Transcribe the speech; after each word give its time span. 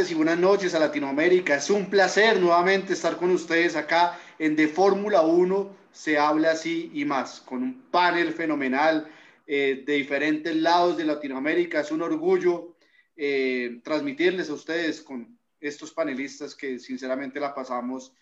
tardes 0.00 0.12
y 0.12 0.14
buenas 0.14 0.38
noches 0.38 0.74
a 0.74 0.78
Latinoamérica. 0.78 1.56
Es 1.56 1.68
un 1.68 1.90
placer 1.90 2.40
nuevamente 2.40 2.94
estar 2.94 3.18
con 3.18 3.30
ustedes 3.32 3.76
acá 3.76 4.18
en 4.38 4.56
De 4.56 4.66
Fórmula 4.66 5.20
1. 5.20 5.76
Se 5.92 6.16
habla 6.16 6.52
así 6.52 6.90
y 6.94 7.04
más, 7.04 7.42
con 7.42 7.62
un 7.62 7.82
panel 7.90 8.32
fenomenal 8.32 9.10
eh, 9.46 9.82
de 9.84 9.92
diferentes 9.92 10.56
lados 10.56 10.96
de 10.96 11.04
Latinoamérica. 11.04 11.80
Es 11.80 11.90
un 11.90 12.00
orgullo 12.00 12.76
eh, 13.14 13.80
transmitirles 13.84 14.48
a 14.48 14.54
ustedes 14.54 15.02
con 15.02 15.36
estos 15.60 15.92
panelistas 15.92 16.54
que 16.54 16.78
sinceramente 16.78 17.38
la 17.38 17.54
pasamos 17.54 18.14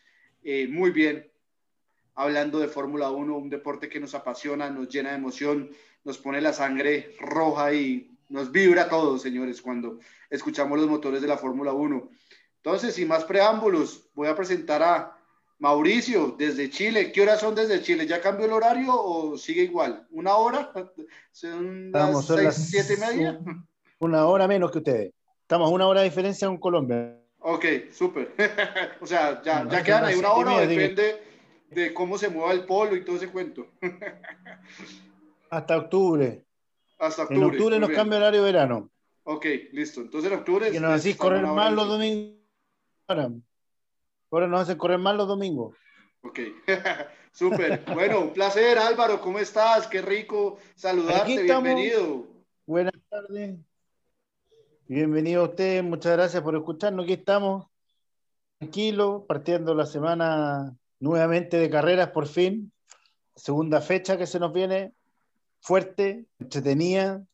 eh, 0.42 0.66
muy 0.66 0.90
bien 0.90 1.30
hablando 2.16 2.58
de 2.58 2.66
Fórmula 2.66 3.10
1, 3.10 3.36
un 3.36 3.50
deporte 3.50 3.88
que 3.88 4.00
nos 4.00 4.16
apasiona, 4.16 4.68
nos 4.68 4.88
llena 4.88 5.10
de 5.10 5.16
emoción, 5.16 5.70
nos 6.02 6.18
pone 6.18 6.40
la 6.40 6.52
sangre 6.52 7.14
roja 7.20 7.72
y 7.72 8.17
nos 8.28 8.52
vibra 8.52 8.82
a 8.82 8.88
todos, 8.88 9.22
señores, 9.22 9.62
cuando 9.62 9.98
escuchamos 10.30 10.78
los 10.78 10.88
motores 10.88 11.22
de 11.22 11.28
la 11.28 11.38
Fórmula 11.38 11.72
1. 11.72 12.10
Entonces, 12.56 12.94
sin 12.94 13.08
más 13.08 13.24
preámbulos, 13.24 14.10
voy 14.14 14.28
a 14.28 14.36
presentar 14.36 14.82
a 14.82 15.16
Mauricio 15.58 16.34
desde 16.38 16.70
Chile. 16.70 17.12
¿Qué 17.12 17.22
horas 17.22 17.40
son 17.40 17.54
desde 17.54 17.82
Chile? 17.82 18.06
¿Ya 18.06 18.20
cambió 18.20 18.46
el 18.46 18.52
horario 18.52 18.94
o 18.94 19.36
sigue 19.36 19.62
igual? 19.62 20.06
¿Una 20.10 20.36
hora? 20.36 20.72
¿Son 21.32 21.90
las 21.92 22.26
seis, 22.26 22.54
siete 22.70 22.94
y 22.94 22.96
media? 22.96 23.40
Una 23.98 24.26
hora 24.26 24.46
menos 24.46 24.70
que 24.70 24.78
ustedes. 24.78 25.12
Estamos 25.42 25.70
a 25.70 25.74
una 25.74 25.86
hora 25.86 26.00
de 26.00 26.08
diferencia 26.08 26.46
con 26.46 26.58
Colombia. 26.58 27.16
Ok, 27.40 27.64
súper. 27.92 28.34
o 29.00 29.06
sea, 29.06 29.42
ya, 29.42 29.66
ya 29.68 29.82
quedan 29.82 30.04
ahí 30.04 30.16
una 30.16 30.32
hora, 30.32 30.60
depende 30.60 31.22
de 31.70 31.94
cómo 31.94 32.18
se 32.18 32.28
mueva 32.28 32.52
el 32.52 32.64
polo 32.64 32.96
y 32.96 33.04
todo 33.04 33.16
ese 33.16 33.28
cuento. 33.28 33.66
Hasta 35.50 35.78
octubre. 35.78 36.44
Hasta 36.98 37.22
octubre. 37.22 37.40
En 37.40 37.50
octubre 37.50 37.78
nos 37.78 37.90
cambia 37.90 38.16
el 38.16 38.22
horario 38.22 38.42
de 38.42 38.52
verano. 38.52 38.90
Ok, 39.24 39.46
listo. 39.72 40.00
Entonces 40.00 40.32
en 40.32 40.38
octubre. 40.38 40.70
Que 40.70 40.80
nos 40.80 40.92
hacéis 40.92 41.16
correr 41.16 41.46
más 41.46 41.72
los 41.72 41.86
domingos. 41.86 42.38
Ahora 43.06 44.46
nos 44.46 44.60
hacen 44.60 44.78
correr 44.78 44.98
más 44.98 45.16
los 45.16 45.28
domingos. 45.28 45.76
Ok, 46.22 46.40
súper. 47.32 47.84
Bueno, 47.94 48.20
un 48.20 48.32
placer, 48.32 48.78
Álvaro. 48.78 49.20
¿Cómo 49.20 49.38
estás? 49.38 49.86
Qué 49.86 50.02
rico 50.02 50.58
saludarte. 50.74 51.42
Bienvenido. 51.42 52.26
Buenas 52.66 52.94
tardes. 53.08 53.58
Bienvenido 54.86 55.42
a 55.42 55.48
usted. 55.48 55.82
Muchas 55.82 56.12
gracias 56.12 56.42
por 56.42 56.56
escucharnos. 56.56 57.04
Aquí 57.04 57.14
estamos, 57.14 57.66
tranquilos, 58.58 59.22
partiendo 59.28 59.74
la 59.74 59.86
semana 59.86 60.76
nuevamente 60.98 61.58
de 61.58 61.70
carreras 61.70 62.10
por 62.10 62.26
fin. 62.26 62.72
Segunda 63.36 63.80
fecha 63.80 64.18
que 64.18 64.26
se 64.26 64.40
nos 64.40 64.52
viene 64.52 64.94
fuerte, 65.60 66.26
entretenida, 66.38 67.24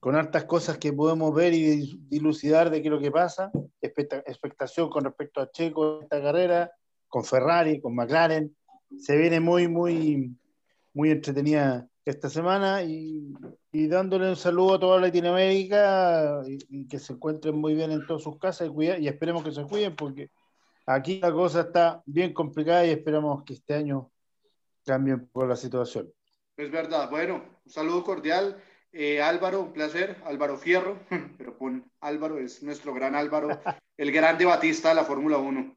con 0.00 0.16
hartas 0.16 0.44
cosas 0.44 0.78
que 0.78 0.92
podemos 0.92 1.34
ver 1.34 1.52
y 1.52 1.98
dilucidar 2.08 2.70
de 2.70 2.80
qué 2.80 2.88
es 2.88 2.92
lo 2.92 3.00
que 3.00 3.10
pasa. 3.10 3.52
Expectación 3.80 4.88
con 4.88 5.04
respecto 5.04 5.40
a 5.40 5.50
Checo 5.50 6.00
esta 6.02 6.22
carrera, 6.22 6.72
con 7.06 7.24
Ferrari, 7.24 7.80
con 7.80 7.94
McLaren. 7.94 8.56
Se 8.98 9.16
viene 9.16 9.40
muy, 9.40 9.68
muy, 9.68 10.34
muy 10.94 11.10
entretenida 11.10 11.86
esta 12.06 12.30
semana 12.30 12.82
y, 12.82 13.34
dándole 13.72 14.30
un 14.30 14.36
saludo 14.36 14.74
a 14.74 14.80
toda 14.80 15.00
Latinoamérica 15.00 16.42
y, 16.46 16.88
que 16.88 16.98
se 16.98 17.12
encuentren 17.12 17.56
muy 17.56 17.74
bien 17.74 17.92
en 17.92 18.06
todas 18.06 18.22
sus 18.22 18.38
casas 18.38 18.70
y, 18.74 18.84
y 18.84 19.06
esperemos 19.06 19.44
que 19.44 19.52
se 19.52 19.62
cuiden 19.64 19.94
porque 19.94 20.30
aquí 20.86 21.20
la 21.20 21.30
cosa 21.30 21.60
está 21.60 22.02
bien 22.06 22.32
complicada 22.32 22.86
y 22.86 22.90
esperamos 22.90 23.44
que 23.44 23.54
este 23.54 23.74
año 23.74 24.10
cambie 24.84 25.14
un 25.14 25.28
poco 25.28 25.46
la 25.46 25.56
situación. 25.56 26.10
Es 26.60 26.70
verdad. 26.70 27.08
Bueno, 27.08 27.42
un 27.64 27.72
saludo 27.72 28.04
cordial. 28.04 28.62
Eh, 28.92 29.22
Álvaro, 29.22 29.62
un 29.62 29.72
placer. 29.72 30.18
Álvaro 30.26 30.58
Fierro, 30.58 30.98
pero 31.38 31.56
con 31.56 31.90
Álvaro, 32.00 32.38
es 32.38 32.62
nuestro 32.62 32.92
gran 32.92 33.14
Álvaro, 33.14 33.48
el 33.96 34.12
gran 34.12 34.36
debatista 34.36 34.90
de 34.90 34.96
la 34.96 35.04
Fórmula 35.04 35.38
1. 35.38 35.74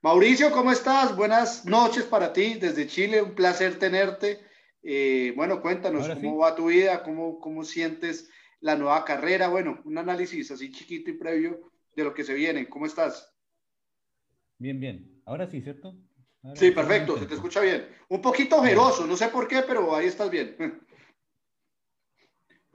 Mauricio, 0.00 0.52
¿cómo 0.52 0.70
estás? 0.70 1.16
Buenas 1.16 1.64
noches 1.64 2.04
para 2.04 2.32
ti 2.32 2.54
desde 2.54 2.86
Chile, 2.86 3.20
un 3.20 3.34
placer 3.34 3.80
tenerte. 3.80 4.38
Eh, 4.84 5.32
bueno, 5.34 5.60
cuéntanos 5.60 6.08
cómo 6.08 6.38
va 6.38 6.54
tu 6.54 6.66
vida, 6.66 7.02
cómo, 7.02 7.40
cómo 7.40 7.64
sientes 7.64 8.30
la 8.60 8.76
nueva 8.76 9.04
carrera. 9.04 9.48
Bueno, 9.48 9.80
un 9.84 9.98
análisis 9.98 10.52
así 10.52 10.70
chiquito 10.70 11.10
y 11.10 11.14
previo 11.14 11.72
de 11.96 12.04
lo 12.04 12.14
que 12.14 12.22
se 12.22 12.34
viene. 12.34 12.68
¿Cómo 12.68 12.86
estás? 12.86 13.34
Bien, 14.58 14.78
bien. 14.78 15.20
Ahora 15.24 15.48
sí, 15.48 15.60
¿cierto? 15.62 15.96
Sí, 16.54 16.70
perfecto, 16.70 17.18
se 17.18 17.26
te 17.26 17.34
escucha 17.34 17.60
bien. 17.60 17.88
Un 18.08 18.20
poquito 18.20 18.56
ojeroso, 18.56 19.06
no 19.06 19.16
sé 19.16 19.28
por 19.28 19.48
qué, 19.48 19.62
pero 19.66 19.94
ahí 19.94 20.06
estás 20.06 20.30
bien. 20.30 20.56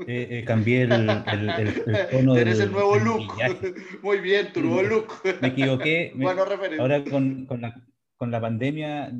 Eh, 0.05 0.27
eh, 0.29 0.43
cambié 0.45 0.83
el, 0.83 0.91
el, 0.91 1.49
el, 1.49 1.83
tono 2.11 2.35
Tienes 2.35 2.59
el 2.59 2.71
nuevo 2.71 2.97
look. 2.97 3.33
Muy 4.03 4.19
bien, 4.19 4.53
tu 4.53 4.61
nuevo 4.61 4.83
look. 4.83 5.13
Me 5.41 5.47
equivoqué. 5.47 6.11
bueno, 6.15 6.43
ahora 6.43 7.03
con, 7.03 7.47
con, 7.47 7.61
la, 7.61 7.81
con, 8.15 8.29
la, 8.29 8.39
pandemia 8.39 9.11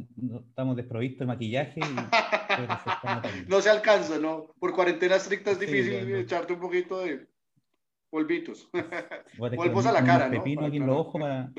estamos 0.47 0.75
desprovistos 0.75 1.21
de 1.21 1.25
maquillaje. 1.25 1.79
Y, 1.79 3.49
no 3.49 3.59
se 3.59 3.71
alcanza, 3.71 4.19
¿no? 4.19 4.53
Por 4.59 4.73
cuarentena 4.73 5.15
estricta 5.15 5.49
es 5.51 5.59
difícil 5.59 6.13
echarte 6.15 6.53
un 6.53 6.59
poquito 6.59 6.99
de 6.99 7.25
polvitos. 8.11 8.69
Polvos 9.37 9.85
a 9.87 9.91
la 9.91 10.03
cara, 10.03 10.29
¿no? 10.29 10.37
Pepino 10.37 10.67
aquí 10.67 10.77
en 10.77 10.85
los 10.85 10.95
ojos 10.95 11.19
para... 11.19 11.51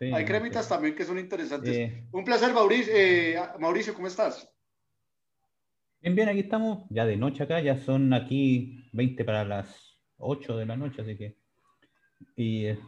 Hay 0.00 0.24
cremitas 0.24 0.68
también 0.68 0.94
que 0.94 1.04
son 1.04 1.18
interesantes. 1.18 1.74
Eh, 1.74 2.04
Un 2.12 2.24
placer, 2.24 2.52
Mauricio. 2.52 2.92
Eh, 2.94 3.36
Mauricio, 3.58 3.94
¿cómo 3.94 4.06
estás? 4.06 4.50
Bien, 6.00 6.14
bien, 6.14 6.28
aquí 6.28 6.40
estamos, 6.40 6.84
ya 6.90 7.06
de 7.06 7.16
noche 7.16 7.44
acá, 7.44 7.60
ya 7.60 7.78
son 7.78 8.12
aquí 8.12 8.88
20 8.92 9.24
para 9.24 9.44
las 9.44 9.98
8 10.18 10.58
de 10.58 10.66
la 10.66 10.76
noche, 10.76 11.02
así 11.02 11.16
que. 11.16 11.36
Y 12.36 12.66
eh, 12.66 12.78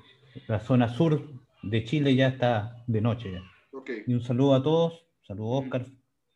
la 0.49 0.61
zona 0.61 0.89
sur 0.89 1.23
de 1.63 1.85
Chile 1.85 2.15
ya 2.15 2.29
está 2.29 2.85
de 2.87 3.01
noche 3.01 3.33
ya. 3.33 3.43
Y 4.07 4.15
un 4.15 4.23
saludo 4.23 4.55
a 4.55 4.63
todos, 4.63 5.07
saludo 5.23 5.55
a 5.55 5.59
Oscar, 5.61 5.87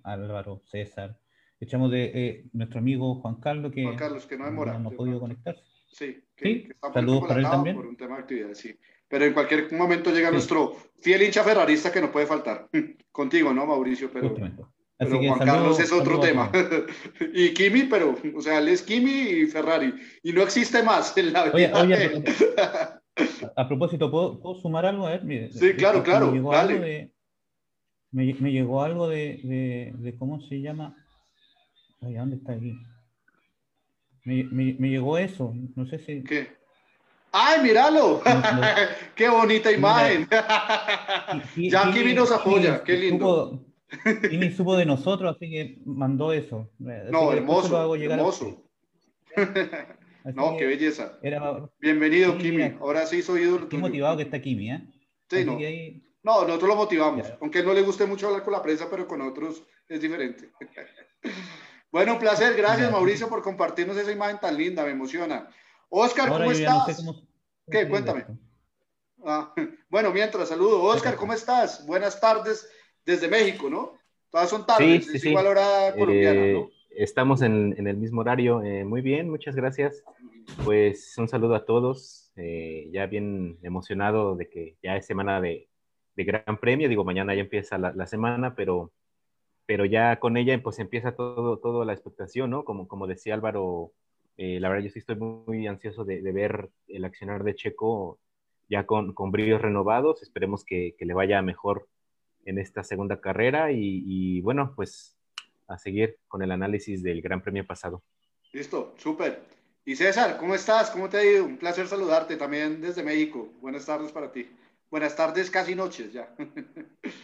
Álvaro, 0.05 0.63
César. 0.67 1.19
Echamos 1.59 1.91
de 1.91 2.49
nuestro 2.53 2.79
amigo 2.79 3.17
Juan 3.17 3.41
Carlos 3.41 3.73
que, 3.73 3.85
Juan 3.85 3.97
Carlos, 3.97 4.27
que 4.27 4.39
no, 4.39 4.45
demora, 4.47 4.79
no 4.79 4.91
ha 4.91 4.93
podido 4.93 5.21
conectarse. 5.21 5.63
Sí, 5.91 6.25
que, 6.37 6.45
¿Sí? 6.45 6.69
saludos 6.95 7.27
para 7.27 7.41
él 7.41 7.47
también. 7.47 7.77
Por 7.77 7.87
un 7.87 7.97
tema 7.97 8.17
de 8.17 8.23
actividad, 8.23 8.55
sí 8.55 8.79
pero 9.11 9.25
en 9.25 9.35
cualquier 9.35 9.73
momento 9.73 10.13
llega 10.13 10.31
nuestro 10.31 10.77
fiel 11.01 11.23
hincha 11.23 11.43
ferrarista 11.43 11.91
que 11.91 12.01
no 12.01 12.13
puede 12.13 12.27
faltar. 12.27 12.69
Contigo, 13.13 13.53
¿no, 13.53 13.67
Mauricio? 13.67 14.09
Pero, 14.13 14.33
pero 14.35 15.19
Juan 15.19 15.39
Carlos 15.41 15.81
es 15.81 15.93
otro 15.93 16.21
tema. 16.21 16.51
y 17.35 17.53
Kimi, 17.53 17.83
pero, 17.85 18.15
o 18.37 18.41
sea, 18.41 18.61
él 18.61 18.69
es 18.69 18.83
Kimi 18.83 19.11
y 19.11 19.47
Ferrari. 19.47 19.93
Y 20.23 20.33
no 20.33 20.43
existe 20.43 20.83
más 20.85 21.17
en 21.19 21.33
la 21.33 21.51
vida. 21.51 21.73
Oye, 21.75 21.95
oye, 21.97 22.25
a, 23.57 23.67
propósito, 23.67 24.11
¿puedo, 24.11 24.55
sumar 24.61 24.87
algo? 24.87 25.09
A 25.09 25.17
ver, 25.17 25.53
sí, 25.53 25.73
claro, 25.73 26.05
claro. 26.05 26.29
Me 26.29 26.35
llegó, 26.35 26.53
Algo 26.53 26.81
de, 26.81 27.13
me, 28.13 28.53
llegó 28.53 28.83
algo 28.83 29.09
de, 29.09 29.93
de, 29.99 30.17
¿cómo 30.17 30.41
se 30.43 30.61
llama? 30.61 30.95
Ay, 32.01 32.15
¿dónde 32.15 32.37
está 32.37 32.53
aquí? 32.53 32.79
Me, 34.25 34.45
me, 34.45 34.89
llegó 34.89 35.19
eso, 35.19 35.53
no 35.75 35.87
sé 35.87 35.99
si... 35.99 36.23
¿Qué? 36.23 36.60
¡Ay, 37.33 37.63
míralo! 37.63 38.23
¡Qué 39.15 39.29
bonita 39.29 39.71
imagen! 39.71 40.29
ya 41.57 41.93
Kimi 41.93 42.15
nos 42.15 42.33
apoya, 42.33 42.83
qué 42.83 42.97
lindo. 42.97 43.65
Kimi 44.29 44.51
supo 44.51 44.77
de 44.77 44.87
nosotros, 44.87 45.37
así 45.37 45.51
que 45.51 45.79
mandó 45.85 46.33
eso. 46.33 46.71
no, 46.79 47.33
hermoso, 47.33 47.95
hermoso. 47.95 48.65
no, 50.25 50.57
qué 50.57 50.67
belleza. 50.67 51.19
Bienvenido, 51.81 52.37
Kimi. 52.37 52.77
Ahora 52.81 53.07
sí 53.07 53.23
soy 53.23 53.43
ídolo. 53.43 53.69
Qué 53.69 53.79
motivado 53.79 54.17
que 54.17 54.25
está 54.25 54.41
Kimi, 54.41 54.71
¿eh? 54.73 54.87
Sí, 55.29 55.45
no. 55.45 55.59
No, 56.23 56.43
nosotros 56.45 56.69
lo 56.69 56.77
motivamos. 56.77 57.33
Aunque 57.41 57.63
no 57.63 57.73
le 57.73 57.83
guste 57.83 58.07
mucho 58.07 58.27
hablar 58.27 58.43
con 58.43 58.53
la 58.53 58.63
prensa, 58.63 58.89
pero 58.91 59.07
con 59.07 59.23
otros 59.23 59.63
es 59.89 60.01
diferente. 60.01 60.51
bueno, 61.91 62.15
un 62.15 62.19
placer. 62.19 62.55
Gracias, 62.57 62.91
Mauricio, 62.91 63.29
por 63.29 63.43
compartirnos 63.43 63.97
esa 63.97 64.13
imagen 64.13 64.39
tan 64.39 64.57
linda. 64.57 64.85
Me 64.85 64.91
emociona. 64.91 65.49
Oscar, 65.91 66.29
¿cómo 66.29 66.53
estás? 66.53 67.05
¿Qué? 67.69 67.89
Cuéntame. 67.89 68.25
Ah, 69.25 69.53
bueno, 69.91 70.13
mientras, 70.13 70.49
saludo. 70.49 70.83
Oscar, 70.85 71.17
¿cómo 71.17 71.33
estás? 71.33 71.85
Buenas 71.85 72.21
tardes 72.21 72.71
desde 73.05 73.29
México, 73.29 73.69
¿no? 73.69 73.93
Todas 74.31 74.49
son 74.49 74.65
tardes, 74.65 75.07
sí, 75.07 75.17
es 75.17 75.25
igual 75.25 75.49
hora 75.49 75.93
colombiana, 75.93 76.41
¿no? 76.41 76.61
Eh, 76.61 76.69
estamos 76.91 77.43
en, 77.43 77.75
el 77.85 77.97
mismo 77.97 78.21
horario. 78.21 78.63
Eh, 78.63 78.85
muy 78.85 79.03
bien, 79.03 79.29
muchas 79.29 79.57
gracias. 79.57 80.05
Pues 80.65 81.13
un 81.19 81.29
saludo 81.29 81.57
a 81.57 81.65
todos. 81.65 82.33
Eh, 82.37 82.89
ya 82.93 83.07
bien 83.07 83.59
emocionado 83.63 84.37
de 84.37 84.49
que 84.49 84.77
ya 84.83 84.97
es 84.97 85.07
semana 85.07 85.41
de, 85.41 85.67
Gran 86.17 86.61
Premio. 86.61 86.89
Digo, 86.89 87.03
mañana 87.03 87.35
ya 87.35 87.41
empieza 87.41 87.79
la, 87.79 88.07
semana, 88.07 88.55
pero, 88.55 88.93
pero 89.65 89.87
ya 89.87 90.21
con 90.21 90.37
ella 90.37 90.63
pues 90.63 90.79
empieza 90.79 91.17
todo, 91.17 91.59
todo 91.59 91.85
la 91.85 91.95
expectación, 91.95 92.51
¿no? 92.51 92.65
Como, 92.65 92.87
como 92.87 93.07
decía 93.07 93.33
Álvaro 93.33 93.95
eh, 94.43 94.59
la 94.59 94.71
verdad, 94.71 94.85
yo 94.85 94.91
sí 94.91 95.01
estoy 95.01 95.17
muy, 95.17 95.67
ansioso 95.67 96.07
de, 96.07 96.23
ver 96.33 96.71
el 96.89 97.05
accionar 97.05 97.45
de 97.45 97.55
Checo 97.55 98.19
ya 98.71 98.87
con, 98.87 99.13
con 99.13 99.31
brillos 99.31 99.61
renovados. 99.61 100.23
Esperemos 100.23 100.65
que, 100.65 100.97
le 100.99 101.13
vaya 101.13 101.43
mejor 101.43 101.91
en 102.47 102.57
esta 102.57 102.83
segunda 102.83 103.21
carrera 103.21 103.71
y, 103.71 104.41
bueno, 104.41 104.73
pues 104.75 105.15
a 105.69 105.77
seguir 105.77 106.17
con 106.27 106.41
el 106.41 106.53
análisis 106.53 107.03
del 107.03 107.21
Gran 107.21 107.43
Premio 107.43 107.67
pasado. 107.67 108.03
Listo, 108.53 108.95
súper. 108.97 109.43
Y 109.85 109.95
César, 109.95 110.39
¿cómo 110.39 110.55
estás? 110.55 110.89
¿Cómo 110.89 111.11
te 111.11 111.19
ha 111.19 111.25
ido? 111.25 111.45
Un 111.45 111.59
placer 111.59 111.87
saludarte 111.87 112.39
también 112.39 112.81
desde 112.81 113.03
México. 113.03 113.53
Buenas 113.61 113.85
tardes 113.85 114.11
para 114.11 114.33
ti. 114.33 114.49
Buenas 114.91 115.15
tardes, 115.15 115.51
casi 115.51 115.75
noches 115.75 116.15
ya. 116.15 116.35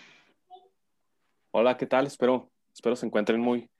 Hola, 1.50 1.78
¿qué 1.78 1.86
tal? 1.86 2.06
Espero, 2.06 2.50
espero 2.74 2.94
se 2.94 3.06
encuentren 3.06 3.40
muy, 3.40 3.70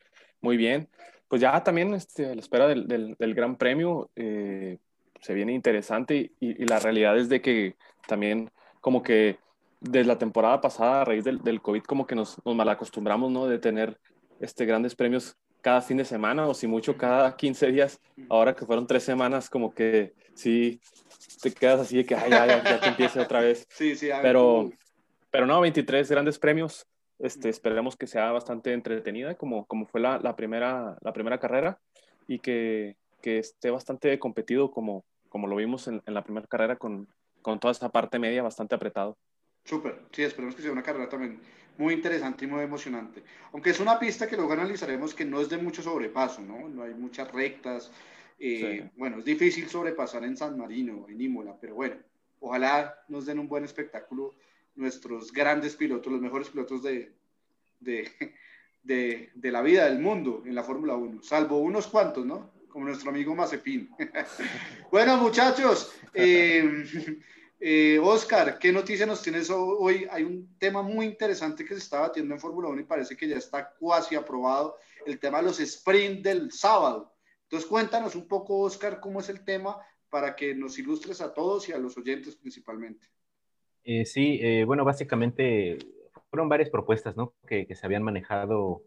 muy 0.41 0.57
bien. 0.57 0.89
Pues 1.29 1.43
ya 1.43 1.63
también 1.63 1.95
este, 1.95 2.27
a 2.27 2.35
la 2.35 2.41
espera 2.41 2.69
del, 2.69 2.87
del, 2.87 3.35
Gran 3.35 3.57
Premio 3.57 4.11
eh, 4.15 4.79
se 5.21 5.35
viene 5.35 5.53
interesante 5.53 6.33
y, 6.41 6.65
la 6.65 6.79
realidad 6.79 7.19
es 7.19 7.29
de 7.29 7.41
que 7.41 7.77
también 8.07 8.51
como 8.81 9.03
que 9.03 9.39
desde 9.81 10.07
la 10.07 10.19
temporada 10.19 10.61
pasada 10.61 11.03
a 11.03 11.05
raíz 11.05 11.25
del, 11.25 11.43
del 11.43 11.61
COVID 11.61 11.83
como 11.83 12.07
que 12.07 12.15
nos, 12.15 12.37
nos 12.45 12.55
malacostumbramos, 12.55 13.31
¿no? 13.33 13.47
De 13.47 13.59
tener 13.59 13.99
este, 14.41 14.67
grandes 14.67 14.95
premios 14.95 15.37
cada 15.61 15.83
fin 15.83 15.97
de 15.97 16.05
semana 16.05 16.47
o 16.47 16.55
si 16.55 16.69
mucho 16.69 16.97
cada 16.97 17.35
15 17.37 17.73
días. 17.73 18.01
Ahora 18.29 18.55
que 18.55 18.65
fueron 18.65 18.87
tres 18.87 19.03
semanas 19.03 19.51
como 19.51 19.75
que 19.75 20.15
sí 20.35 20.81
te 21.43 21.53
quedas 21.53 21.81
así 21.81 21.97
de 21.97 22.05
que 22.07 22.15
Ay, 22.15 22.31
ya, 22.31 22.47
ya, 22.47 22.63
ya 22.63 22.81
que 22.81 22.89
empiece 22.89 23.19
otra 23.19 23.41
vez. 23.41 23.67
Sí, 23.71 23.97
sí. 23.97 24.09
Pero, 24.23 24.71
pero 25.31 25.47
no, 25.47 25.61
23 25.61 26.09
grandes 26.09 26.39
premios 26.39 26.87
este, 27.19 27.49
esperemos 27.49 27.97
que 27.97 28.07
sea 28.07 28.31
bastante 28.33 28.73
entretenida, 28.73 29.35
como, 29.37 29.67
como 29.67 29.87
fue 29.87 30.01
la, 30.01 30.19
la 30.19 30.37
primera, 30.37 30.97
la 31.01 31.13
primera 31.13 31.39
carrera, 31.39 31.79
y 32.29 32.39
que, 32.39 32.97
que, 33.23 33.39
esté 33.39 33.71
bastante 33.71 34.19
competido, 34.19 34.71
como, 34.71 35.05
como 35.29 35.47
lo 35.47 35.57
vimos 35.57 35.89
en, 35.89 36.03
en 36.07 36.15
la 36.15 36.23
primera 36.23 36.47
carrera, 36.47 36.77
con, 36.77 37.09
con, 37.43 37.59
toda 37.59 37.73
esta 37.73 37.89
parte 37.89 38.19
media 38.19 38.43
bastante 38.43 38.75
apretado. 38.75 39.17
Súper, 39.65 40.03
sí, 40.13 40.23
esperemos 40.23 40.55
que 40.55 40.63
sea 40.63 40.73
una 40.73 40.83
carrera 40.83 41.09
también 41.09 41.41
muy 41.79 41.95
interesante 41.95 42.45
y 42.45 42.49
muy 42.49 42.63
emocionante. 42.63 43.23
Aunque 43.53 43.71
es 43.71 43.81
una 43.81 43.99
pista 43.99 44.27
que 44.27 44.37
luego 44.37 44.53
analizaremos 44.53 45.15
que 45.15 45.25
no 45.25 45.41
es 45.41 45.49
de 45.49 45.59
mucho 45.59 45.83
sobrepaso, 45.83 46.41
¿no? 46.41 46.69
No 46.69 46.83
hay 46.83 46.95
muchas 46.95 47.31
rectas. 47.33 47.91
Eh, 48.39 48.91
bueno, 48.97 49.19
es 49.19 49.25
difícil 49.25 49.69
sobrepasar 49.69 50.25
en 50.25 50.37
San 50.37 50.59
Marino, 50.59 51.07
en 51.09 51.21
Imola, 51.21 51.57
pero 51.61 51.75
bueno, 51.75 51.97
ojalá 52.41 53.03
nos 53.09 53.27
den 53.27 53.39
un 53.39 53.49
buen 53.49 53.65
espectáculo 53.65 54.35
nuestros 54.77 55.33
grandes 55.33 55.75
pilotos, 55.77 56.13
los 56.13 56.23
mejores 56.23 56.49
pilotos 56.49 56.83
de, 56.83 57.13
de, 57.81 58.11
de, 58.83 59.51
la 59.51 59.63
vida 59.63 59.87
del 59.87 59.99
mundo 59.99 60.43
en 60.47 60.55
la 60.55 60.63
Fórmula 60.63 60.95
1, 60.95 61.23
salvo 61.23 61.59
unos 61.59 61.87
cuantos, 61.89 62.25
¿no? 62.25 62.53
Como 62.69 62.87
nuestro 62.87 63.11
amigo 63.11 63.35
Mazepin. 63.35 63.91
bueno, 64.93 65.17
muchachos, 65.17 65.93
eh, 66.13 66.85
eh, 67.61 67.99
Oscar, 68.03 68.59
¿qué 68.59 68.71
noticia 68.71 69.07
nos 69.07 69.23
tienes 69.23 69.51
hoy? 69.51 70.07
Hay 70.11 70.23
un 70.23 70.57
tema 70.59 70.83
muy 70.83 71.07
interesante 71.07 71.65
que 71.65 71.75
se 71.75 71.81
está 71.81 72.01
batiendo 72.01 72.35
en 72.35 72.41
Fórmula 72.41 72.69
1 72.69 72.83
y 72.83 72.85
parece 72.85 73.17
que 73.17 73.29
ya 73.29 73.37
está 73.37 73.71
cuasi 73.79 74.15
aprobado, 74.15 74.77
el 75.07 75.19
tema 75.19 75.39
de 75.39 75.45
los 75.45 75.59
sprints 75.59 76.23
del 76.23 76.53
sábado. 76.53 77.15
Entonces, 77.45 77.69
cuéntanos 77.69 78.15
un 78.15 78.27
poco, 78.27 78.59
Oscar, 78.61 79.01
cómo 79.01 79.21
es 79.21 79.29
el 79.29 79.45
tema 79.45 79.79
para 80.11 80.35
que 80.35 80.55
nos 80.55 80.79
ilustres 80.79 81.21
a 81.21 81.33
todos 81.33 81.69
y 81.69 81.73
a 81.73 81.79
los 81.79 81.97
oyentes 81.97 82.37
principalmente. 82.37 83.09
Eh, 83.89 84.05
sí, 84.05 84.41
eh, 84.43 84.65
bueno, 84.65 84.85
básicamente 84.85 85.79
fueron 86.29 86.49
varias 86.49 86.71
propuestas 86.71 87.17
¿no? 87.17 87.35
que, 87.47 87.73
se 87.73 87.87
habían 87.87 88.03
manejado 88.03 88.83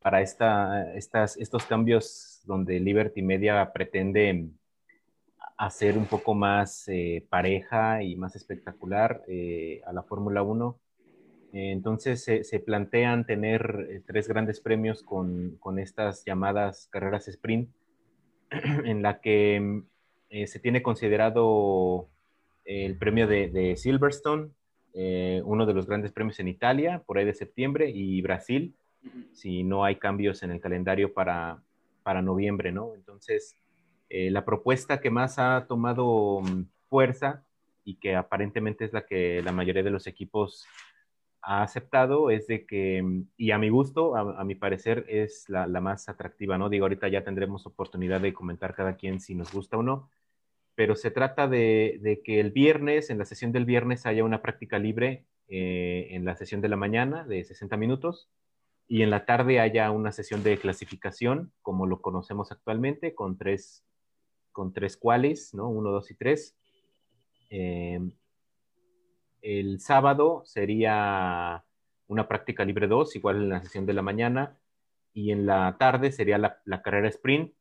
para 0.00 0.22
esta, 0.22 0.94
estas, 0.94 1.36
estos 1.36 1.66
cambios 1.66 2.40
donde 2.46 2.80
Liberty 2.80 3.20
Media 3.20 3.70
pretende 3.70 4.48
hacer 5.58 5.98
un 5.98 6.06
poco 6.06 6.32
más 6.32 6.88
eh, 6.88 7.26
pareja 7.28 8.02
y 8.02 8.16
más 8.16 8.34
espectacular 8.34 9.22
a 9.84 9.92
la 9.92 10.02
Fórmula 10.04 10.42
1. 10.42 10.80
Entonces 11.52 12.24
se, 12.24 12.60
plantean 12.60 13.26
tener 13.26 14.02
tres 14.06 14.26
grandes 14.26 14.58
premios 14.60 15.02
con, 15.02 15.58
con, 15.60 15.78
estas 15.78 16.24
llamadas 16.24 16.88
carreras 16.90 17.28
sprint, 17.28 17.68
en 18.50 19.02
la 19.02 19.20
que 19.20 19.82
se 20.46 20.58
tiene 20.60 20.82
considerado 20.82 22.08
el 22.64 22.96
premio 22.96 23.26
de, 23.26 23.74
Silverstone, 23.76 24.50
eh, 24.94 25.42
uno 25.44 25.66
de 25.66 25.74
los 25.74 25.86
grandes 25.86 26.12
premios 26.12 26.40
en 26.40 26.48
Italia, 26.48 27.02
por 27.06 27.18
ahí 27.18 27.24
de 27.24 27.34
septiembre, 27.34 27.90
y 27.90 28.20
Brasil, 28.22 28.74
si 29.32 29.62
no 29.62 29.84
hay 29.84 29.96
cambios 29.96 30.42
en 30.42 30.50
el 30.50 30.60
calendario 30.60 31.12
para, 31.12 31.62
para 32.02 32.22
noviembre, 32.22 32.72
¿no? 32.72 32.94
Entonces, 32.94 33.56
eh, 34.08 34.30
la 34.30 34.44
propuesta 34.44 35.00
que 35.00 35.10
más 35.10 35.38
ha 35.38 35.66
tomado 35.68 36.40
mm, 36.40 36.64
fuerza 36.88 37.44
y 37.84 37.94
que 37.94 38.16
aparentemente 38.16 38.84
es 38.84 38.92
la 38.92 39.06
que 39.06 39.42
la 39.42 39.52
mayoría 39.52 39.82
de 39.82 39.90
los 39.90 40.06
equipos 40.06 40.66
ha 41.42 41.62
aceptado 41.62 42.30
es 42.30 42.46
de 42.46 42.66
que, 42.66 43.02
mm, 43.02 43.28
y 43.36 43.52
a 43.52 43.58
mi 43.58 43.68
gusto, 43.68 44.16
a, 44.16 44.44
mi 44.44 44.54
parecer, 44.54 45.06
es 45.08 45.48
la, 45.48 45.66
la, 45.66 45.80
más 45.80 46.08
atractiva, 46.08 46.58
¿no? 46.58 46.68
Digo, 46.68 46.84
ahorita 46.84 47.08
ya 47.08 47.24
tendremos 47.24 47.66
oportunidad 47.66 48.20
de 48.20 48.34
comentar 48.34 48.74
cada 48.74 48.96
quien 48.96 49.20
si 49.20 49.34
nos 49.34 49.52
gusta 49.52 49.76
o 49.76 49.82
no, 49.82 50.10
pero 50.74 50.96
se 50.96 51.10
trata 51.10 51.48
de, 51.48 52.20
que 52.24 52.40
el 52.40 52.50
viernes, 52.52 53.10
en 53.10 53.18
la 53.18 53.24
sesión 53.24 53.52
del 53.52 53.64
viernes, 53.64 54.06
haya 54.06 54.24
una 54.24 54.42
práctica 54.42 54.78
libre 54.78 55.26
eh, 55.48 56.08
en 56.10 56.24
la 56.24 56.36
sesión 56.36 56.60
de 56.60 56.68
la 56.68 56.76
mañana 56.76 57.24
de 57.24 57.44
60 57.44 57.76
minutos 57.76 58.30
y 58.88 59.02
en 59.02 59.10
la 59.10 59.24
tarde 59.24 59.60
haya 59.60 59.90
una 59.90 60.10
sesión 60.10 60.42
de 60.42 60.58
clasificación, 60.58 61.52
como 61.62 61.86
lo 61.86 62.00
conocemos 62.00 62.50
actualmente, 62.50 63.14
con 63.14 63.38
tres, 63.38 63.84
con 64.52 64.72
tres 64.72 64.96
cuales, 64.96 65.54
¿no? 65.54 65.68
Uno, 65.68 65.90
dos 65.90 66.10
y 66.10 66.14
tres. 66.14 66.56
Em, 67.50 68.12
el 69.42 69.80
sábado 69.80 70.42
sería 70.44 71.64
una 72.08 72.26
práctica 72.26 72.64
libre 72.64 72.88
2, 72.88 73.14
igual 73.14 73.36
en 73.36 73.48
la 73.50 73.62
sesión 73.62 73.86
de 73.86 73.92
la 73.92 74.02
mañana, 74.02 74.58
y 75.12 75.30
en 75.30 75.46
la 75.46 75.76
tarde 75.78 76.10
sería 76.10 76.38
la 76.38 76.82
carrera 76.82 77.08
sprint, 77.08 77.52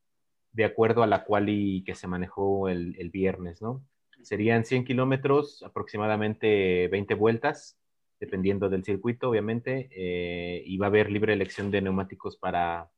de 0.52 0.66
acuerdo 0.66 1.04
a 1.04 1.08
la 1.08 1.24
cual 1.24 1.50
y 1.50 1.84
que 1.84 1.96
se 1.96 2.08
manejó 2.08 2.70
el, 2.70 2.96
el 2.98 3.10
viernes, 3.10 3.62
¿no? 3.62 3.84
Serían 4.22 4.66
100 4.66 4.86
kilómetros, 4.86 5.64
aproximadamente 5.64 6.88
20 6.90 7.14
vueltas, 7.14 7.80
dependiendo 8.20 8.70
del 8.70 8.84
circuito, 8.84 9.30
obviamente, 9.30 9.90
eh, 9.92 10.62
y 10.66 10.78
va 10.78 10.88
a 10.88 10.90
haber 10.90 11.10
libre 11.10 11.34
elección 11.34 11.72
de 11.72 11.82
neumáticos 11.82 12.36
para, 12.38 12.90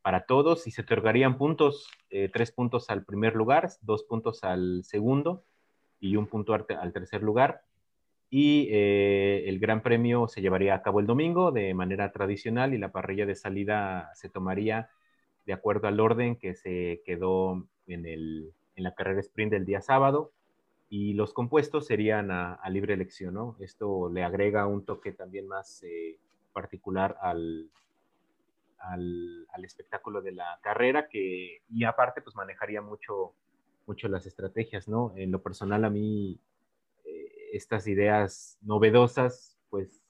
para 0.00 0.24
todos 0.24 0.66
y 0.66 0.70
se 0.70 0.82
otorgarían 0.82 1.36
puntos, 1.36 1.90
eh, 2.10 2.30
tres 2.32 2.52
puntos 2.52 2.88
al 2.88 3.04
primer 3.04 3.34
lugar, 3.34 3.68
dos 3.82 4.04
puntos 4.04 4.44
al 4.44 4.82
segundo 4.84 5.44
y 6.00 6.16
un 6.16 6.26
punto 6.26 6.54
al 6.54 6.92
tercer 6.92 7.22
lugar. 7.22 7.62
Y 8.30 8.68
eh, 8.70 9.44
el 9.46 9.58
Gran 9.58 9.82
Premio 9.82 10.26
se 10.26 10.40
llevaría 10.40 10.74
a 10.74 10.82
cabo 10.82 11.00
el 11.00 11.06
domingo 11.06 11.52
de 11.52 11.74
manera 11.74 12.12
tradicional 12.12 12.72
y 12.72 12.78
la 12.78 12.90
parrilla 12.90 13.26
de 13.26 13.34
salida 13.34 14.10
se 14.14 14.30
tomaría 14.30 14.88
de 15.46 15.52
acuerdo 15.52 15.88
al 15.88 16.00
orden 16.00 16.36
que 16.36 16.54
se 16.54 17.02
quedó 17.04 17.66
en, 17.86 18.06
el, 18.06 18.52
en 18.76 18.84
la 18.84 18.94
carrera 18.94 19.20
sprint 19.20 19.52
del 19.52 19.66
día 19.66 19.80
sábado 19.80 20.32
y 20.88 21.14
los 21.14 21.32
compuestos 21.32 21.86
serían 21.86 22.30
a, 22.30 22.60
libre 22.68 22.94
elección, 22.94 23.34
¿no? 23.34 23.56
Esto 23.60 24.10
le 24.10 24.24
agrega 24.24 24.66
un 24.66 24.84
toque 24.84 25.12
también 25.12 25.48
más 25.48 25.82
eh, 25.84 26.18
particular 26.52 27.16
al, 27.22 27.70
al, 28.82 29.64
espectáculo 29.64 30.20
de 30.20 30.32
la 30.32 30.58
carrera 30.62 31.08
que, 31.08 31.62
y 31.70 31.84
aparte, 31.84 32.20
pues 32.20 32.36
manejaría 32.36 32.82
mucho, 32.82 33.32
mucho 33.86 34.08
las 34.08 34.26
estrategias, 34.26 34.88
¿no? 34.88 35.14
En 35.16 35.30
lo 35.30 35.42
personal, 35.42 35.84
a 35.84 35.90
mí, 35.90 36.38
eh, 37.04 37.32
estas 37.52 37.86
ideas 37.86 38.58
novedosas, 38.60 39.58
pues 39.70 40.01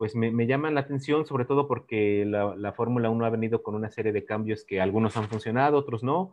pues 0.00 0.16
me, 0.16 0.30
me, 0.30 0.46
llaman 0.46 0.74
la 0.74 0.80
atención, 0.80 1.26
sobre 1.26 1.44
todo 1.44 1.68
porque 1.68 2.24
la, 2.24 2.56
la 2.56 2.72
Fórmula 2.72 3.10
1 3.10 3.22
ha 3.22 3.28
venido 3.28 3.62
con 3.62 3.74
una 3.74 3.90
serie 3.90 4.12
de 4.12 4.24
cambios 4.24 4.64
que 4.64 4.80
algunos 4.80 5.14
han 5.18 5.28
funcionado, 5.28 5.76
otros 5.76 6.02
no. 6.02 6.32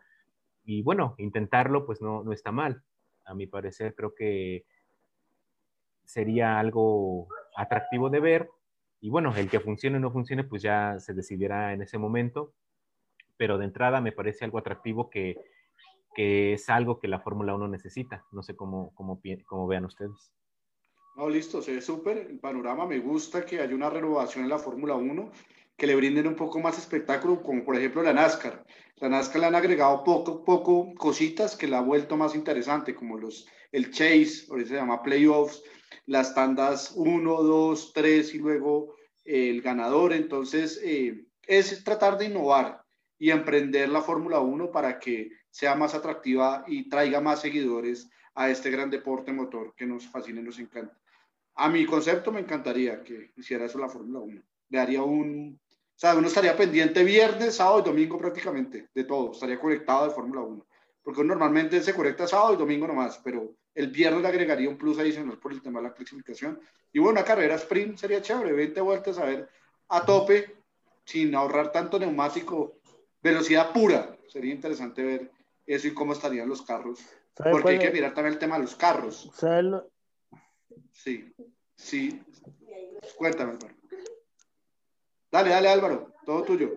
Y 0.64 0.84
bueno, 0.84 1.16
intentarlo 1.18 1.86
pues 1.86 2.02
no, 2.02 2.24
no 2.24 2.32
está 2.32 2.54
mal. 2.54 2.82
A 3.26 3.34
mi 3.34 3.46
parecer 3.46 3.94
creo 3.94 4.16
que 4.16 4.64
sería 6.06 6.60
algo 6.60 7.28
atractivo 7.58 8.10
de 8.10 8.22
ver. 8.22 8.50
Y 9.02 9.10
bueno, 9.10 9.36
el 9.36 9.50
que 9.50 9.60
funcione 9.60 9.98
o 9.98 10.00
no 10.00 10.14
funcione 10.14 10.46
pues 10.46 10.62
ya 10.62 10.98
se 11.00 11.14
decidirá 11.14 11.74
en 11.74 11.82
ese 11.82 11.98
momento. 11.98 12.54
Pero 13.36 13.58
de 13.58 13.66
entrada 13.66 14.00
me 14.00 14.14
parece 14.14 14.46
algo 14.46 14.60
atractivo 14.60 15.10
que, 15.10 15.36
que 16.16 16.54
es 16.54 16.70
algo 16.70 17.02
que 17.02 17.10
la 17.10 17.20
Fórmula 17.20 17.54
1 17.54 17.68
necesita. 17.68 18.24
No 18.32 18.44
sé 18.44 18.56
cómo, 18.56 18.96
cómo, 18.96 19.20
cómo 19.46 19.68
vean 19.68 19.84
ustedes. 19.84 20.32
No, 21.18 21.28
listo, 21.28 21.64
se 21.64 21.74
ve 21.74 21.82
súper 21.82 22.28
el 22.30 22.38
panorama. 22.38 22.86
Me 22.86 23.00
gusta 23.00 23.44
que 23.44 23.60
haya 23.60 23.74
una 23.74 23.90
renovación 23.90 24.44
en 24.44 24.52
la 24.52 24.60
Fórmula 24.60 24.94
1, 24.94 25.32
que 25.76 25.88
le 25.88 25.96
brinden 25.96 26.28
un 26.28 26.36
poco 26.36 26.60
más 26.60 26.78
espectáculo, 26.78 27.42
como 27.42 27.66
por 27.66 27.76
ejemplo 27.76 28.04
la 28.04 28.14
NASCAR. 28.14 28.64
La 28.98 29.10
NASCAR 29.10 29.42
le 29.42 29.48
han 29.48 29.56
agregado 29.56 30.04
poco, 30.04 30.46
poco 30.46 30.94
cositas 30.94 31.56
que 31.58 31.68
la 31.68 31.80
ha 31.80 31.82
vuelto 31.82 32.18
más 32.18 32.36
interesante, 32.36 32.94
como 32.94 33.18
los, 33.18 33.48
el 33.72 33.90
chase, 33.90 34.46
ahorita 34.48 34.70
se 34.70 34.76
llama 34.76 35.02
playoffs, 35.02 35.64
las 36.06 36.36
tandas 36.36 36.94
1, 36.96 37.42
2, 37.42 37.94
3 37.94 38.36
y 38.36 38.38
luego 38.38 38.94
eh, 39.26 39.50
el 39.50 39.64
ganador. 39.64 40.14
Entonces, 40.14 40.80
eh, 40.84 41.26
es 41.48 41.84
tratar 41.84 42.20
de 42.20 42.26
innovar 42.26 42.84
y 43.18 43.32
emprender 43.32 43.90
la 43.90 44.04
Fórmula 44.04 44.40
1 44.40 44.70
para 44.70 45.00
que 45.00 45.32
sea 45.50 45.74
más 45.74 45.96
atractiva 45.96 46.64
y 46.68 46.90
traiga 46.90 47.22
más 47.22 47.42
seguidores 47.42 48.08
a 48.36 48.52
este 48.52 48.70
gran 48.70 48.92
deporte 48.92 49.34
motor 49.34 49.74
que 49.76 49.88
nos 49.88 50.06
fascina 50.06 50.42
y 50.42 50.44
nos 50.44 50.60
encanta. 50.60 50.96
A 51.58 51.70
mi 51.70 51.86
concepto 51.86 52.32
me 52.32 52.40
encantaría 52.40 53.04
que 53.04 53.32
hiciera 53.36 53.66
eso 53.66 53.80
la 53.80 53.90
Fórmula 53.90 54.20
1. 54.20 54.42
Le 54.70 54.80
haría 54.80 55.02
un... 55.02 55.60
O 55.60 56.00
sea, 56.00 56.16
uno 56.16 56.28
estaría 56.28 56.56
pendiente 56.56 57.04
viernes, 57.04 57.56
sábado 57.56 57.80
y 57.80 57.84
domingo 57.84 58.18
prácticamente 58.18 58.90
de 58.94 59.04
todo. 59.04 59.32
Estaría 59.32 59.60
conectado 59.60 60.08
de 60.08 60.14
Fórmula 60.14 60.42
1. 60.42 60.66
porque 61.02 61.24
normalmente 61.24 61.82
se 61.82 61.94
conecta 61.94 62.28
sábado 62.28 62.54
y 62.54 62.58
domingo 62.58 62.86
nomás, 62.86 63.20
pero 63.24 63.56
el 63.74 63.88
viernes 63.88 64.22
le 64.22 64.28
agregaría 64.28 64.68
un 64.68 64.78
plus 64.78 65.00
adicional 65.00 65.40
por 65.40 65.54
el 65.54 65.62
tema 65.62 65.80
de 65.80 65.88
la 65.88 65.94
clasificación. 65.94 66.60
Y 66.92 67.00
bueno, 67.00 67.14
una 67.14 67.24
carrera 67.24 67.56
sprint 67.56 67.98
sería 67.98 68.22
chévere, 68.22 68.52
20 68.52 68.82
vueltas 68.82 69.18
a 69.18 69.26
ver 69.26 69.48
a 69.88 70.06
tope, 70.06 70.58
sin 71.06 71.34
ahorrar 71.34 71.72
tanto 71.72 71.98
neumático, 71.98 72.80
velocidad 73.24 73.72
pura. 73.72 74.18
Sería 74.28 74.54
interesante 74.54 75.02
ver 75.02 75.32
eso 75.66 75.88
y 75.88 75.94
cómo 75.94 76.12
estarían 76.12 76.50
los 76.50 76.62
carros. 76.62 77.00
Porque 77.36 77.70
hay 77.70 77.80
que 77.80 77.92
mirar 77.92 78.14
también 78.14 78.34
el 78.34 78.40
tema 78.40 78.58
de 78.58 78.64
los 78.64 78.76
carros. 78.76 79.32
Sí, 80.92 81.34
sí. 81.76 82.22
Cuéntame, 83.18 83.54
Álvaro. 83.54 83.76
Dale, 85.32 85.50
dale, 85.50 85.70
Álvaro, 85.70 86.14
todo 86.26 86.44
tuyo. 86.44 86.72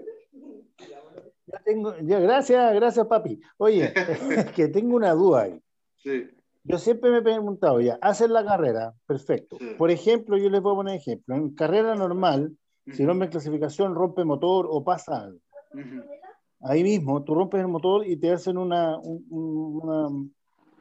Ya 1.47 1.61
tengo, 1.64 1.95
gracias, 2.00 2.75
gracias, 2.75 3.07
papi. 3.07 3.40
Oye, 3.59 3.92
que 4.57 4.69
tengo 4.69 4.97
una 4.97 5.12
duda 5.12 5.42
ahí. 5.42 5.62
Sí. 5.97 6.28
Yo 6.62 6.78
siempre 6.78 7.11
me 7.11 7.19
he 7.19 7.23
preguntado, 7.23 7.80
ya, 7.80 7.99
hacen 8.02 8.33
la 8.33 8.45
carrera, 8.45 8.95
perfecto. 9.07 9.57
Por 9.78 9.90
ejemplo, 9.90 10.37
yo 10.37 10.50
les 10.50 10.61
voy 10.61 10.73
a 10.73 10.76
poner 10.76 10.95
ejemplo. 10.97 11.35
En 11.35 11.54
carrera 11.54 11.95
normal, 11.95 12.54
si 12.92 13.04
no 13.04 13.14
me 13.14 13.30
clasificación, 13.30 13.95
rompe 13.95 14.25
motor 14.25 14.66
o 14.69 14.85
pasa 14.85 15.23
algo. 15.23 15.40
Ahí 16.61 16.83
mismo, 16.83 17.25
tú 17.25 17.35
rompes 17.35 17.61
el 17.61 17.69
motor 17.69 18.07
y 18.07 18.19
te 18.19 18.30
hacen 18.30 18.59
una, 18.59 18.99
un, 18.99 20.35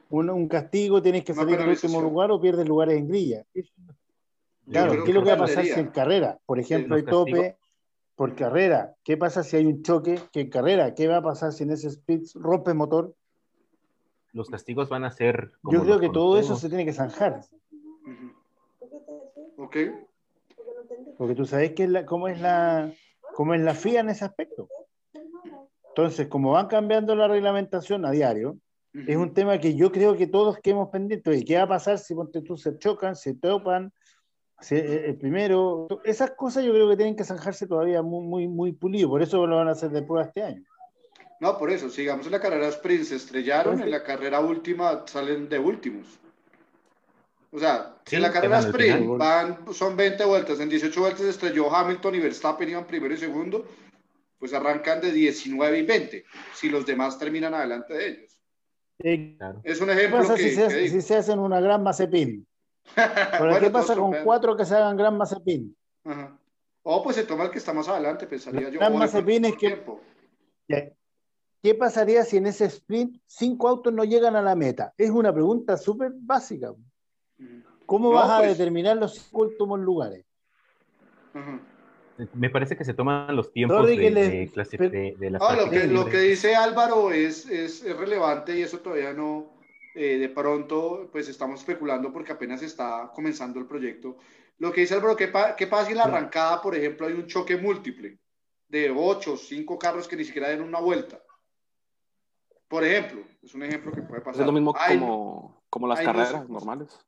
un 0.09 0.47
castigo, 0.47 1.01
tienes 1.01 1.23
que 1.23 1.33
salir 1.33 1.57
del 1.57 1.69
último 1.69 2.01
lugar 2.01 2.31
o 2.31 2.41
pierdes 2.41 2.67
lugares 2.67 2.97
en 2.97 3.07
grilla. 3.07 3.43
Claro, 4.69 5.03
¿qué 5.03 5.11
es 5.11 5.15
lo 5.15 5.23
que 5.23 5.29
va 5.29 5.35
a 5.35 5.39
pasar 5.39 5.65
si 5.65 5.79
en 5.79 5.87
carrera? 5.87 6.39
Por 6.45 6.59
ejemplo, 6.59 6.95
hay 6.95 7.03
tope 7.03 7.57
por 8.15 8.35
carrera. 8.35 8.95
¿Qué 9.03 9.17
pasa 9.17 9.43
si 9.43 9.57
hay 9.57 9.65
un 9.65 9.81
choque? 9.81 10.19
¿Qué 10.31 10.49
carrera? 10.49 10.93
¿Qué 10.93 11.07
va 11.07 11.17
a 11.17 11.23
pasar 11.23 11.53
si 11.53 11.63
en 11.63 11.71
ese 11.71 11.87
speed 11.87 12.23
rompe 12.35 12.73
motor? 12.73 13.13
Los 14.33 14.49
castigos 14.49 14.89
van 14.89 15.05
a 15.05 15.11
ser. 15.11 15.53
Yo 15.63 15.81
creo 15.83 15.99
que 15.99 16.09
todo 16.09 16.37
eso 16.37 16.55
se 16.55 16.69
tiene 16.69 16.85
que 16.85 16.93
zanjar. 16.93 17.41
Ok. 19.57 19.77
Porque 21.17 21.35
tú 21.35 21.45
sabes 21.45 21.73
que 21.73 21.87
la, 21.87 22.05
cómo, 22.05 22.27
es 22.27 22.39
la, 22.39 22.93
cómo 23.33 23.53
es 23.53 23.61
la 23.61 23.73
FIA 23.73 24.01
en 24.01 24.09
ese 24.09 24.25
aspecto. 24.25 24.69
Entonces, 25.89 26.27
como 26.27 26.51
van 26.51 26.67
cambiando 26.67 27.15
la 27.15 27.27
reglamentación 27.27 28.05
a 28.05 28.11
diario, 28.11 28.57
es 28.93 29.15
un 29.15 29.33
tema 29.33 29.59
que 29.59 29.75
yo 29.75 29.91
creo 29.91 30.17
que 30.17 30.27
todos 30.27 30.57
quedemos 30.59 30.89
pendientes. 30.89 31.43
¿Qué 31.45 31.57
va 31.57 31.63
a 31.63 31.67
pasar 31.67 31.99
si 31.99 32.15
ponte 32.15 32.41
tú 32.41 32.57
se 32.57 32.77
chocan, 32.77 33.15
se 33.15 33.35
topan, 33.35 33.93
eh, 34.71 35.05
el 35.07 35.17
primero, 35.17 35.87
esas 36.03 36.31
cosas 36.31 36.65
yo 36.65 36.73
creo 36.73 36.89
que 36.89 36.97
tienen 36.97 37.15
que 37.15 37.23
zanjarse 37.23 37.65
todavía 37.65 38.01
muy, 38.01 38.25
muy, 38.25 38.47
muy 38.47 38.73
pulido, 38.73 39.09
por 39.09 39.21
eso 39.21 39.45
lo 39.47 39.55
van 39.55 39.69
a 39.69 39.71
hacer 39.71 39.89
de 39.89 40.01
prueba 40.01 40.27
este 40.27 40.43
año. 40.43 40.63
No, 41.39 41.57
por 41.57 41.71
eso, 41.71 41.89
sigamos 41.89 42.25
en 42.25 42.33
la 42.33 42.41
carrera 42.41 42.67
sprint, 42.67 43.05
se 43.05 43.15
estrellaron, 43.15 43.79
en 43.79 43.89
la 43.89 44.03
carrera 44.03 44.41
última 44.41 45.05
salen 45.07 45.47
de 45.47 45.57
últimos. 45.57 46.19
O 47.51 47.57
sea, 47.57 47.95
si 48.05 48.17
en 48.17 48.21
la 48.21 48.31
carrera 48.31 48.59
sprint 48.59 49.17
van, 49.17 49.73
son 49.73 49.95
20 49.95 50.25
vueltas, 50.25 50.59
en 50.59 50.67
18 50.67 50.99
vueltas 50.99 51.21
estrelló 51.21 51.73
Hamilton 51.73 52.15
y 52.15 52.19
Verstappen 52.19 52.69
iban 52.69 52.85
primero 52.85 53.13
y 53.13 53.17
segundo, 53.17 53.65
pues 54.37 54.53
arrancan 54.53 54.99
de 54.99 55.13
19 55.13 55.79
y 55.79 55.83
20, 55.83 56.25
si 56.53 56.69
los 56.69 56.85
demás 56.85 57.17
terminan 57.17 57.53
adelante 57.53 57.93
de 57.93 58.07
ellos. 58.09 58.38
Es 58.99 59.79
un 59.79 59.89
ejemplo 59.89 60.27
que, 60.35 60.37
si, 60.37 60.55
se, 60.55 60.89
si 60.89 61.01
se 61.01 61.15
hacen 61.15 61.39
una 61.39 61.61
gran 61.61 61.81
Mazepin? 61.83 62.45
¿qué 63.59 63.69
pasa 63.69 63.95
con 63.95 64.13
cuatro 64.23 64.57
que 64.57 64.65
se 64.65 64.75
hagan 64.75 64.97
gran 64.97 65.17
Mazepin? 65.17 65.75
O 66.83 67.03
pues 67.03 67.15
se 67.15 67.23
toma 67.23 67.45
el 67.45 67.51
que 67.51 67.59
está 67.59 67.71
más 67.71 67.87
adelante, 67.87 68.27
pensaría 68.27 68.69
yo. 68.69 68.79
Gran 68.79 68.97
Mazepin 68.97 69.45
es 69.45 69.55
que... 69.55 69.83
¿Qué 71.61 71.75
pasaría 71.75 72.23
si 72.23 72.37
en 72.37 72.47
ese 72.47 72.65
sprint 72.65 73.21
cinco 73.25 73.67
autos 73.67 73.91
no 73.91 74.05
llegan 74.05 74.35
a 74.35 74.41
la 74.41 74.55
meta? 74.55 74.93
Es 74.97 75.09
una 75.09 75.33
pregunta 75.33 75.77
súper 75.77 76.11
básica. 76.15 76.73
¿Cómo 77.85 78.11
vas 78.11 78.29
a 78.29 78.37
pues 78.39 78.57
determinar 78.57 78.97
los 78.97 79.15
cinco 79.15 79.41
últimos 79.43 79.79
lugares? 79.79 80.25
Me 82.33 82.49
parece 82.49 82.75
que 82.75 82.83
se 82.83 82.93
toman 82.93 83.35
los 83.35 83.51
tiempos 83.51 83.87
de, 83.87 83.95
de, 83.97 85.37
ah, 85.39 85.55
lo, 85.55 85.69
que, 85.69 85.87
lo 85.87 86.05
que 86.05 86.19
dice 86.19 86.55
Álvaro 86.55 87.11
es, 87.11 87.45
es, 87.45 87.83
es 87.83 87.97
relevante 87.97 88.57
y 88.57 88.61
eso 88.61 88.79
todavía 88.79 89.13
no, 89.13 89.53
eh, 89.95 90.17
de 90.17 90.29
pronto, 90.29 91.09
pues 91.11 91.29
estamos 91.29 91.61
especulando 91.61 92.11
porque 92.11 92.33
apenas 92.33 92.61
está 92.61 93.11
comenzando 93.13 93.59
el 93.59 93.65
proyecto. 93.65 94.17
Lo 94.57 94.71
que 94.71 94.81
dice 94.81 94.95
Álvaro, 94.95 95.15
¿qué, 95.15 95.31
qué 95.57 95.67
pasa 95.67 95.85
si 95.85 95.91
en 95.91 95.99
la 95.99 96.05
arrancada, 96.05 96.61
por 96.61 96.75
ejemplo, 96.75 97.07
hay 97.07 97.13
un 97.13 97.27
choque 97.27 97.55
múltiple 97.57 98.19
de 98.67 98.93
ocho, 98.95 99.37
cinco 99.37 99.79
carros 99.79 100.07
que 100.07 100.15
ni 100.15 100.25
siquiera 100.25 100.49
den 100.49 100.61
una 100.61 100.79
vuelta? 100.79 101.21
Por 102.67 102.83
ejemplo, 102.83 103.23
es 103.41 103.53
un 103.55 103.63
ejemplo 103.63 103.91
que 103.91 104.01
puede 104.01 104.21
pasar. 104.21 104.41
Es 104.41 104.45
lo 104.45 104.51
mismo 104.51 104.73
como, 104.73 105.63
como 105.69 105.87
las 105.87 106.01
carreras 106.01 106.47
normales. 106.49 106.99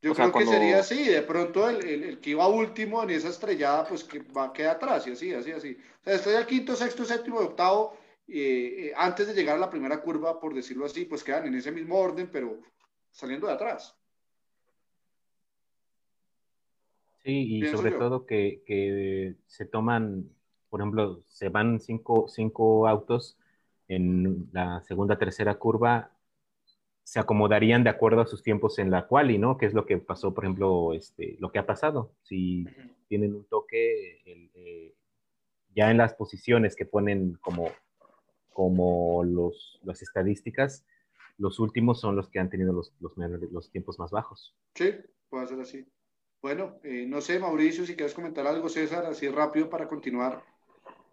Yo 0.00 0.14
creo 0.14 0.32
que 0.32 0.46
sería 0.46 0.78
así, 0.78 1.08
de 1.08 1.22
pronto 1.22 1.68
el, 1.68 1.84
el, 1.84 2.20
que 2.20 2.30
iba 2.30 2.46
último 2.46 3.02
en 3.02 3.10
esa 3.10 3.28
estrellada, 3.30 3.84
pues 3.84 4.04
que 4.04 4.20
va 4.20 4.44
a 4.44 4.52
quedar 4.52 4.76
atrás, 4.76 5.06
y 5.08 5.10
así, 5.10 5.34
así, 5.34 5.50
así. 5.50 5.76
O 6.00 6.04
sea, 6.04 6.12
después 6.12 6.36
del 6.36 6.46
quinto, 6.46 6.76
sexto, 6.76 7.04
séptimo, 7.04 7.38
octavo, 7.38 7.96
eh, 8.28 8.92
antes 8.96 9.26
de 9.26 9.34
llegar 9.34 9.56
a 9.56 9.60
la 9.60 9.70
primera 9.70 10.00
curva, 10.00 10.38
por 10.38 10.54
decirlo 10.54 10.84
así, 10.84 11.04
pues 11.04 11.24
quedan 11.24 11.46
en 11.46 11.54
ese 11.54 11.72
mismo 11.72 11.96
orden, 11.96 12.28
pero 12.30 12.60
saliendo 13.10 13.48
de 13.48 13.54
atrás. 13.54 13.96
Sí, 17.24 17.56
y 17.56 17.66
sobre 17.66 17.92
todo 17.92 18.24
que, 18.24 18.62
que, 18.64 19.34
se 19.46 19.64
toman, 19.64 20.30
por 20.70 20.80
ejemplo, 20.80 21.22
se 21.26 21.48
van 21.48 21.80
cinco, 21.80 22.26
cinco 22.28 22.86
autos 22.86 23.36
en 23.88 24.48
la 24.52 24.80
segunda, 24.82 25.18
tercera 25.18 25.56
curva, 25.56 26.12
se 27.08 27.18
acomodarían 27.18 27.84
de 27.84 27.90
acuerdo 27.90 28.20
a 28.20 28.26
sus 28.26 28.42
tiempos 28.42 28.78
en 28.78 28.90
la 28.90 29.06
quali, 29.06 29.38
¿no? 29.38 29.56
Que 29.56 29.64
es 29.64 29.72
lo 29.72 29.86
que 29.86 29.96
pasó, 29.96 30.34
por 30.34 30.44
ejemplo, 30.44 30.92
este, 30.92 31.36
lo 31.40 31.50
que 31.50 31.58
ha 31.58 31.64
pasado. 31.64 32.12
Si 32.22 32.66
tienen 33.08 33.34
un 33.34 33.46
toque, 33.46 34.20
eh, 34.26 34.94
ya 35.74 35.90
en 35.90 35.96
las 35.96 36.12
posiciones 36.12 36.76
que 36.76 36.84
ponen 36.84 37.38
como 37.40 37.70
como 38.58 39.22
los, 39.22 39.78
las 39.84 40.02
estadísticas, 40.02 40.84
los 41.36 41.60
últimos 41.60 42.00
son 42.00 42.16
los 42.16 42.28
que 42.28 42.40
han 42.40 42.50
tenido 42.50 42.72
los, 42.72 42.92
los, 42.98 43.12
los 43.52 43.70
tiempos 43.70 44.00
más 44.00 44.10
bajos. 44.10 44.52
Sí, 44.74 44.96
puede 45.30 45.46
ser 45.46 45.60
así. 45.60 45.86
Bueno, 46.42 46.80
eh, 46.82 47.06
no 47.06 47.20
sé, 47.20 47.38
Mauricio, 47.38 47.86
si 47.86 47.94
quieres 47.94 48.14
comentar 48.14 48.48
algo, 48.48 48.68
César, 48.68 49.06
así 49.06 49.28
rápido 49.28 49.70
para 49.70 49.86
continuar. 49.86 50.42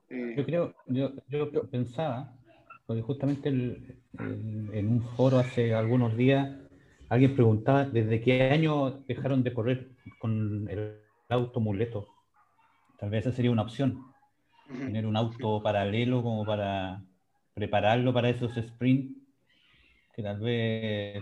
Eh, 0.10 0.34
yo 0.36 0.44
creo, 0.44 0.76
yo, 0.88 1.12
yo, 1.30 1.70
pensaba, 1.70 2.36
porque 2.86 3.02
justamente 3.02 3.50
en 3.50 4.88
un 4.88 5.02
foro 5.16 5.40
hace 5.40 5.74
algunos 5.74 6.16
días, 6.16 6.56
alguien 7.10 7.36
preguntaba 7.36 7.86
desde 7.86 8.22
qué 8.22 8.44
año 8.44 9.04
dejaron 9.08 9.44
de 9.44 9.54
correr 9.54 9.90
con 10.20 10.68
el 10.70 11.00
auto 11.30 11.60
muleto. 11.60 12.08
Tal 13.00 13.10
vez 13.10 13.26
esa 13.26 13.36
sería 13.36 13.52
una 13.52 13.64
opción, 13.64 14.06
tener 14.68 15.06
un 15.06 15.18
auto 15.18 15.62
paralelo 15.62 16.24
como 16.24 16.46
para 16.46 17.02
prepararlo 17.54 18.14
para 18.14 18.30
esos 18.30 18.54
sprints 18.56 19.16
que 20.16 20.24
tal 20.24 20.40
vez 20.40 21.22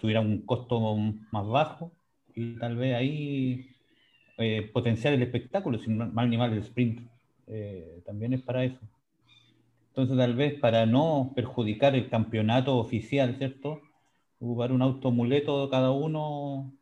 tuviera 0.00 0.20
un 0.20 0.42
costo 0.42 0.96
más 1.30 1.46
bajo 1.46 1.92
y 2.34 2.54
tal 2.54 2.76
vez 2.76 2.96
ahí 2.96 3.70
eh, 4.38 4.68
potenciar 4.72 5.14
el 5.14 5.22
espectáculo, 5.22 5.78
sin 5.78 6.12
mal 6.12 6.28
ni 6.28 6.36
mal 6.36 6.52
el 6.52 6.58
sprint 6.58 7.00
eh, 7.46 8.02
también 8.04 8.32
es 8.32 8.42
para 8.42 8.64
eso. 8.64 8.80
Entonces 9.92 10.16
tal 10.16 10.34
vez 10.34 10.58
para 10.58 10.86
no 10.86 11.32
perjudicar 11.36 11.94
el 11.94 12.08
campeonato 12.08 12.78
oficial, 12.78 13.36
¿cierto? 13.36 13.82
Ocupar 14.38 14.72
un 14.72 14.80
auto 14.80 15.10
muleto 15.10 15.68
cada 15.68 15.90
uno 15.90 16.72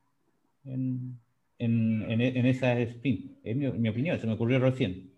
en, 0.64 1.18
en, 1.58 2.04
en, 2.08 2.46
esa 2.46 2.78
sprint. 2.78 3.32
Es 3.42 3.56
mi, 3.56 3.88
opinión, 3.88 4.20
se 4.20 4.28
me 4.28 4.34
ocurrió 4.34 4.60
recién. 4.60 5.12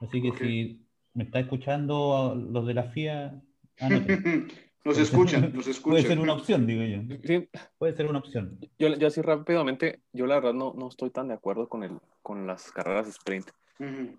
Así 0.00 0.22
que 0.22 0.30
si 0.38 0.86
me 1.14 1.24
está 1.24 1.40
escuchando 1.40 2.36
los 2.36 2.64
de 2.64 2.74
la 2.74 2.84
FIA. 2.84 3.42
nos 4.84 4.96
escuchan, 4.96 5.52
nos 5.52 5.66
escuchan. 5.66 5.90
Puede 5.94 6.02
ser 6.06 6.20
una 6.20 6.34
opción, 6.34 6.64
digo 6.64 6.84
yo. 6.84 7.16
Sí. 7.24 7.48
Puede 7.76 7.96
ser 7.96 8.06
una 8.06 8.20
opción. 8.20 8.60
Yo, 8.78 8.94
yo 8.96 9.08
así 9.08 9.20
rápidamente, 9.20 9.98
yo 10.12 10.28
la 10.28 10.36
verdad 10.36 10.54
no, 10.54 10.74
no 10.78 10.86
estoy 10.86 11.10
tan 11.10 11.26
de 11.26 11.34
acuerdo 11.34 11.68
con, 11.68 11.82
el, 11.82 11.98
con 12.22 12.46
las 12.46 12.70
carreras 12.70 13.08
sprint. 13.08 13.48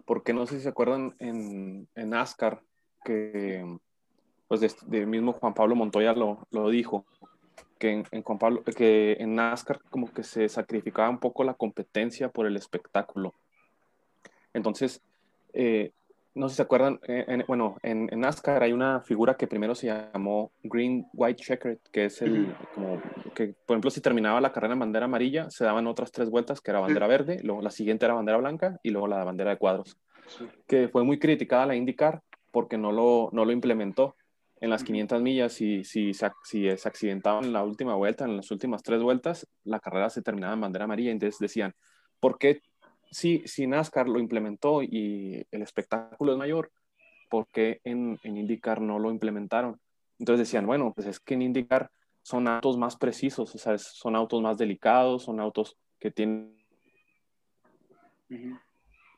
Porque 0.03 0.33
no 0.33 0.45
sé 0.45 0.57
si 0.57 0.63
se 0.63 0.69
acuerdan 0.69 1.15
en, 1.19 1.87
en 1.95 2.09
NASCAR 2.09 2.61
que 3.04 3.66
pues 4.48 4.62
de, 4.88 5.06
mismo 5.06 5.34
Juan 5.34 5.54
Pablo 5.54 5.75
Montoya 5.75 6.13
lo, 6.13 6.48
lo 6.51 6.70
dijo, 6.70 7.06
que 7.77 7.92
en, 7.92 8.04
en, 8.12 8.24
Juan 8.24 8.39
Pablo, 8.39 8.63
que 8.63 9.18
en 9.20 9.36
NASCAR 9.36 9.82
como 9.89 10.12
que 10.12 10.24
se 10.24 10.48
sacrificaba 10.50 11.10
un 11.10 11.20
poco 11.20 11.44
la 11.44 11.54
competencia 11.54 12.30
por 12.30 12.48
el 12.48 12.56
espectáculo. 12.56 13.34
Entonces, 14.54 15.01
eh, 15.54 15.92
no 16.34 16.48
sé 16.48 16.54
si 16.54 16.58
se 16.58 16.62
acuerdan, 16.62 17.00
eh, 17.08 17.44
bueno, 17.48 17.77
en, 17.82 18.06
NASCAR 18.06 18.63
hay 18.63 18.72
una 18.72 19.01
figura 19.01 19.36
que 19.36 19.48
primero 19.48 19.75
se 19.75 19.88
llamó 19.88 20.51
Green 20.63 21.06
White 21.13 21.44
Checker, 21.44 21.80
que 21.92 22.06
es 22.06 22.22
el, 22.22 22.56
como, 22.74 23.01
que 23.34 23.56
por 23.66 23.75
ejemplo 23.75 23.89
si 23.89 24.01
terminaba 24.01 24.39
la 24.39 24.51
carrera 24.54 24.74
en 24.74 24.80
bandera 24.80 25.06
amarilla, 25.06 25.50
se 25.50 25.66
daban 25.66 25.88
otras 25.88 26.12
tres 26.12 26.30
vueltas, 26.30 26.62
que 26.62 26.72
era 26.72 26.80
bandera 26.80 27.08
verde, 27.08 27.39
luego 27.44 27.62
la 27.62 27.72
siguiente 27.72 28.06
era 28.06 28.13
bandera 28.13 28.38
blanca 28.38 28.80
y 28.84 28.92
luego 28.92 29.08
la 29.08 29.24
bandera 29.24 29.50
de 29.50 29.58
cuadros, 29.58 29.98
que 30.68 30.89
fue 30.89 31.04
muy 31.04 31.18
criticada 31.18 31.66
la 31.66 31.75
IndyCar 31.75 32.22
porque 32.51 32.77
no 32.77 32.92
lo, 32.92 33.30
no 33.32 33.46
lo 33.46 33.51
implementó. 33.51 34.16
en 34.60 34.72
las 34.72 34.84
500 34.84 35.22
millas, 35.22 35.54
si, 35.54 35.84
si, 35.84 36.13
se, 36.16 36.32
si 36.44 36.75
se 36.77 36.88
accidentaban 36.88 37.46
en 37.46 37.54
la 37.54 37.63
última 37.63 37.96
vuelta, 37.96 38.25
en 38.25 38.38
las 38.38 38.50
últimas 38.50 38.82
tres 38.82 39.01
vueltas, 39.04 39.48
la 39.63 39.80
carrera 39.80 40.10
se 40.10 40.24
terminaba 40.24 40.54
en 40.54 40.62
bandera 40.62 40.86
amarilla. 40.86 41.12
Entonces 41.12 41.39
decían, 41.39 41.75
¿por 42.20 42.39
qué 42.39 42.62
si, 43.12 43.44
si 43.46 43.68
NASCAR 43.68 44.08
lo 44.10 44.20
implementó 44.20 44.82
y 44.82 45.46
el 45.51 45.62
espectáculo 45.62 46.32
es 46.32 46.38
mayor, 46.39 46.72
por 47.30 47.48
qué 47.50 47.82
en, 47.84 48.20
en 48.24 48.38
IndyCar 48.38 48.82
no 48.82 48.98
lo 48.98 49.12
implementaron? 49.12 49.80
Entonces 50.18 50.48
decían, 50.48 50.66
bueno, 50.66 50.92
pues 50.94 51.08
es 51.08 51.20
que 51.20 51.36
en 51.36 51.44
IndyCar 51.44 51.92
son 52.24 52.48
autos 52.48 52.77
más 52.77 52.98
precisos, 52.98 53.54
o 53.54 53.58
sea, 53.58 53.77
son 53.77 54.16
autos 54.16 54.42
más 54.42 54.58
delicados, 54.58 55.24
son 55.24 55.39
autos 55.39 55.77
que 56.00 56.12
tienen 56.12 56.58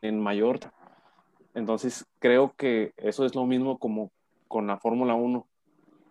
en 0.02 0.20
mayor. 0.20 0.60
Entonces 1.53 2.06
creo 2.20 2.53
que 2.56 2.94
eso 2.98 3.25
es 3.25 3.36
lo 3.36 3.46
mismo 3.46 3.77
como 3.77 4.12
con 4.48 4.68
la 4.68 4.77
Fórmula 4.77 5.15
1 5.15 5.48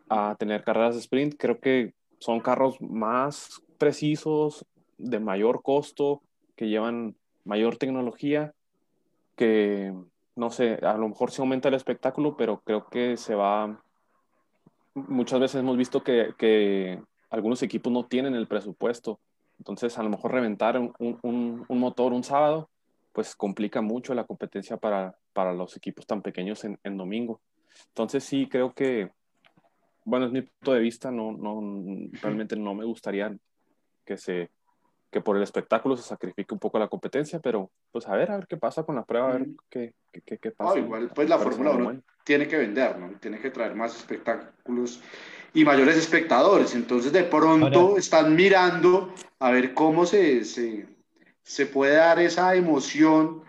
a 0.09 0.37
tener 0.38 0.64
carreras 0.64 0.95
de 0.95 1.00
sprint. 1.00 1.35
Creo 1.38 1.61
que 1.61 1.95
son 2.18 2.40
carros 2.40 2.80
más 2.80 3.62
precisos, 3.78 4.64
de 4.99 5.21
mayor 5.21 5.62
costo, 5.62 6.23
que 6.57 6.68
llevan 6.68 7.14
mayor 7.45 7.76
tecnología, 7.76 8.52
que 9.37 9.95
no 10.35 10.50
sé, 10.50 10.78
a 10.83 10.97
lo 10.97 11.09
mejor 11.09 11.30
se 11.30 11.42
aumenta 11.42 11.68
el 11.68 11.75
espectáculo, 11.75 12.37
pero 12.37 12.61
creo 12.61 12.88
que 12.88 13.16
se 13.16 13.35
va. 13.35 13.83
Muchas 14.95 15.40
veces 15.40 15.61
hemos 15.61 15.76
visto 15.76 16.02
que, 16.02 16.35
que 16.38 17.02
algunos 17.30 17.62
equipos 17.62 17.92
no 17.92 18.07
tienen 18.07 18.35
el 18.35 18.47
presupuesto. 18.47 19.18
Entonces, 19.59 19.99
a 19.99 20.02
lo 20.02 20.11
mejor 20.11 20.33
reventar 20.33 20.78
un, 20.78 20.92
un, 20.99 21.64
un 21.66 21.78
motor 21.78 22.12
un 22.12 22.23
sábado, 22.23 22.68
pues 23.12 23.35
complica 23.35 23.80
mucho 23.80 24.14
la 24.14 24.25
competencia 24.25 24.76
para, 24.76 25.16
para 25.38 25.52
los 25.52 25.76
equipos 25.76 26.04
tan 26.04 26.21
pequeños 26.21 26.64
en, 26.64 26.80
en 26.83 26.97
domingo. 26.97 27.40
Entonces 27.90 28.25
sí, 28.25 28.49
creo 28.50 28.73
que, 28.75 29.09
bueno, 30.04 30.26
es 30.26 30.33
mi 30.33 30.42
punto 30.42 30.73
de 30.73 30.80
vista, 30.80 31.12
no, 31.12 31.30
no, 31.30 31.61
realmente 32.21 32.57
no 32.57 32.75
me 32.75 32.85
gustaría 32.85 33.33
que 34.04 34.16
se 34.16 34.50
que 35.12 35.21
por 35.21 35.37
el 35.37 35.45
espectáculo 35.45 35.97
se 35.97 36.02
sacrifique 36.02 36.52
un 36.52 36.59
poco 36.59 36.76
la 36.80 36.88
competencia, 36.88 37.38
pero 37.38 37.71
pues 37.92 38.09
a 38.09 38.16
ver, 38.16 38.33
a 38.33 38.38
ver 38.38 38.49
qué 38.49 38.57
pasa 38.57 38.83
con 38.83 38.97
la 38.97 39.04
prueba, 39.04 39.30
a 39.30 39.33
ver 39.35 39.47
qué, 39.71 39.95
qué, 40.12 40.38
qué 40.38 40.50
pasa. 40.50 40.76
igual, 40.76 41.12
pues 41.14 41.28
la 41.28 41.38
Fórmula 41.38 41.71
1 41.71 42.02
tiene 42.25 42.49
que 42.49 42.57
vender, 42.57 42.99
¿no? 42.99 43.12
Tiene 43.21 43.38
que 43.38 43.52
traer 43.52 43.76
más 43.76 43.97
espectáculos 43.97 45.00
y 45.54 45.64
mayores 45.64 45.97
espectadores. 45.97 46.75
Entonces, 46.75 47.12
de 47.12 47.23
pronto 47.23 47.97
están 47.97 48.35
mirando 48.35 49.14
a 49.38 49.52
ver 49.52 49.73
cómo 49.73 50.04
se, 50.04 50.45
se, 50.45 50.88
se 51.45 51.66
puede 51.66 51.95
dar 51.95 52.18
esa 52.18 52.57
emoción 52.57 53.47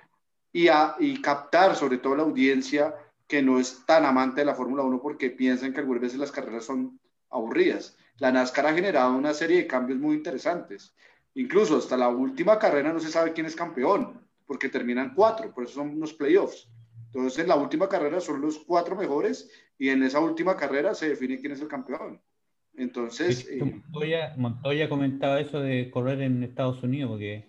y, 0.52 0.68
a, 0.68 0.96
y 1.00 1.22
captar 1.22 1.76
sobre 1.76 1.98
todo 1.98 2.16
la 2.16 2.24
audiencia 2.24 2.96
que 3.28 3.42
no 3.42 3.60
es 3.60 3.86
tan 3.86 4.06
amante 4.06 4.42
de 4.42 4.46
la 4.46 4.56
Fórmula 4.56 4.84
1 4.84 5.02
porque 5.02 5.30
piensan 5.30 5.74
que 5.74 5.80
algunas 5.80 6.02
veces 6.02 6.20
las 6.20 6.32
carreras 6.32 6.66
son 6.66 7.00
aburridas. 7.30 7.96
La 8.18 8.32
NASCAR 8.32 8.68
ha 8.68 8.74
generado 8.74 9.16
una 9.16 9.34
serie 9.34 9.58
de 9.58 9.68
cambios 9.68 10.00
muy 10.00 10.16
interesantes. 10.16 10.96
Incluso 11.36 11.78
hasta 11.78 11.96
la 11.96 12.10
última 12.10 12.58
carrera 12.58 12.92
no 12.92 13.00
se 13.00 13.12
sabe 13.12 13.34
quién 13.34 13.46
es 13.46 13.56
campeón, 13.56 14.20
porque 14.46 14.68
terminan 14.68 15.14
cuatro, 15.14 15.54
por 15.54 15.64
eso 15.64 15.76
son 15.76 16.00
los 16.00 16.14
playoffs. 16.14 16.68
Entonces, 17.06 17.40
en 17.40 17.48
la 17.48 17.56
última 17.56 17.88
carrera 17.88 18.20
son 18.20 18.42
los 18.42 18.60
cuatro 18.60 18.96
mejores 18.96 19.50
y 19.78 19.90
en 19.90 20.04
esa 20.04 20.20
última 20.20 20.58
carrera 20.58 20.94
se 20.94 21.10
define 21.10 21.40
quién 21.40 21.54
es 21.54 21.62
el 21.62 21.68
campeón. 21.68 22.20
Entonces. 22.76 23.48
Eh, 23.50 23.64
Montoya, 23.64 24.34
Montoya, 24.38 24.90
comentaba 24.90 25.40
eso 25.40 25.60
de 25.60 25.90
correr 25.92 26.22
en 26.22 26.44
Estados 26.44 26.82
Unidos, 26.84 27.12
porque 27.12 27.49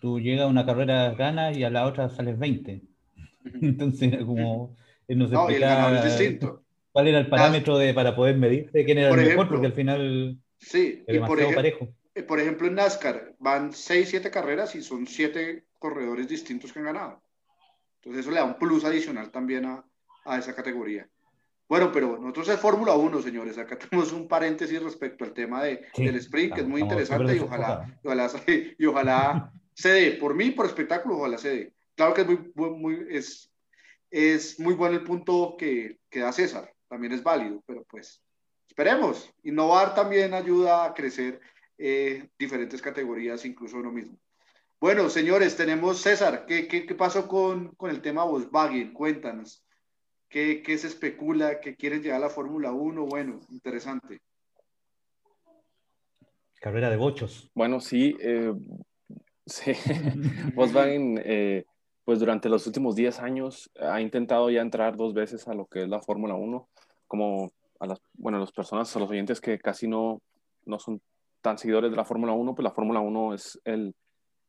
tú 0.00 0.20
llegas 0.20 0.44
a 0.44 0.48
una 0.48 0.66
carrera, 0.66 1.14
ganas 1.14 1.56
y 1.56 1.64
a 1.64 1.70
la 1.70 1.86
otra 1.86 2.08
sales 2.08 2.38
20. 2.38 2.82
Entonces 3.62 4.12
era 4.12 4.24
como, 4.24 4.76
él 5.06 5.18
nos 5.18 5.30
no, 5.30 5.48
explicaba 5.48 6.04
distinto. 6.04 6.62
cuál 6.92 7.08
era 7.08 7.18
el 7.18 7.28
parámetro 7.28 7.78
de, 7.78 7.94
para 7.94 8.14
poder 8.14 8.36
medirse 8.36 8.84
quién 8.84 8.98
era 8.98 9.10
el 9.10 9.16
mejor, 9.16 9.48
porque 9.48 9.66
al 9.66 9.72
final 9.72 10.38
sí, 10.58 11.04
y 11.06 11.18
por 11.18 11.38
ejemplo, 11.38 11.56
parejo. 11.56 11.88
Eh, 12.14 12.22
por 12.22 12.40
ejemplo, 12.40 12.66
en 12.66 12.74
NASCAR 12.74 13.34
van 13.38 13.72
6, 13.72 14.08
7 14.08 14.30
carreras 14.30 14.74
y 14.74 14.82
son 14.82 15.06
7 15.06 15.64
corredores 15.78 16.28
distintos 16.28 16.72
que 16.72 16.80
han 16.80 16.86
ganado. 16.86 17.22
Entonces 17.96 18.20
eso 18.20 18.30
le 18.30 18.36
da 18.36 18.44
un 18.44 18.58
plus 18.58 18.84
adicional 18.84 19.30
también 19.30 19.64
a, 19.64 19.84
a 20.24 20.38
esa 20.38 20.54
categoría. 20.54 21.08
Bueno, 21.68 21.92
pero 21.92 22.18
nosotros 22.18 22.48
es 22.48 22.60
Fórmula 22.60 22.94
1, 22.94 23.22
señores. 23.22 23.58
Acá 23.58 23.78
tenemos 23.90 24.12
un 24.12 24.26
paréntesis 24.26 24.82
respecto 24.82 25.24
al 25.24 25.32
tema 25.32 25.62
de, 25.62 25.86
del 25.96 26.16
sprint, 26.16 26.54
que 26.54 26.60
es 26.62 26.66
muy 26.66 26.80
interesante 26.80 27.36
y 27.36 27.40
ojalá, 27.40 27.98
y 28.02 28.06
ojalá, 28.06 28.34
y 28.78 28.86
ojalá 28.86 29.52
se 29.74 29.88
dé. 29.90 30.10
Por 30.12 30.34
mí, 30.34 30.50
por 30.50 30.66
espectáculo, 30.66 31.18
ojalá 31.18 31.38
se 31.38 31.48
dé. 31.50 31.72
Claro 31.94 32.14
que 32.14 32.22
es 32.22 32.26
muy, 32.26 32.70
muy, 32.70 33.06
es, 33.10 33.50
es 34.10 34.58
muy 34.58 34.74
bueno 34.74 34.96
el 34.96 35.04
punto 35.04 35.56
que, 35.58 35.98
que 36.08 36.20
da 36.20 36.32
César, 36.32 36.72
también 36.88 37.12
es 37.12 37.22
válido, 37.22 37.62
pero 37.66 37.84
pues 37.84 38.22
esperemos. 38.68 39.30
Innovar 39.42 39.94
también 39.94 40.32
ayuda 40.32 40.84
a 40.84 40.94
crecer 40.94 41.40
eh, 41.76 42.28
diferentes 42.38 42.80
categorías, 42.80 43.44
incluso 43.44 43.76
uno 43.76 43.90
mismo. 43.90 44.16
Bueno, 44.80 45.10
señores, 45.10 45.56
tenemos 45.56 46.00
César. 46.00 46.46
¿Qué, 46.46 46.68
qué, 46.68 46.86
qué 46.86 46.94
pasó 46.94 47.26
con, 47.26 47.74
con, 47.74 47.90
el 47.90 48.00
tema 48.00 48.22
Volkswagen? 48.24 48.92
Cuéntanos. 48.92 49.64
¿Qué, 50.28 50.62
¿Qué, 50.62 50.76
se 50.78 50.88
especula? 50.88 51.60
¿Qué 51.60 51.74
quieren 51.74 52.02
llegar 52.02 52.18
a 52.18 52.26
la 52.26 52.30
Fórmula 52.30 52.72
1? 52.72 53.06
Bueno, 53.06 53.40
interesante. 53.50 54.20
Carrera 56.60 56.90
de 56.90 56.96
bochos. 56.96 57.50
Bueno, 57.54 57.80
sí. 57.80 58.16
Eh, 58.20 58.52
sí. 59.46 59.72
Volkswagen 60.54 61.20
eh, 61.24 61.64
pues 62.04 62.18
durante 62.18 62.48
los 62.48 62.66
últimos 62.66 62.96
10 62.96 63.20
años 63.20 63.70
ha 63.78 64.00
intentado 64.00 64.50
ya 64.50 64.62
entrar 64.62 64.96
dos 64.96 65.14
veces 65.14 65.46
a 65.46 65.54
lo 65.54 65.66
que 65.66 65.82
es 65.82 65.88
la 65.88 66.00
Fórmula 66.00 66.34
1, 66.34 66.68
como 67.06 67.50
a 67.80 67.86
las, 67.86 68.00
bueno, 68.14 68.38
las 68.38 68.52
personas, 68.52 68.94
a 68.96 68.98
los 68.98 69.10
oyentes 69.10 69.40
que 69.40 69.58
casi 69.58 69.86
no, 69.86 70.22
no 70.64 70.78
son 70.78 71.00
tan 71.42 71.58
seguidores 71.58 71.90
de 71.90 71.96
la 71.96 72.04
Fórmula 72.04 72.32
1, 72.32 72.54
pues 72.54 72.64
la 72.64 72.72
Fórmula 72.72 73.00
1 73.00 73.34
es 73.34 73.60
el, 73.64 73.94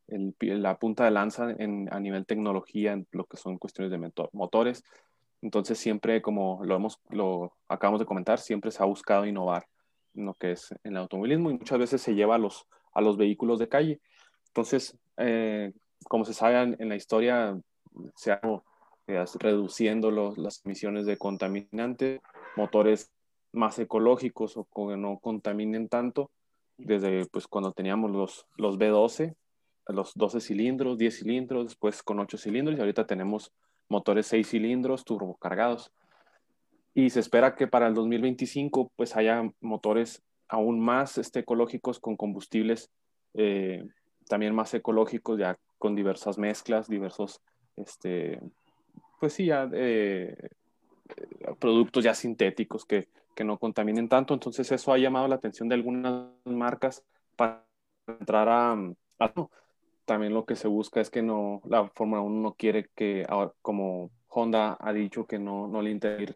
el, 0.07 0.35
la 0.39 0.77
punta 0.77 1.05
de 1.05 1.11
lanza 1.11 1.51
en, 1.57 1.87
a 1.91 1.99
nivel 1.99 2.25
tecnología, 2.25 2.93
en 2.93 3.07
lo 3.11 3.25
que 3.25 3.37
son 3.37 3.57
cuestiones 3.57 3.91
de 3.91 4.27
motores. 4.31 4.83
Entonces 5.41 5.77
siempre, 5.77 6.21
como 6.21 6.63
lo, 6.63 6.75
hemos, 6.75 6.99
lo 7.09 7.53
acabamos 7.67 7.99
de 7.99 8.05
comentar, 8.05 8.39
siempre 8.39 8.71
se 8.71 8.83
ha 8.83 8.85
buscado 8.85 9.25
innovar 9.25 9.67
en 10.15 10.25
lo 10.25 10.33
que 10.33 10.51
es 10.51 10.73
el 10.83 10.97
automovilismo 10.97 11.49
y 11.49 11.53
muchas 11.53 11.79
veces 11.79 12.01
se 12.01 12.13
lleva 12.13 12.35
a 12.35 12.39
los, 12.39 12.65
a 12.93 13.01
los 13.01 13.17
vehículos 13.17 13.59
de 13.59 13.69
calle. 13.69 14.01
Entonces, 14.47 14.97
eh, 15.17 15.71
como 16.05 16.25
se 16.25 16.33
sabe 16.33 16.75
en 16.77 16.89
la 16.89 16.95
historia, 16.95 17.57
se 18.15 18.31
ha 18.31 18.41
eh, 19.07 19.25
reduciendo 19.39 20.11
las 20.11 20.61
emisiones 20.65 21.05
de 21.05 21.17
contaminantes, 21.17 22.21
motores 22.55 23.11
más 23.51 23.79
ecológicos 23.79 24.55
o 24.57 24.65
que 24.65 24.97
no 24.97 25.19
contaminen 25.19 25.89
tanto, 25.89 26.31
desde 26.77 27.25
pues 27.25 27.47
cuando 27.47 27.71
teníamos 27.71 28.11
los, 28.11 28.45
los 28.55 28.77
B12, 28.77 29.35
los 29.87 30.13
12 30.13 30.39
cilindros, 30.39 30.97
10 30.97 31.19
cilindros, 31.19 31.65
después 31.65 32.03
con 32.03 32.19
8 32.19 32.37
cilindros 32.37 32.77
y 32.77 32.81
ahorita 32.81 33.07
tenemos 33.07 33.51
motores 33.89 34.27
6 34.27 34.47
cilindros 34.47 35.03
turbocargados. 35.03 35.91
Y 36.93 37.09
se 37.09 37.19
espera 37.19 37.55
que 37.55 37.67
para 37.67 37.87
el 37.87 37.93
2025 37.93 38.91
pues 38.95 39.15
haya 39.15 39.51
motores 39.61 40.21
aún 40.47 40.79
más 40.79 41.17
este, 41.17 41.41
ecológicos 41.41 41.99
con 41.99 42.17
combustibles 42.17 42.89
eh, 43.35 43.85
también 44.27 44.55
más 44.55 44.73
ecológicos, 44.73 45.39
ya 45.39 45.57
con 45.77 45.95
diversas 45.95 46.37
mezclas, 46.37 46.87
diversos, 46.87 47.41
este, 47.77 48.39
pues 49.19 49.33
sí, 49.33 49.47
ya 49.47 49.69
eh, 49.73 50.35
productos 51.59 52.03
ya 52.03 52.13
sintéticos 52.13 52.85
que, 52.85 53.07
que, 53.35 53.43
no 53.43 53.57
contaminen 53.57 54.07
tanto. 54.07 54.33
Entonces 54.33 54.71
eso 54.71 54.93
ha 54.93 54.97
llamado 54.97 55.27
la 55.27 55.35
atención 55.35 55.67
de 55.67 55.75
algunas 55.75 56.27
marcas 56.45 57.03
para 57.35 57.65
entrar 58.07 58.47
a, 58.49 58.77
también 60.09 60.33
lo 60.33 60.43
que 60.43 60.55
se 60.55 60.67
busca 60.67 61.01
es 61.01 61.11
que 61.11 61.21
no, 61.21 61.61
la 61.65 61.87
Fórmula 61.89 62.21
1 62.21 62.41
no 62.41 62.55
quiere 62.55 62.89
que, 62.95 63.27
como 63.61 64.09
Honda 64.27 64.75
ha 64.79 64.91
dicho 64.91 65.27
que 65.27 65.37
no, 65.37 65.67
no 65.67 65.83
le 65.83 65.91
interesa 65.91 66.35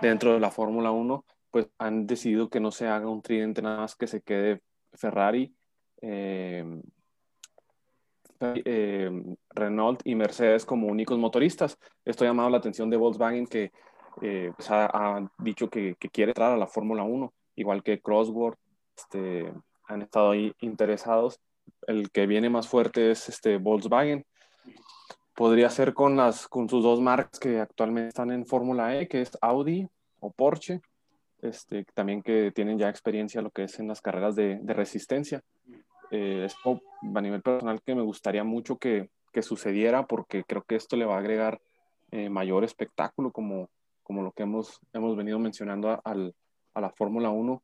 dentro 0.00 0.32
de 0.32 0.40
la 0.40 0.50
Fórmula 0.50 0.90
1, 0.90 1.26
pues 1.50 1.68
han 1.76 2.06
decidido 2.06 2.48
que 2.48 2.60
no 2.60 2.70
se 2.70 2.86
haga 2.86 3.10
un 3.10 3.20
tridente 3.20 3.60
nada 3.60 3.80
más 3.82 3.94
que 3.94 4.06
se 4.06 4.22
quede 4.22 4.62
Ferrari, 4.94 5.54
eh, 6.00 6.64
eh, 8.40 9.10
Renault 9.50 10.00
y 10.04 10.14
Mercedes 10.14 10.64
como 10.64 10.86
únicos 10.86 11.18
motoristas. 11.18 11.78
Esto 12.06 12.24
ha 12.24 12.28
llamado 12.28 12.48
la 12.48 12.56
atención 12.56 12.88
de 12.88 12.96
Volkswagen 12.96 13.46
que 13.46 13.70
eh, 14.22 14.50
pues 14.56 14.70
ha, 14.70 15.30
dicho 15.40 15.68
que, 15.68 15.94
quiere 16.10 16.30
entrar 16.30 16.52
a 16.52 16.56
la 16.56 16.66
Fórmula 16.66 17.02
1, 17.02 17.34
igual 17.56 17.82
que 17.82 18.00
Crossworld, 18.00 18.56
este, 18.96 19.52
han 19.84 20.00
estado 20.00 20.30
ahí 20.30 20.54
interesados. 20.60 21.38
El 21.86 22.10
que 22.10 22.26
viene 22.26 22.50
más 22.50 22.68
fuerte 22.68 23.10
es 23.10 23.28
este 23.28 23.58
Volkswagen. 23.58 24.24
Podría 25.34 25.70
ser 25.70 25.94
con, 25.94 26.16
las, 26.16 26.48
con 26.48 26.68
sus 26.68 26.82
dos 26.82 27.00
marcas 27.00 27.38
que 27.38 27.60
actualmente 27.60 28.08
están 28.08 28.30
en 28.30 28.46
Fórmula 28.46 28.96
E, 28.96 29.08
que 29.08 29.22
es 29.22 29.30
Audi 29.40 29.88
o 30.20 30.30
Porsche, 30.30 30.80
este, 31.40 31.84
también 31.94 32.22
que 32.22 32.52
tienen 32.52 32.78
ya 32.78 32.90
experiencia 32.90 33.40
lo 33.40 33.50
que 33.50 33.64
es 33.64 33.78
en 33.78 33.88
las 33.88 34.02
carreras 34.02 34.36
de, 34.36 34.58
de 34.60 34.74
resistencia 34.74 35.42
eh, 36.10 36.42
esto 36.44 36.82
a 37.14 37.20
nivel 37.20 37.40
personal 37.40 37.80
que 37.82 37.94
me 37.94 38.02
gustaría 38.02 38.42
mucho 38.42 38.78
que, 38.78 39.10
que, 39.32 39.42
sucediera 39.42 40.06
porque 40.06 40.42
creo 40.42 40.62
que 40.62 40.74
esto 40.74 40.96
le 40.96 41.04
va 41.04 41.14
a 41.14 41.18
agregar 41.18 41.60
eh, 42.10 42.28
mayor 42.28 42.64
espectáculo 42.64 43.30
como, 43.30 43.70
como 44.02 44.22
lo 44.22 44.32
que 44.32 44.42
hemos, 44.42 44.80
hemos 44.92 45.16
venido 45.16 45.38
mencionando 45.38 45.88
a, 45.88 46.02
a 46.04 46.80
la 46.80 46.90
Fórmula 46.90 47.30
1 47.30 47.62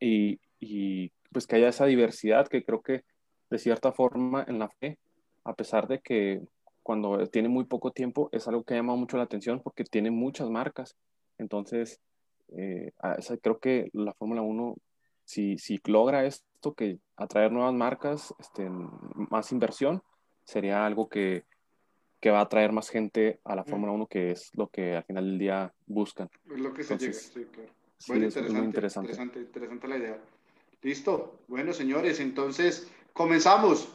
y, 0.00 0.40
y, 0.60 1.12
pues 1.30 1.46
que 1.46 1.56
haya 1.56 1.68
esa 1.68 1.84
diversidad 1.84 2.48
que 2.48 2.64
creo 2.64 2.80
que 2.80 3.04
de 3.52 3.58
cierta 3.58 3.92
forma 3.92 4.46
en 4.48 4.58
la 4.58 4.70
fe, 4.70 4.98
a 5.44 5.52
pesar 5.52 5.86
de 5.86 6.00
que 6.00 6.40
cuando 6.82 7.26
tiene 7.26 7.50
muy 7.50 7.64
poco 7.64 7.90
tiempo 7.90 8.30
es 8.32 8.48
algo 8.48 8.64
que 8.64 8.72
ha 8.72 8.78
llamado 8.78 8.96
mucho 8.96 9.18
la 9.18 9.24
atención 9.24 9.60
porque 9.62 9.84
tiene 9.84 10.10
muchas 10.10 10.48
marcas. 10.48 10.96
Entonces, 11.36 12.00
eh, 12.56 12.92
creo 13.42 13.58
que 13.58 13.90
la 13.92 14.14
Fórmula 14.14 14.40
1, 14.40 14.74
si, 15.26 15.58
si 15.58 15.78
logra 15.84 16.24
esto, 16.24 16.72
que 16.72 16.98
atraer 17.14 17.52
nuevas 17.52 17.74
marcas, 17.74 18.34
este, 18.38 18.70
más 18.70 19.52
inversión, 19.52 20.02
sería 20.44 20.86
algo 20.86 21.10
que, 21.10 21.44
que 22.20 22.30
va 22.30 22.38
a 22.38 22.44
atraer 22.44 22.72
más 22.72 22.88
gente 22.88 23.38
a 23.44 23.54
la 23.54 23.64
Fórmula 23.64 23.92
1, 23.92 24.06
que 24.06 24.30
es 24.30 24.50
lo 24.54 24.68
que 24.68 24.96
al 24.96 25.04
final 25.04 25.26
del 25.26 25.38
día 25.38 25.74
buscan. 25.86 26.30
Es 26.50 26.58
lo 26.58 26.72
que 26.72 26.84
se 26.84 26.96
llega, 26.96 27.12
sí, 27.12 27.44
claro. 27.52 27.70
Bueno, 28.08 28.24
interesante, 28.24 28.64
interesante. 28.64 29.10
interesante, 29.12 29.40
interesante 29.40 29.88
la 29.88 29.98
idea. 29.98 30.18
Listo. 30.80 31.38
Bueno, 31.46 31.72
señores, 31.72 32.18
entonces 32.18 32.90
comenzamos. 33.12 33.88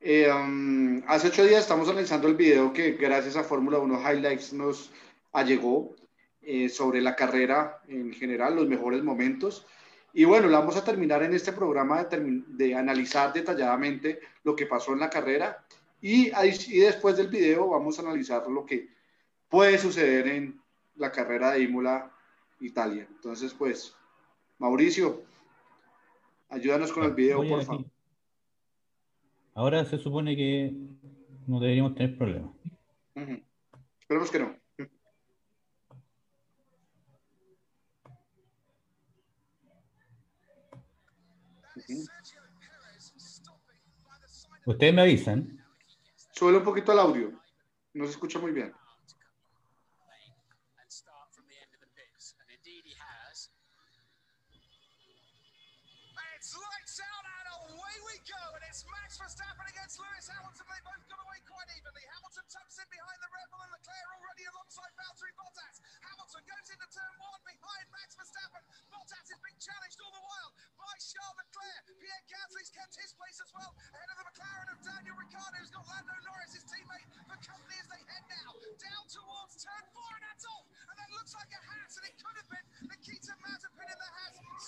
Eh, 0.00 0.30
um, 0.32 1.02
hace 1.08 1.28
ocho 1.28 1.44
días 1.44 1.62
estamos 1.62 1.88
analizando 1.88 2.28
el 2.28 2.36
video 2.36 2.72
que 2.72 2.92
gracias 2.92 3.36
a 3.36 3.42
Fórmula 3.42 3.78
1 3.78 4.00
Highlights 4.00 4.52
nos 4.52 4.92
allegó 5.32 5.94
eh, 6.42 6.68
sobre 6.68 7.00
la 7.00 7.16
carrera 7.16 7.80
en 7.88 8.12
general, 8.12 8.56
los 8.56 8.68
mejores 8.68 9.02
momentos. 9.02 9.66
Y 10.12 10.24
bueno, 10.24 10.48
la 10.48 10.60
vamos 10.60 10.76
a 10.76 10.84
terminar 10.84 11.22
en 11.22 11.34
este 11.34 11.52
programa 11.52 12.04
de, 12.04 12.42
de 12.46 12.74
analizar 12.74 13.32
detalladamente 13.32 14.20
lo 14.44 14.56
que 14.56 14.66
pasó 14.66 14.92
en 14.92 15.00
la 15.00 15.10
carrera 15.10 15.64
y, 16.00 16.28
y, 16.28 16.78
después 16.78 17.16
del 17.16 17.28
video 17.28 17.68
vamos 17.68 17.98
a 17.98 18.02
analizar 18.02 18.46
lo 18.48 18.64
que 18.64 18.88
puede 19.48 19.78
suceder 19.78 20.28
en 20.28 20.60
la 20.96 21.10
carrera 21.10 21.52
de 21.52 21.62
Imola, 21.62 22.10
Italia. 22.60 23.06
Entonces, 23.10 23.52
pues, 23.52 23.94
Mauricio, 24.58 25.22
ayúdanos 26.48 26.92
con 26.92 27.04
el 27.04 27.14
video, 27.14 27.46
por 27.46 27.64
favor. 27.64 27.84
Ahora 29.58 29.84
se 29.84 29.98
supone 29.98 30.36
que 30.36 30.72
no 31.48 31.58
deberíamos 31.58 31.96
tener 31.96 32.16
problemas. 32.16 32.52
Esperemos 34.00 34.30
que 34.30 34.38
no. 34.38 34.56
Ustedes 44.64 44.94
me 44.94 45.02
avisan. 45.02 45.58
Suele 46.30 46.58
un 46.58 46.64
poquito 46.64 46.92
el 46.92 47.00
audio. 47.00 47.32
No 47.94 48.04
se 48.04 48.12
escucha 48.12 48.38
muy 48.38 48.52
bien. 48.52 48.72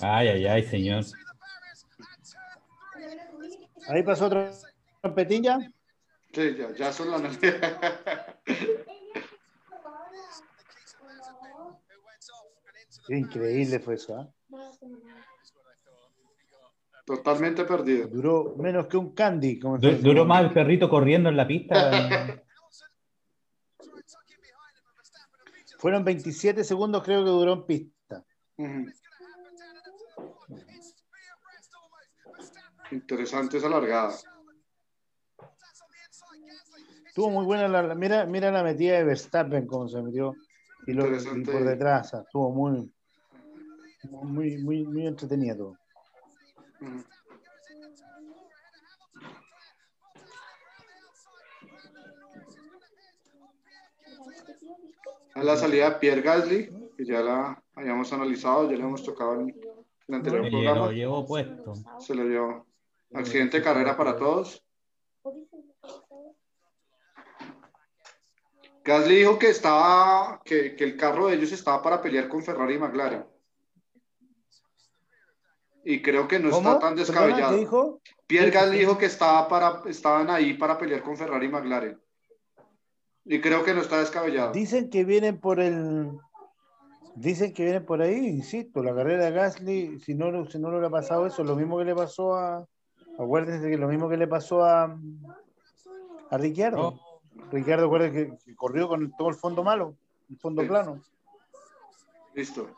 Ay, 0.01 0.29
ay, 0.29 0.47
ay, 0.47 0.63
señor. 0.65 1.05
Ahí 3.89 4.03
pasó 4.03 4.27
otro 4.27 4.51
trompetilla? 5.01 5.59
Sí, 6.33 6.57
ya, 6.57 6.73
ya 6.75 6.93
son 6.93 7.11
las 7.11 7.39
Increíble 13.09 13.81
fue 13.81 13.95
eso, 13.95 14.21
¿eh? 14.21 14.29
Totalmente 17.05 17.65
perdido. 17.65 18.07
Duró 18.07 18.55
menos 18.57 18.87
que 18.87 18.97
un 18.97 19.13
candy. 19.13 19.59
Como 19.59 19.79
duró 19.79 20.25
más 20.25 20.45
el 20.45 20.53
perrito 20.53 20.89
corriendo 20.89 21.29
en 21.29 21.37
la 21.37 21.47
pista. 21.47 21.75
Fueron 25.79 26.05
27 26.05 26.63
segundos, 26.63 27.03
creo 27.03 27.25
que 27.25 27.31
duró 27.31 27.55
en 27.55 27.67
pista. 27.67 28.25
Interesante 32.91 33.59
esa 33.59 33.69
largada. 33.69 34.15
Estuvo 37.07 37.31
muy 37.31 37.45
buena 37.45 37.69
la, 37.69 37.95
mira, 37.95 38.25
mira 38.25 38.51
la 38.51 38.63
metida 38.63 38.99
de 38.99 39.05
Verstappen 39.05 39.67
como 39.67 39.89
se 39.89 40.01
metió 40.01 40.35
y, 40.87 40.93
lo, 40.93 41.05
por 41.05 41.65
detrás, 41.65 42.15
estuvo 42.15 42.51
muy 42.51 42.91
muy 44.11 44.59
muy 44.59 44.87
muy 44.87 45.07
entretenido. 45.07 45.77
A 55.35 55.45
la 55.45 55.57
salida 55.57 55.91
de 55.91 55.97
Pierre 55.97 56.23
Gasly, 56.23 56.71
que 56.97 57.05
ya 57.05 57.21
la 57.21 57.63
habíamos 57.75 58.13
analizado, 58.13 58.71
ya 58.71 58.77
la 58.79 58.85
hemos 58.85 59.05
tocado 59.05 59.41
en 59.41 59.55
el 60.09 60.15
anterior 60.15 60.49
programa. 60.49 60.87
Lo 60.87 60.93
llevó 60.93 61.27
puesto. 61.27 61.75
Se 61.99 62.15
lo 62.15 62.25
llevó. 62.25 62.70
Accidente 63.13 63.59
de 63.59 63.65
carrera 63.65 63.97
para 63.97 64.17
todos. 64.17 64.65
Gasly 68.85 69.17
dijo 69.17 69.39
que 69.39 69.51
estaba, 69.51 70.41
que, 70.45 70.75
que, 70.75 70.85
el 70.85 70.97
carro 70.97 71.27
de 71.27 71.35
ellos 71.35 71.53
estaba 71.53 71.83
para 71.83 72.01
pelear 72.01 72.29
con 72.29 72.43
Ferrari 72.43 72.75
y 72.75 72.79
McLaren. 72.79 73.25
Y 75.85 76.03
creo 76.03 76.29
que 76.29 76.39
no 76.39 76.51
está 76.51 76.79
tan 76.79 76.95
descabellado. 76.95 77.55
¿Qué 77.55 77.61
dijo? 77.61 78.01
Pierre 78.27 78.51
Gasly 78.51 78.79
dijo 78.79 78.99
que 78.99 79.07
estaba 79.07 79.49
para, 79.49 79.83
estaban 79.89 80.31
ahí 80.31 80.55
para 80.55 80.79
pelear 80.79 81.03
con 81.03 81.17
Ferrari 81.17 81.47
y 81.47 81.49
McLaren. 81.49 82.01
Y 83.25 83.41
creo 83.41 83.65
que 83.65 83.75
no 83.75 83.81
está 83.81 83.99
descabellado. 83.99 84.53
Dicen 84.53 84.91
que 84.91 85.05
vienen 85.05 85.41
por 85.41 85.61
el. 85.61 86.11
Dicen 87.17 87.53
que 87.53 87.65
vienen 87.65 87.85
por 87.85 88.01
ahí, 88.03 88.27
insisto, 88.27 88.83
la 88.83 88.95
carrera 88.95 89.27
de 89.27 89.33
Gasly, 89.33 90.01
si 90.01 90.15
no, 90.15 90.47
si 90.47 90.59
no 90.59 90.81
le 90.81 90.87
ha 90.87 90.91
pasado 90.91 91.27
eso, 91.27 91.43
lo 91.45 91.57
mismo 91.57 91.79
que 91.79 91.85
le 91.85 91.95
pasó 91.95 92.35
a. 92.35 92.67
Acuérdense 93.21 93.69
que 93.69 93.77
lo 93.77 93.89
mismo 93.89 94.09
que 94.09 94.17
le 94.17 94.27
pasó 94.27 94.65
a. 94.65 94.97
A 96.31 96.39
Ricciardo. 96.39 96.99
Ricardo, 97.53 97.85
recuerda 97.85 98.11
que, 98.11 98.55
corrió 98.55 98.89
con 98.89 99.13
todo 99.17 99.29
el 99.29 99.35
fondo 99.35 99.63
malo, 99.63 99.97
el 100.31 100.39
fondo 100.39 100.67
plano. 100.67 101.03
Listo. 102.35 102.69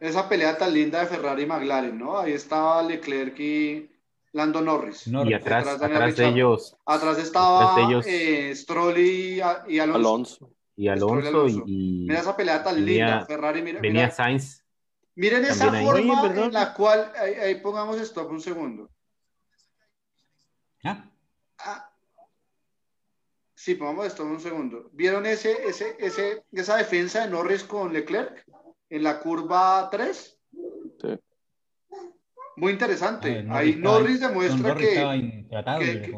Esa 0.00 0.28
pelea 0.28 0.56
tan 0.58 0.74
linda 0.74 1.00
de 1.00 1.06
Ferrari 1.06 1.42
y 1.42 1.46
McLaren, 1.46 1.98
¿no? 1.98 2.18
Ahí 2.18 2.32
estaba 2.32 2.82
Leclerc 2.82 3.38
y 3.38 3.90
Lando 4.32 4.60
Norris. 4.60 5.06
Y 5.06 5.34
atrás, 5.34 5.68
atrás, 5.68 6.16
de 6.16 6.28
ellos. 6.28 6.76
Atrás 6.86 7.18
estaba 7.18 7.76
eh, 8.06 8.52
Stroll 8.54 8.98
y, 8.98 9.40
Alonso. 9.40 10.50
Y 10.76 10.88
Alonso, 10.88 11.46
y, 11.48 12.06
Mira 12.08 12.20
esa 12.20 12.36
pelea 12.36 12.62
tan 12.62 12.84
linda. 12.84 13.24
Ferrari, 13.26 13.62
mira, 13.62 13.80
venía 13.80 14.10
Sainz. 14.10 14.59
Miren 15.20 15.44
esa 15.44 15.70
forma 15.70 16.32
en 16.34 16.50
la 16.50 16.72
cual, 16.72 17.12
ahí, 17.14 17.56
pongamos 17.56 18.00
stop 18.00 18.30
un 18.30 18.40
segundo. 18.40 18.88
¿Ah? 20.82 21.10
Ah. 21.58 21.92
Sí, 23.54 23.74
pongamos 23.74 24.06
esto 24.06 24.24
un 24.24 24.40
segundo. 24.40 24.88
¿Vieron 24.94 25.26
ese, 25.26 25.68
ese, 25.68 25.94
ese, 25.98 26.42
esa 26.52 26.78
defensa 26.78 27.20
de 27.20 27.30
Norris 27.30 27.64
con 27.64 27.92
Leclerc 27.92 28.46
en 28.88 29.02
la 29.02 29.20
curva 29.20 29.90
3? 29.90 30.38
Sí. 31.02 31.18
Muy 32.56 32.72
interesante. 32.72 33.44
Ahí 33.50 33.76
Norris 33.76 34.20
demuestra 34.20 34.74
que, 34.74 35.46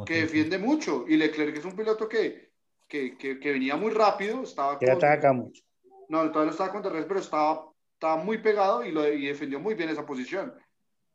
que, 0.06 0.14
defiende 0.14 0.58
mucho 0.58 1.06
y 1.08 1.16
Leclerc 1.16 1.56
es 1.56 1.64
un 1.64 1.74
piloto 1.74 2.08
que, 2.08 2.52
que, 2.86 3.36
venía 3.42 3.74
muy 3.74 3.90
rápido. 3.90 4.44
Estaba 4.44 4.78
que 4.78 4.88
ataca 4.88 5.32
mucho. 5.32 5.60
No, 6.08 6.30
todavía 6.30 6.44
no 6.44 6.50
estaba 6.52 6.70
con 6.70 6.82
Torres, 6.82 7.06
pero 7.08 7.18
estaba, 7.18 7.71
estaba 8.02 8.16
muy 8.16 8.38
pegado 8.38 8.84
y, 8.84 8.90
lo, 8.90 9.06
y 9.06 9.26
defendió 9.28 9.60
muy 9.60 9.74
bien 9.74 9.88
esa 9.88 10.04
posición. 10.04 10.52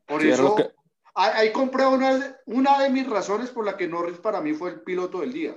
Por 0.06 0.24
eso, 0.24 0.56
Ahí 1.14 1.52
compré 1.52 1.86
una, 1.86 2.38
una 2.46 2.84
de 2.84 2.92
mis 2.92 3.10
razones 3.10 3.50
por 3.50 3.66
la 3.66 3.76
que 3.76 3.88
Norris 3.88 4.20
para 4.20 4.40
mí 4.40 4.54
fue 4.54 4.70
el 4.70 4.82
piloto 4.82 5.20
del 5.20 5.34
día. 5.34 5.56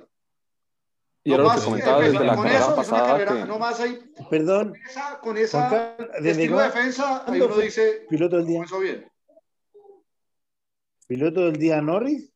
Y 1.23 1.31
no 1.33 1.45
más, 1.45 1.63
comentaba 1.63 2.01
desde 2.01 2.25
la 2.25 2.35
carrera 2.35 2.75
pasada 2.75 3.45
No 3.45 3.59
más 3.59 3.79
ahí, 3.79 4.01
Perdón. 4.31 4.73
Con 5.21 5.37
esa, 5.37 5.97
estilo 6.25 6.59
de 6.59 6.65
defensa, 6.65 7.25
ahí 7.31 7.41
uno 7.43 7.59
dice, 7.59 8.07
piloto 8.09 8.39
del 8.39 8.47
día. 8.47 8.65
bien. 8.81 9.13
Piloto 11.07 11.45
del 11.45 11.57
día 11.59 11.81
Norris 11.83 12.33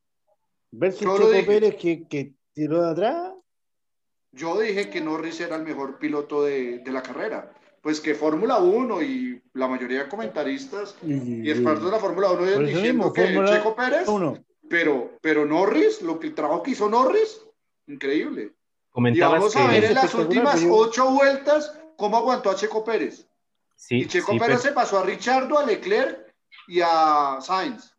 versus 0.70 1.00
Checo 1.00 1.46
Pérez 1.46 1.76
que, 1.76 2.07
que 2.07 2.35
tiró 2.52 2.83
de 2.83 2.90
atrás. 2.90 3.33
yo 4.33 4.61
dije 4.61 4.90
que 4.90 5.00
Norris 5.00 5.40
era 5.40 5.57
el 5.57 5.62
mejor 5.62 5.98
piloto 5.98 6.44
de, 6.44 6.80
de 6.80 6.92
la 6.92 7.02
carrera. 7.02 7.54
Pues 7.84 8.00
que 8.00 8.14
Fórmula 8.14 8.56
1 8.58 9.02
y 9.02 9.42
la 9.52 9.68
mayoría 9.68 10.04
de 10.04 10.08
comentaristas 10.08 10.96
y, 11.02 11.50
expertos 11.50 11.84
de 11.84 11.90
la 11.90 11.98
Fórmula 11.98 12.30
1 12.30 12.38
Por 12.38 12.48
eso 12.48 12.60
diciendo 12.60 12.82
mismo, 13.04 13.12
que 13.12 13.24
Fórmula 13.26 13.52
Checo 13.52 13.76
Pérez, 13.76 14.08
Uno. 14.08 14.38
pero, 14.70 15.10
pero 15.20 15.44
Norris, 15.44 16.00
lo 16.00 16.18
que 16.18 16.28
el 16.28 16.34
trabajo 16.34 16.62
que 16.62 16.70
hizo 16.70 16.88
Norris, 16.88 17.42
increíble. 17.86 18.52
Y 18.96 19.20
vamos 19.20 19.54
a 19.56 19.66
ver 19.68 19.84
en 19.84 19.94
las 19.94 20.14
últimas 20.14 20.54
pero 20.54 20.66
yo- 20.68 20.74
ocho 20.76 21.10
vueltas 21.10 21.78
cómo 21.96 22.16
aguantó 22.16 22.50
a 22.50 22.54
Checo 22.56 22.82
Pérez. 22.84 23.28
sí, 23.76 23.96
y 23.96 24.06
Checo 24.06 24.32
sí, 24.32 24.38
Pérez 24.38 24.54
pues, 24.56 24.62
se 24.62 24.72
pasó 24.72 24.98
a 25.00 25.04
Richardo, 25.04 25.58
a 25.58 25.66
Leclerc 25.66 26.34
y 26.66 26.80
a 26.82 27.36
Sainz. 27.42 27.94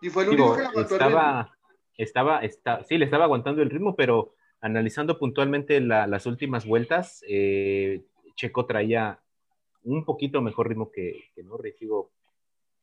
Y 0.00 0.10
fue 0.10 0.24
el 0.24 0.30
único 0.30 0.42
digo, 0.44 0.56
que 0.56 0.62
le 0.62 0.66
aguantó 0.68 0.94
el 0.96 1.00
ritmo. 1.00 1.10
estaba, 1.20 1.58
estaba, 1.96 2.38
está, 2.40 2.82
sí, 2.82 2.98
le 2.98 3.04
estaba 3.04 3.24
aguantando 3.26 3.62
el 3.62 3.70
ritmo, 3.70 3.94
pero 3.94 4.34
analizando 4.60 5.16
puntualmente 5.16 5.80
la- 5.80 6.08
las 6.08 6.26
últimas 6.26 6.66
vueltas, 6.66 7.22
eh, 7.28 8.02
Checo 8.34 8.66
traía 8.66 9.18
un 9.84 10.04
poquito 10.04 10.40
mejor 10.40 10.68
ritmo 10.68 10.90
que, 10.90 11.30
que 11.34 11.42
Norris, 11.42 11.78
digo. 11.78 12.10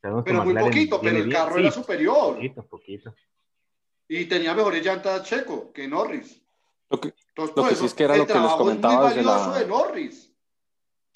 sabemos 0.02 0.24
que 0.24 0.32
Pero 0.32 0.44
muy 0.44 0.54
McLaren 0.54 0.72
poquito, 0.74 1.02
pero 1.02 1.18
el 1.18 1.24
bien, 1.24 1.36
carro 1.38 1.56
sí, 1.56 1.62
era 1.62 1.72
superior. 1.72 2.36
Poquito, 2.36 2.64
poquito. 2.68 3.16
Y 4.08 4.26
tenía 4.26 4.54
mejores 4.54 4.84
llantas 4.84 5.24
Checo 5.24 5.72
que 5.72 5.88
Norris. 5.88 6.42
Lo 6.90 7.00
que, 7.00 7.14
Entonces, 7.30 7.56
Lo 7.56 7.62
por 7.62 7.68
que 7.68 7.74
eso, 7.74 7.80
sí 7.82 7.86
es 7.86 7.94
que 7.94 8.04
era 8.04 8.18
lo 8.18 8.26
que 8.26 8.34
les 8.34 8.52
comentaba 8.54 9.10
desde 9.10 9.24
la- 9.24 9.60
de 9.60 9.68
Norris. 9.68 10.34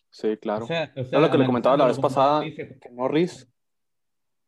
sí, 0.10 0.38
claro. 0.38 0.66
O 0.66 0.68
sea, 0.68 0.92
o 0.96 1.04
sea, 1.04 1.10
Era 1.18 1.20
lo 1.22 1.32
que 1.32 1.38
le 1.40 1.46
comentaba 1.46 1.76
la 1.78 1.86
vez 1.88 2.00
pasada, 2.00 2.42
dice- 2.42 2.78
que 2.80 2.90
Norris 2.92 3.48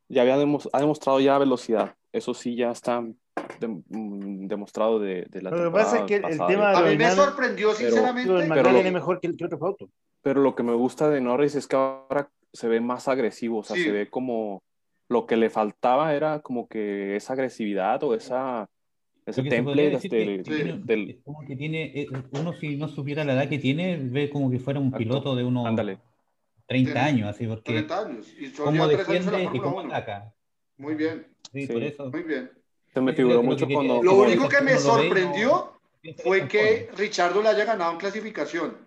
ya 0.08 0.22
había 0.22 0.38
demos- 0.38 0.70
ha 0.72 0.80
demostrado 0.80 1.20
ya 1.20 1.38
velocidad. 1.40 1.96
Eso 2.12 2.34
sí 2.36 2.56
ya 2.56 2.70
está 2.72 3.04
dem- 3.60 3.84
mm, 3.90 4.48
demostrado 4.48 5.00
de, 5.00 5.26
de 5.30 5.42
la 5.42 5.50
Lo 5.52 5.58
que 5.58 5.64
temporada 5.64 5.90
pasa 5.92 6.00
es 6.00 6.06
que 6.06 6.16
el 6.16 6.38
tema 6.48 6.70
A 6.72 6.82
de 6.84 6.92
mí 6.92 6.98
me 6.98 7.12
sorprendió, 7.12 7.70
Pero- 7.78 7.90
sinceramente. 7.90 8.32
Pero 8.34 8.48
McLaren 8.48 8.74
lo- 8.74 8.88
es 8.88 8.94
mejor 8.94 9.20
que 9.20 9.28
el 9.28 9.38
que 9.38 9.46
otros 9.46 9.62
autos. 9.62 9.90
Pero 10.22 10.42
lo 10.42 10.56
que 10.56 10.64
me 10.64 10.74
gusta 10.74 11.10
de 11.10 11.22
Norris 11.22 11.56
es 11.56 11.68
que 11.68 11.76
ahora 11.76 12.30
se 12.54 12.68
ve 12.68 12.80
más 12.82 13.08
agresivo, 13.08 13.60
o 13.60 13.64
sea, 13.64 13.76
Sí. 13.76 13.84
se 13.84 13.92
ve 13.92 14.10
como 14.10 14.64
lo 15.10 15.26
que 15.28 15.36
le 15.38 15.50
faltaba 15.50 16.14
era 16.16 16.40
como 16.40 16.68
que 16.68 17.16
esa 17.16 17.34
agresividad 17.34 18.02
o 18.04 18.16
esa 18.16 18.68
ese 19.28 19.42
temple 19.44 19.90
decir 19.90 20.12
del, 20.12 20.44
que 20.44 20.54
del- 20.84 21.10
es 21.10 21.18
como 21.24 21.44
que 21.46 21.56
tiene, 21.56 21.92
eh, 22.02 22.08
uno 22.32 22.54
si 22.54 22.76
no 22.78 22.88
supiera 22.88 23.24
la 23.24 23.34
edad 23.34 23.50
que 23.50 23.58
tiene, 23.58 23.98
ve 23.98 24.30
como 24.30 24.52
que 24.52 24.60
fuera 24.60 24.80
un 24.80 24.88
Exacto. 24.88 25.04
piloto 25.04 25.36
de 25.36 25.44
unos 25.44 25.66
ándale. 25.66 25.98
30 26.68 26.94
Tiene 26.94 27.08
años, 27.08 27.30
así, 27.30 27.46
porque 27.48 27.74
30 27.74 28.06
años. 28.06 28.28
Y 28.40 28.46
ya 28.46 28.52
tres 28.54 28.68
años 28.68 28.90
defiende 28.90 29.50
y 29.54 29.60
cómo 29.60 29.78
1. 29.80 29.88
ataca. 29.94 30.34
Muy 30.78 30.96
bien, 30.96 31.28
Sí, 31.52 31.66
Sí. 31.68 31.74
por 31.74 31.84
eso. 31.84 32.10
muy 32.12 32.24
bien. 32.24 32.52
Se 32.96 33.02
me 33.02 33.12
figuró 33.12 33.44
mucho 33.44 33.66
decir. 33.66 33.84
Lo 33.84 34.14
único 34.16 34.48
que 34.48 34.62
me 34.62 34.78
sorprendió 34.78 35.74
fue 36.24 36.48
que. 36.48 36.90
Richardo 36.96 37.42
le 37.42 37.50
haya 37.50 37.66
ganado 37.66 37.92
en 37.92 37.98
clasificación 37.98 38.78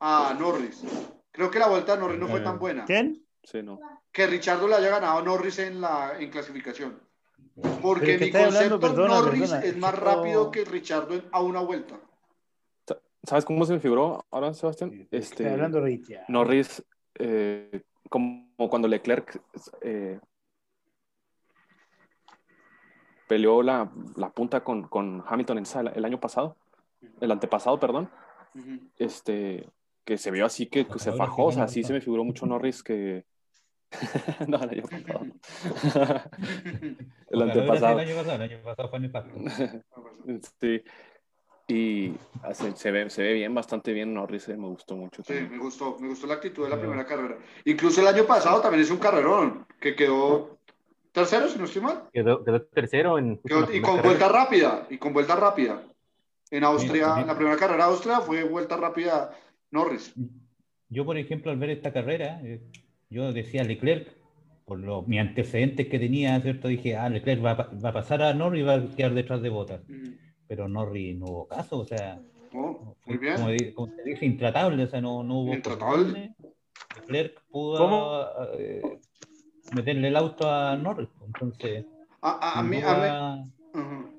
a 0.00 0.34
Norris. 0.38 0.82
Creo 1.30 1.50
que 1.50 1.58
la 1.58 1.68
vuelta 1.68 1.94
de 1.94 2.00
Norris 2.00 2.18
no 2.18 2.26
fue 2.26 2.40
tan 2.40 2.58
buena. 2.58 2.86
¿Quién? 2.86 3.22
sí, 3.44 3.62
no. 3.62 3.78
Que 4.10 4.26
Richardo 4.26 4.66
le 4.66 4.76
haya 4.76 4.88
ganado 4.88 5.18
a 5.18 5.22
Norris 5.22 5.58
en 5.58 5.82
la 5.82 6.14
en 6.18 6.30
clasificación. 6.30 6.98
Porque 7.82 8.16
mi 8.16 8.30
concepto 8.30 8.38
hablando, 8.38 8.80
perdona, 8.80 9.14
Norris 9.16 9.40
perdona, 9.42 9.60
es 9.60 9.76
más 9.76 9.98
rápido 9.98 10.50
que 10.50 10.64
Richardo 10.64 11.20
a 11.30 11.42
una 11.42 11.60
vuelta. 11.60 12.00
¿Sabes 13.24 13.44
cómo 13.44 13.66
se 13.66 13.74
me 13.74 13.80
figuró 13.80 14.24
ahora, 14.30 14.54
Sebastián? 14.54 15.06
Estoy 15.10 15.18
Este, 15.18 15.50
hablando. 15.50 15.82
Norris, 16.28 16.82
eh, 17.18 17.82
como 18.08 18.48
cuando 18.70 18.88
Leclerc 18.88 19.38
eh, 19.82 20.18
peleó 23.30 23.62
la, 23.62 23.88
la 24.16 24.30
punta 24.30 24.64
con, 24.64 24.88
con 24.88 25.22
Hamilton 25.24 25.62
el 25.94 26.04
año 26.04 26.18
pasado, 26.18 26.56
el 27.20 27.30
antepasado, 27.30 27.78
perdón, 27.78 28.10
este, 28.96 29.68
que 30.04 30.18
se 30.18 30.32
vio 30.32 30.46
así 30.46 30.66
que, 30.66 30.84
que 30.84 30.98
se 30.98 31.12
fajó, 31.12 31.44
o 31.44 31.52
sea, 31.52 31.62
año 31.62 31.68
sí 31.68 31.84
se 31.84 31.92
me 31.92 32.00
figuró 32.00 32.24
mucho 32.24 32.44
Norris 32.44 32.82
que... 32.82 33.24
no, 34.48 34.60
el 34.64 34.70
año 34.70 34.82
pasado. 34.82 35.20
el 37.30 37.42
antepasado. 37.42 38.00
El 38.00 38.08
año 38.08 38.16
pasado, 38.16 38.34
el 38.34 38.42
año 38.42 38.62
pasado 38.64 38.88
fue 38.88 38.98
en 38.98 39.04
el. 39.04 39.12
Sí. 40.60 40.82
Y 41.68 42.12
se, 42.52 42.76
se 42.76 42.90
ve, 42.90 43.10
se 43.10 43.22
ve 43.22 43.34
bien, 43.34 43.54
bastante 43.54 43.92
bien 43.92 44.12
Norris, 44.12 44.48
eh, 44.48 44.56
me 44.56 44.66
gustó 44.66 44.96
mucho. 44.96 45.22
Sí, 45.22 45.34
también. 45.34 45.52
me 45.52 45.58
gustó, 45.58 45.96
me 46.00 46.08
gustó 46.08 46.26
la 46.26 46.34
actitud 46.34 46.64
de 46.64 46.70
la 46.70 46.80
primera 46.80 47.06
carrera. 47.06 47.38
Incluso 47.64 48.00
el 48.00 48.08
año 48.08 48.24
pasado 48.24 48.60
también 48.60 48.82
es 48.82 48.90
un 48.90 48.98
carrerón, 48.98 49.68
que 49.80 49.94
quedó 49.94 50.58
tercero, 51.12 51.48
si 51.48 51.58
no 51.58 51.64
estoy 51.64 51.82
mal. 51.82 52.02
Quedó, 52.12 52.44
quedó 52.44 52.62
tercero 52.62 53.18
en. 53.18 53.38
Quedó- 53.38 53.62
y 53.72 53.80
con 53.80 53.96
carrera. 53.96 54.02
vuelta 54.02 54.28
rápida, 54.28 54.86
y 54.90 54.98
con 54.98 55.12
vuelta 55.12 55.36
rápida. 55.36 55.82
En 56.50 56.64
Austria, 56.64 57.16
en 57.20 57.26
la 57.28 57.36
primera 57.36 57.56
carrera 57.56 57.84
de 57.86 57.90
Austria 57.92 58.20
fue 58.20 58.42
vuelta 58.42 58.76
rápida 58.76 59.30
Norris. 59.70 60.12
Yo, 60.88 61.04
por 61.04 61.16
ejemplo, 61.16 61.52
al 61.52 61.58
ver 61.58 61.70
esta 61.70 61.92
carrera, 61.92 62.40
eh, 62.42 62.60
yo 63.08 63.32
decía 63.32 63.62
Leclerc, 63.62 64.08
por 64.64 64.80
los, 64.80 65.06
mis 65.06 65.20
antecedentes 65.20 65.86
que 65.88 65.98
tenía, 66.00 66.40
¿cierto? 66.40 66.66
Dije, 66.68 66.96
ah, 66.96 67.08
Leclerc 67.08 67.44
va, 67.44 67.54
va 67.54 67.88
a 67.90 67.92
pasar 67.92 68.22
a 68.22 68.34
Norris 68.34 68.62
y 68.62 68.64
va 68.64 68.74
a 68.74 68.96
quedar 68.96 69.14
detrás 69.14 69.42
de 69.42 69.48
Bottas. 69.48 69.80
Ujú. 69.88 70.12
Pero 70.48 70.68
Norris 70.68 71.16
no 71.16 71.26
hubo 71.26 71.46
caso, 71.48 71.78
o 71.78 71.84
sea, 71.84 72.20
Oh, 72.52 72.96
muy 73.06 73.16
bien. 73.18 73.34
como, 73.36 73.48
como 73.76 73.94
se 73.94 74.02
dice, 74.02 74.26
intratable, 74.26 74.82
o 74.82 74.86
sea, 74.88 75.00
no, 75.00 75.22
no 75.22 75.38
hubo. 75.42 75.54
Intratable. 75.54 76.34
Leclerc 76.96 77.40
pudo 77.48 77.78
¿Cómo? 77.78 78.22
eh, 78.58 78.82
meterle 79.72 80.08
el 80.08 80.16
auto 80.16 80.50
a 80.50 80.76
Norris, 80.76 81.08
pues, 81.18 81.28
entonces. 81.28 81.84
A, 82.22 82.30
a- 82.30 82.60
a 82.60 82.62
mí, 82.62 82.78
a 82.82 82.94
mí- 82.94 83.80
Ujú. 83.80 84.10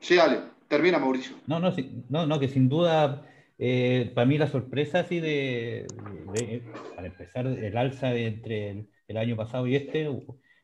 Sí, 0.00 0.16
dale, 0.16 0.40
termina, 0.68 0.98
Mauricio. 0.98 1.36
No, 1.46 1.58
no, 1.60 1.72
sí, 1.72 2.04
no, 2.10 2.26
no, 2.26 2.38
que 2.38 2.48
sin 2.48 2.68
duda, 2.68 3.26
eh, 3.58 4.12
para 4.14 4.26
mí 4.26 4.38
la 4.38 4.46
sorpresa 4.46 5.00
así 5.00 5.20
de, 5.20 5.88
de- 6.32 6.62
para 6.94 7.08
empezar, 7.08 7.46
el 7.46 7.76
alza 7.76 8.08
de 8.08 8.26
entre 8.26 8.70
el, 8.70 8.88
el 9.08 9.16
año 9.16 9.36
pasado 9.36 9.66
y 9.66 9.76
este, 9.76 10.08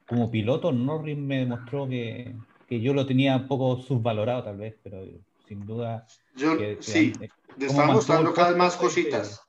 como 0.06 0.30
piloto, 0.30 0.72
Norris 0.72 1.16
me 1.16 1.38
demostró 1.38 1.88
que, 1.88 2.36
que 2.68 2.80
yo 2.80 2.92
lo 2.92 3.06
tenía 3.06 3.36
un 3.36 3.48
poco 3.48 3.78
subvalorado 3.78 4.44
tal 4.44 4.58
vez, 4.58 4.76
pero 4.82 5.02
sin 5.46 5.66
duda 5.66 6.06
Yo, 6.36 6.56
que, 6.56 6.76
que 6.76 6.82
sí, 6.82 7.14
mantuvo 7.58 7.86
mostrando 7.86 8.30
el 8.30 8.34
cada 8.34 8.48
vez 8.50 8.58
más 8.58 8.76
cositas. 8.76 9.40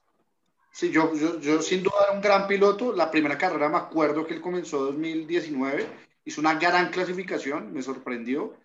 Sí, 0.72 0.90
yo, 0.90 1.14
yo, 1.14 1.40
yo 1.40 1.62
sin 1.62 1.84
duda 1.84 1.96
era 2.04 2.14
un 2.14 2.22
gran 2.22 2.48
piloto. 2.48 2.94
La 2.94 3.12
primera 3.12 3.38
carrera 3.38 3.70
me 3.70 3.78
acuerdo 3.78 4.26
que 4.26 4.34
él 4.34 4.42
comenzó 4.42 4.90
en 4.90 4.96
2019, 4.96 5.86
hizo 6.26 6.42
una 6.42 6.56
gran 6.56 6.90
clasificación, 6.92 7.74
me 7.74 7.82
sorprendió. 7.82 8.56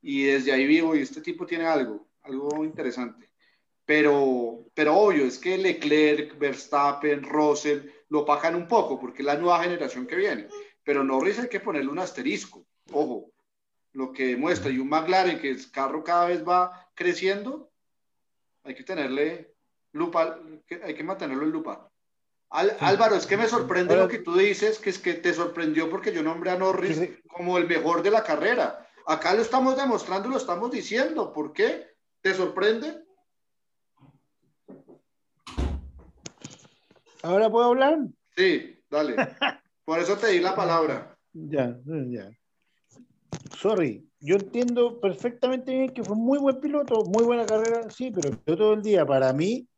Y 0.00 0.24
desde 0.24 0.52
ahí 0.52 0.66
vivo, 0.66 0.94
y 0.94 1.00
este 1.00 1.20
tipo 1.20 1.44
tiene 1.44 1.66
algo, 1.66 2.06
algo 2.22 2.64
interesante. 2.64 3.28
Pero, 3.84 4.66
pero 4.74 4.96
obvio, 4.96 5.24
es 5.24 5.38
que 5.38 5.58
Leclerc, 5.58 6.38
Verstappen, 6.38 7.22
Russell 7.22 7.88
lo 8.10 8.24
pagan 8.24 8.54
un 8.54 8.68
poco, 8.68 9.00
porque 9.00 9.22
es 9.22 9.26
la 9.26 9.36
nueva 9.36 9.62
generación 9.62 10.06
que 10.06 10.16
viene. 10.16 10.48
Pero 10.84 11.02
Norris 11.02 11.38
hay 11.40 11.48
que 11.48 11.60
ponerle 11.60 11.90
un 11.90 11.98
asterisco. 11.98 12.64
Ojo, 12.92 13.32
lo 13.92 14.12
que 14.12 14.28
demuestra. 14.28 14.70
Y 14.70 14.78
un 14.78 14.88
McLaren, 14.88 15.40
que 15.40 15.50
el 15.50 15.70
carro 15.70 16.04
cada 16.04 16.28
vez 16.28 16.46
va 16.46 16.88
creciendo, 16.94 17.70
hay 18.62 18.74
que 18.74 18.84
tenerle 18.84 19.54
lupa, 19.92 20.38
que- 20.66 20.80
hay 20.82 20.94
que 20.94 21.02
mantenerlo 21.04 21.44
en 21.44 21.50
lupa. 21.50 21.90
Al- 22.50 22.76
Álvaro, 22.80 23.14
es 23.14 23.26
que 23.26 23.36
me 23.36 23.46
sorprende 23.46 23.94
lo 23.96 24.08
que 24.08 24.20
tú 24.20 24.34
dices, 24.36 24.78
que 24.78 24.88
es 24.90 24.98
que 24.98 25.14
te 25.14 25.34
sorprendió 25.34 25.90
porque 25.90 26.12
yo 26.12 26.22
nombré 26.22 26.50
a 26.52 26.56
Norris 26.58 26.96
Sí, 26.96 27.06
sí. 27.06 27.18
como 27.28 27.58
el 27.58 27.66
mejor 27.68 28.02
de 28.02 28.10
la 28.10 28.24
carrera. 28.24 28.86
Acá 29.06 29.34
lo 29.34 29.42
estamos 29.42 29.76
demostrando, 29.76 30.28
lo 30.28 30.36
estamos 30.38 30.70
diciendo. 30.70 31.32
¿Por 31.32 31.52
qué? 31.52 31.88
¿Te 32.22 32.32
sorprende? 32.34 33.04
¿Ahora 37.22 37.50
puedo 37.50 37.66
hablar? 37.66 37.98
Sí, 38.36 38.78
dale. 38.90 39.16
Por 39.84 39.98
eso 39.98 40.16
te 40.16 40.28
di 40.28 40.40
la 40.40 40.54
palabra. 40.54 41.14
Ya, 41.34 41.78
ya. 41.86 42.30
Sorry, 43.52 44.08
yo 44.18 44.36
entiendo 44.36 44.98
perfectamente 44.98 45.72
bien 45.72 45.92
que 45.92 46.02
fue 46.02 46.16
muy 46.16 46.38
buen 46.38 46.58
piloto, 46.58 47.04
muy 47.04 47.22
buena 47.22 47.46
carrera, 47.46 47.88
sí, 47.90 48.10
pero 48.10 48.30
yo 48.46 48.56
todo 48.56 48.72
el 48.72 48.82
día, 48.82 49.06
para 49.06 49.32
mí, 49.32 49.68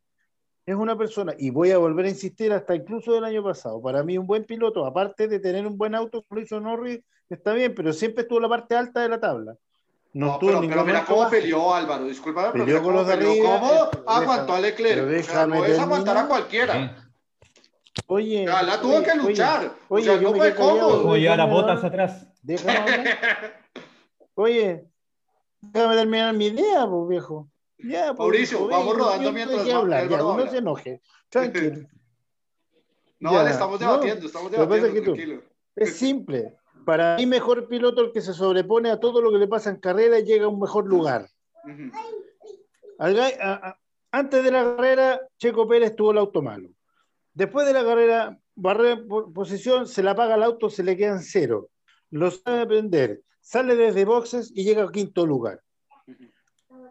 es 0.71 0.77
una 0.77 0.97
persona, 0.97 1.35
y 1.39 1.51
voy 1.51 1.71
a 1.73 1.79
volver 1.79 2.07
a 2.07 2.11
insistir 2.11 2.53
hasta 2.53 2.75
incluso 2.75 3.13
del 3.13 3.25
año 3.25 3.43
pasado, 3.43 3.81
para 3.83 4.03
mí 4.03 4.17
un 4.19 4.27
buen 4.27 4.45
piloto, 4.45 4.85
aparte 4.87 5.29
de 5.29 5.39
tener 5.41 5.67
un 5.67 5.77
buen 5.77 5.95
auto, 5.95 6.23
como 6.23 6.39
lo 6.41 6.45
hizo 6.45 6.61
Norris, 6.61 7.01
está 7.29 7.53
bien, 7.53 7.75
pero 7.75 7.93
siempre 7.93 8.23
estuvo 8.23 8.39
en 8.39 8.43
la 8.45 8.49
parte 8.49 8.77
alta 8.77 9.01
de 9.01 9.09
la 9.09 9.21
tabla. 9.21 9.55
No, 10.13 10.27
No, 10.27 10.39
pero, 10.41 10.61
pero 10.61 10.85
mira 10.85 11.05
cómo 11.05 11.21
bajo. 11.21 11.31
peleó 11.31 11.75
Álvaro, 11.75 12.05
discúlpame, 12.05 12.49
pero 12.53 12.65
Peleó 12.65 12.81
mira 12.81 12.83
con 12.83 12.93
cómo 12.93 12.99
los 12.99 13.07
de 13.07 13.13
arriba, 13.15 13.61
cómo 13.61 13.91
pero 13.91 14.11
aguantó 14.11 14.55
a 14.55 14.61
Leclerc. 14.61 14.95
pero 14.95 15.07
O 15.07 15.09
sea, 15.09 15.17
déjame 15.17 15.59
no 15.59 15.65
es 15.65 15.79
aguantar 15.79 16.17
a 16.17 16.27
cualquiera. 16.27 16.97
Oye, 18.07 18.45
sea, 18.47 18.63
la 18.63 18.81
tuvo 18.81 18.97
oye, 18.97 19.05
que 19.05 19.15
luchar. 19.17 19.73
oye, 19.89 20.11
o 20.11 20.13
sea, 20.13 20.23
yo 20.23 20.31
no 20.31 20.37
fue 20.37 20.55
cómodo. 20.55 21.47
Botas 21.49 21.85
atrás. 21.85 22.27
Déjame. 22.43 23.05
Oye, 24.35 24.87
déjame 25.61 25.97
terminar 25.97 26.35
mi 26.35 26.47
idea, 26.47 26.87
pues 26.89 27.09
viejo. 27.09 27.50
Ya, 27.83 28.09
pues, 28.15 28.19
Mauricio, 28.19 28.67
vamos 28.69 28.97
rodando 28.97 29.33
mientras 29.33 29.59
estoy 29.59 29.73
va- 29.73 29.79
hablar, 29.81 30.01
ya, 30.01 30.05
Álvaro 30.17 30.25
no 30.25 30.31
habla. 30.33 30.51
se 30.51 30.59
enoje. 30.59 31.03
Tranquilo. 31.29 31.89
No, 33.21 33.33
Ya, 33.33 33.45
le 33.45 33.51
estamos 33.51 33.79
no, 33.79 33.87
debatiendo, 33.87 34.27
estamos 34.27 34.51
debatiendo, 34.51 34.93
que 34.95 35.01
tranquilo. 35.03 35.43
Es 35.77 35.97
simple. 35.97 36.57
Para 36.87 37.17
mí, 37.17 37.27
mejor 37.27 37.69
piloto 37.69 38.01
el 38.01 38.13
que 38.13 38.23
se 38.23 38.33
sobrepone 38.33 38.91
a 38.91 38.99
todo 38.99 39.21
lo 39.21 39.31
que 39.31 39.37
le 39.37 39.47
pasa 39.47 39.69
en 39.69 39.77
carrera 39.77 40.19
y 40.19 40.25
llega 40.25 40.47
a 40.47 40.49
un 40.49 40.59
mejor 40.59 40.87
lugar. 40.87 41.29
Antes 44.13 44.43
de 44.45 44.51
la 44.51 44.65
carrera, 44.77 45.21
Checo 45.39 45.69
Pérez 45.69 45.95
tuvo 45.95 46.13
el 46.13 46.19
auto 46.19 46.41
malo. 46.43 46.71
Después 47.35 47.67
de 47.67 47.73
la 47.75 47.85
carrera, 47.85 48.39
barre 48.55 48.97
posición, 49.35 49.87
se 49.87 50.03
la 50.03 50.15
paga 50.15 50.35
el 50.37 50.43
auto, 50.43 50.69
se 50.71 50.83
le 50.83 50.97
quedan 50.97 51.23
cero. 51.23 51.69
Lo 52.11 52.31
sabe 52.31 52.63
aprender. 52.63 53.21
Sale 53.41 53.77
desde 53.77 54.05
boxes 54.07 54.51
y 54.55 54.65
llega 54.65 54.85
a 54.85 54.91
quinto 54.91 55.27
lugar. 55.27 55.61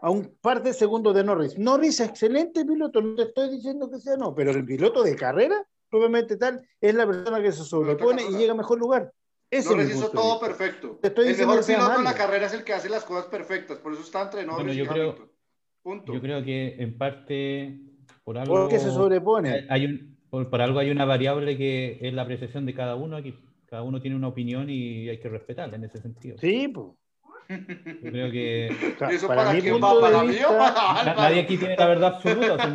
A 0.02 0.10
un 0.10 0.36
par 0.42 0.64
de 0.64 0.74
segundos 0.74 1.14
de 1.14 1.24
Norris. 1.24 1.58
Norris 1.58 2.00
es 2.00 2.10
excelente 2.10 2.66
piloto, 2.66 3.02
no 3.02 3.16
te 3.16 3.24
estoy 3.24 3.50
diciendo 3.50 3.90
que 3.90 4.00
sea 4.00 4.16
no, 4.16 4.34
pero 4.34 4.52
el 4.52 4.66
piloto 4.66 5.04
de 5.04 5.16
carrera, 5.16 5.66
probablemente 5.90 6.38
tal, 6.38 6.66
es 6.80 6.96
la 6.96 7.06
persona 7.06 7.42
que 7.42 7.52
se 7.52 7.64
sobrepone 7.64 8.24
y 8.24 8.38
llega 8.38 8.54
a 8.54 8.56
mejor 8.56 8.80
lugar. 8.80 9.12
Ese 9.52 9.70
Norris 9.70 9.96
hizo 9.96 10.10
todo 10.10 10.40
perfecto. 10.40 11.00
el 11.02 11.38
mejor 11.38 11.66
piloto 11.66 11.96
en 11.98 12.04
la 12.04 12.14
carrera 12.14 12.46
es 12.46 12.54
el 12.54 12.64
que 12.64 12.74
hace 12.74 12.88
las 12.88 13.04
cosas 13.04 13.26
perfectas, 13.26 13.80
por 13.80 13.94
eso 13.94 14.04
está 14.04 14.22
entre 14.22 14.46
Norris 14.46 14.76
yo 14.76 14.84
y 14.84 14.88
creo, 14.88 15.30
Punto. 15.82 16.14
Yo 16.14 16.22
creo 16.22 16.44
que 16.44 16.76
en 16.78 16.98
parte 16.98 17.80
por 18.24 18.38
algo. 18.38 18.54
Porque 18.54 18.80
se 18.80 18.92
sobrepone. 18.92 19.66
Hay 19.70 19.86
un, 19.86 20.18
por, 20.30 20.62
algo 20.62 20.80
hay 20.80 20.92
una 20.92 21.06
variable 21.06 21.58
que 21.58 22.00
es 22.02 22.14
la 22.14 22.24
apreciación 22.24 22.66
de 22.66 22.74
cada 22.74 22.96
uno 22.96 23.16
aquí. 23.16 23.34
Cada 23.66 23.84
uno 23.84 24.02
tiene 24.02 24.16
una 24.16 24.28
opinión 24.28 24.70
y 24.70 25.10
hay 25.10 25.20
que 25.20 25.30
respetarla 25.30 25.76
en 25.76 25.86
ese 25.86 26.00
sentido. 26.00 26.38
Sí, 26.40 26.68
pues. 26.68 26.88
Yo 27.50 28.12
creo 28.12 28.32
que. 28.32 28.68
¿Eso 29.10 29.28
para, 29.28 29.60
quién 29.60 29.82
va? 29.82 30.00
¿Para 30.00 30.24
mí 30.24 30.38
o 30.48 30.50
para 30.50 31.14
Nadie 31.16 31.42
aquí 31.42 31.58
tiene 31.58 31.76
la 31.76 31.88
verdad 31.88 32.16
absoluta. 32.16 32.68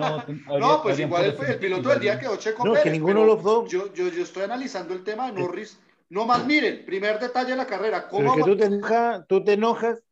no, 0.58 0.82
pues 0.82 0.98
igual 0.98 1.24
el, 1.26 1.58
piloto 1.58 1.90
del 1.90 2.00
día 2.00 2.18
quedó 2.18 2.36
Checo 2.36 2.64
no, 2.64 2.72
Pérez. 2.72 2.84
Que 2.84 2.90
ninguno 2.90 3.20
de 3.20 3.26
los 3.26 3.42
dos. 3.42 3.70
Yo, 3.70 3.92
yo, 3.94 4.08
yo 4.08 4.22
estoy 4.22 4.42
analizando 4.42 4.92
el 4.92 5.04
tema 5.04 5.30
de 5.30 5.40
Norris. 5.40 5.78
No 6.10 6.26
más 6.26 6.44
miren, 6.44 6.84
primer 6.84 7.18
detalle 7.18 7.50
de 7.50 7.56
la 7.56 7.66
carrera. 7.66 8.08
¿cómo 8.08 8.34
Pero 8.34 8.44
que 8.44 8.50
tú 8.50 8.56
te, 8.56 8.64
enojas, 8.66 9.26
tú 9.28 9.44
te 9.44 9.52
enojas 9.52 10.02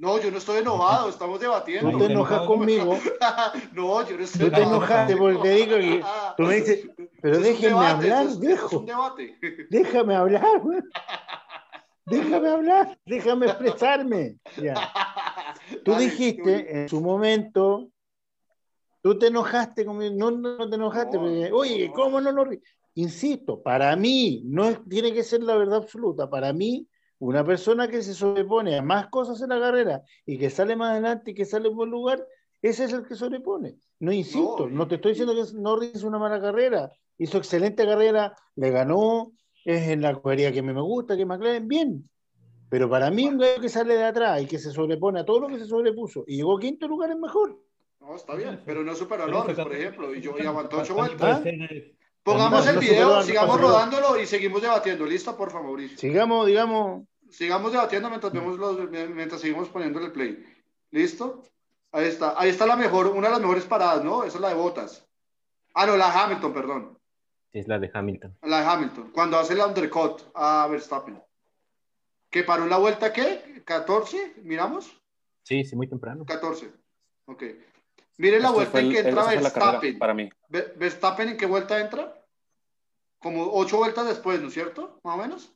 no, 0.00 0.18
yo 0.18 0.30
no 0.30 0.38
estoy 0.38 0.60
enojado, 0.60 1.10
estamos 1.10 1.38
debatiendo. 1.40 1.90
Tú 1.90 1.98
te 1.98 2.06
enojas 2.06 2.40
conmigo. 2.46 2.98
no, 3.74 4.08
yo 4.08 4.16
no 4.16 4.24
estoy 4.24 4.48
Tú 4.48 4.56
te 4.56 4.62
enojaste 4.62 5.14
porque 5.14 5.42
te 5.42 5.50
digo 5.50 5.76
que 5.76 6.04
tú 6.38 6.42
me 6.44 6.54
dices, 6.54 6.88
pero 7.20 7.38
déjenme 7.38 7.86
hablar, 7.86 8.26
viejo. 8.40 8.86
Déjame 9.68 10.14
hablar, 10.14 10.62
Déjame 12.06 12.48
hablar, 12.48 12.98
déjame 13.04 13.46
expresarme. 13.46 14.38
Tú 15.84 15.94
dijiste 15.94 16.82
en 16.82 16.88
su 16.88 17.00
momento, 17.00 17.90
tú 19.02 19.18
te 19.18 19.28
enojaste 19.28 19.84
conmigo, 19.84 20.14
no, 20.16 20.30
no 20.30 20.68
te 20.68 20.76
enojaste, 20.76 21.18
porque, 21.18 21.52
oye, 21.52 21.92
¿cómo 21.94 22.20
no 22.20 22.32
lo.? 22.32 22.46
Insisto, 22.94 23.62
para 23.62 23.94
mí, 23.96 24.42
no 24.46 24.82
tiene 24.88 25.12
que 25.12 25.22
ser 25.22 25.42
la 25.42 25.54
verdad 25.56 25.76
absoluta, 25.76 26.28
para 26.28 26.52
mí 26.52 26.88
una 27.18 27.44
persona 27.44 27.86
que 27.86 28.02
se 28.02 28.14
sobrepone 28.14 28.78
a 28.78 28.82
más 28.82 29.08
cosas 29.08 29.40
en 29.42 29.50
la 29.50 29.60
carrera 29.60 30.02
y 30.24 30.38
que 30.38 30.50
sale 30.50 30.74
más 30.74 30.92
adelante 30.92 31.30
y 31.30 31.34
que 31.34 31.44
sale 31.44 31.68
en 31.68 31.76
buen 31.76 31.90
lugar, 31.90 32.26
ese 32.62 32.84
es 32.84 32.92
el 32.92 33.06
que 33.06 33.14
sobrepone. 33.14 33.76
No 34.00 34.10
insisto, 34.12 34.68
no, 34.68 34.88
te 34.88 34.96
estoy 34.96 35.12
diciendo 35.12 35.34
que 35.34 35.52
Norris 35.58 35.92
hizo 35.94 36.08
una 36.08 36.18
mala 36.18 36.40
carrera, 36.40 36.90
hizo 37.18 37.38
excelente 37.38 37.84
carrera, 37.84 38.34
le 38.56 38.70
ganó, 38.70 39.32
es 39.64 39.88
en 39.88 40.02
la 40.02 40.14
cogería 40.14 40.52
que 40.52 40.62
me 40.62 40.72
gusta, 40.80 41.16
que 41.16 41.26
McLaren, 41.26 41.68
bien. 41.68 42.08
Pero 42.68 42.88
para 42.88 43.10
mí 43.10 43.26
un 43.26 43.38
gallo 43.38 43.60
que 43.60 43.68
sale 43.68 43.96
de 43.96 44.04
atrás 44.04 44.42
y 44.42 44.46
que 44.46 44.58
se 44.58 44.70
sobrepone 44.70 45.20
a 45.20 45.24
todo 45.24 45.40
lo 45.40 45.48
que 45.48 45.58
se 45.58 45.66
sobrepuso 45.66 46.24
y 46.26 46.36
llegó 46.36 46.56
a 46.56 46.60
quinto 46.60 46.86
lugar 46.86 47.10
es 47.10 47.18
mejor. 47.18 47.58
No, 48.00 48.14
está 48.14 48.34
bien, 48.34 48.62
pero 48.64 48.82
no 48.84 48.94
superó 48.94 49.24
a 49.24 49.26
Norris, 49.26 49.56
por 49.56 49.74
ejemplo, 49.74 50.14
y 50.14 50.20
yo 50.20 50.34
y 50.38 50.46
aguantó 50.46 50.78
ocho 50.78 50.94
vueltas. 50.94 51.42
Pongamos 52.22 52.66
el 52.68 52.78
video, 52.78 53.22
sigamos 53.22 53.60
rodándolo 53.60 54.20
y 54.20 54.26
seguimos 54.26 54.62
debatiendo. 54.62 55.04
¿Listo, 55.04 55.36
por 55.36 55.50
favor, 55.50 55.68
Mauricio? 55.68 55.98
Sigamos, 55.98 56.46
digamos, 56.46 57.04
sigamos 57.30 57.72
debatiendo 57.72 58.08
mientras, 58.08 58.32
vemos 58.32 58.58
los, 58.58 58.90
mientras 58.90 59.40
seguimos 59.40 59.68
poniendo 59.68 60.00
el 60.00 60.12
play. 60.12 60.44
¿Listo? 60.90 61.42
Ahí 61.92 62.06
está. 62.06 62.34
Ahí 62.38 62.50
está 62.50 62.66
la 62.66 62.76
mejor, 62.76 63.08
una 63.08 63.28
de 63.28 63.32
las 63.32 63.40
mejores 63.40 63.64
paradas, 63.64 64.04
¿no? 64.04 64.22
Esa 64.22 64.36
es 64.36 64.40
la 64.40 64.50
de 64.50 64.54
Botas. 64.54 65.06
Ah, 65.74 65.86
no, 65.86 65.96
la 65.96 66.10
de 66.10 66.18
Hamilton, 66.18 66.52
perdón. 66.52 66.98
Es 67.52 67.66
la 67.66 67.78
de 67.78 67.90
Hamilton. 67.92 68.36
La 68.42 68.60
de 68.60 68.66
Hamilton. 68.66 69.10
Cuando 69.12 69.38
hace 69.38 69.54
el 69.54 69.60
undercut 69.60 70.22
a 70.34 70.66
Verstappen. 70.68 71.20
¿Que 72.30 72.44
paró 72.44 72.66
la 72.66 72.78
vuelta 72.78 73.12
qué? 73.12 73.62
¿14? 73.64 74.36
¿Miramos? 74.42 75.00
Sí, 75.42 75.64
sí, 75.64 75.74
muy 75.74 75.88
temprano. 75.88 76.24
14. 76.24 76.70
Ok. 77.26 77.42
Miren 78.18 78.42
la 78.42 78.50
vuelta 78.50 78.78
en 78.80 78.90
que 78.92 78.98
entra 79.00 79.24
Verstappen. 79.24 79.98
Para 79.98 80.14
mí. 80.14 80.30
¿Verstappen 80.48 81.30
en 81.30 81.36
qué 81.36 81.46
vuelta 81.46 81.80
entra? 81.80 82.24
Como 83.18 83.52
ocho 83.52 83.78
vueltas 83.78 84.06
después, 84.06 84.40
¿no 84.40 84.48
es 84.48 84.54
cierto? 84.54 85.00
Más 85.02 85.18
o 85.18 85.22
menos. 85.22 85.52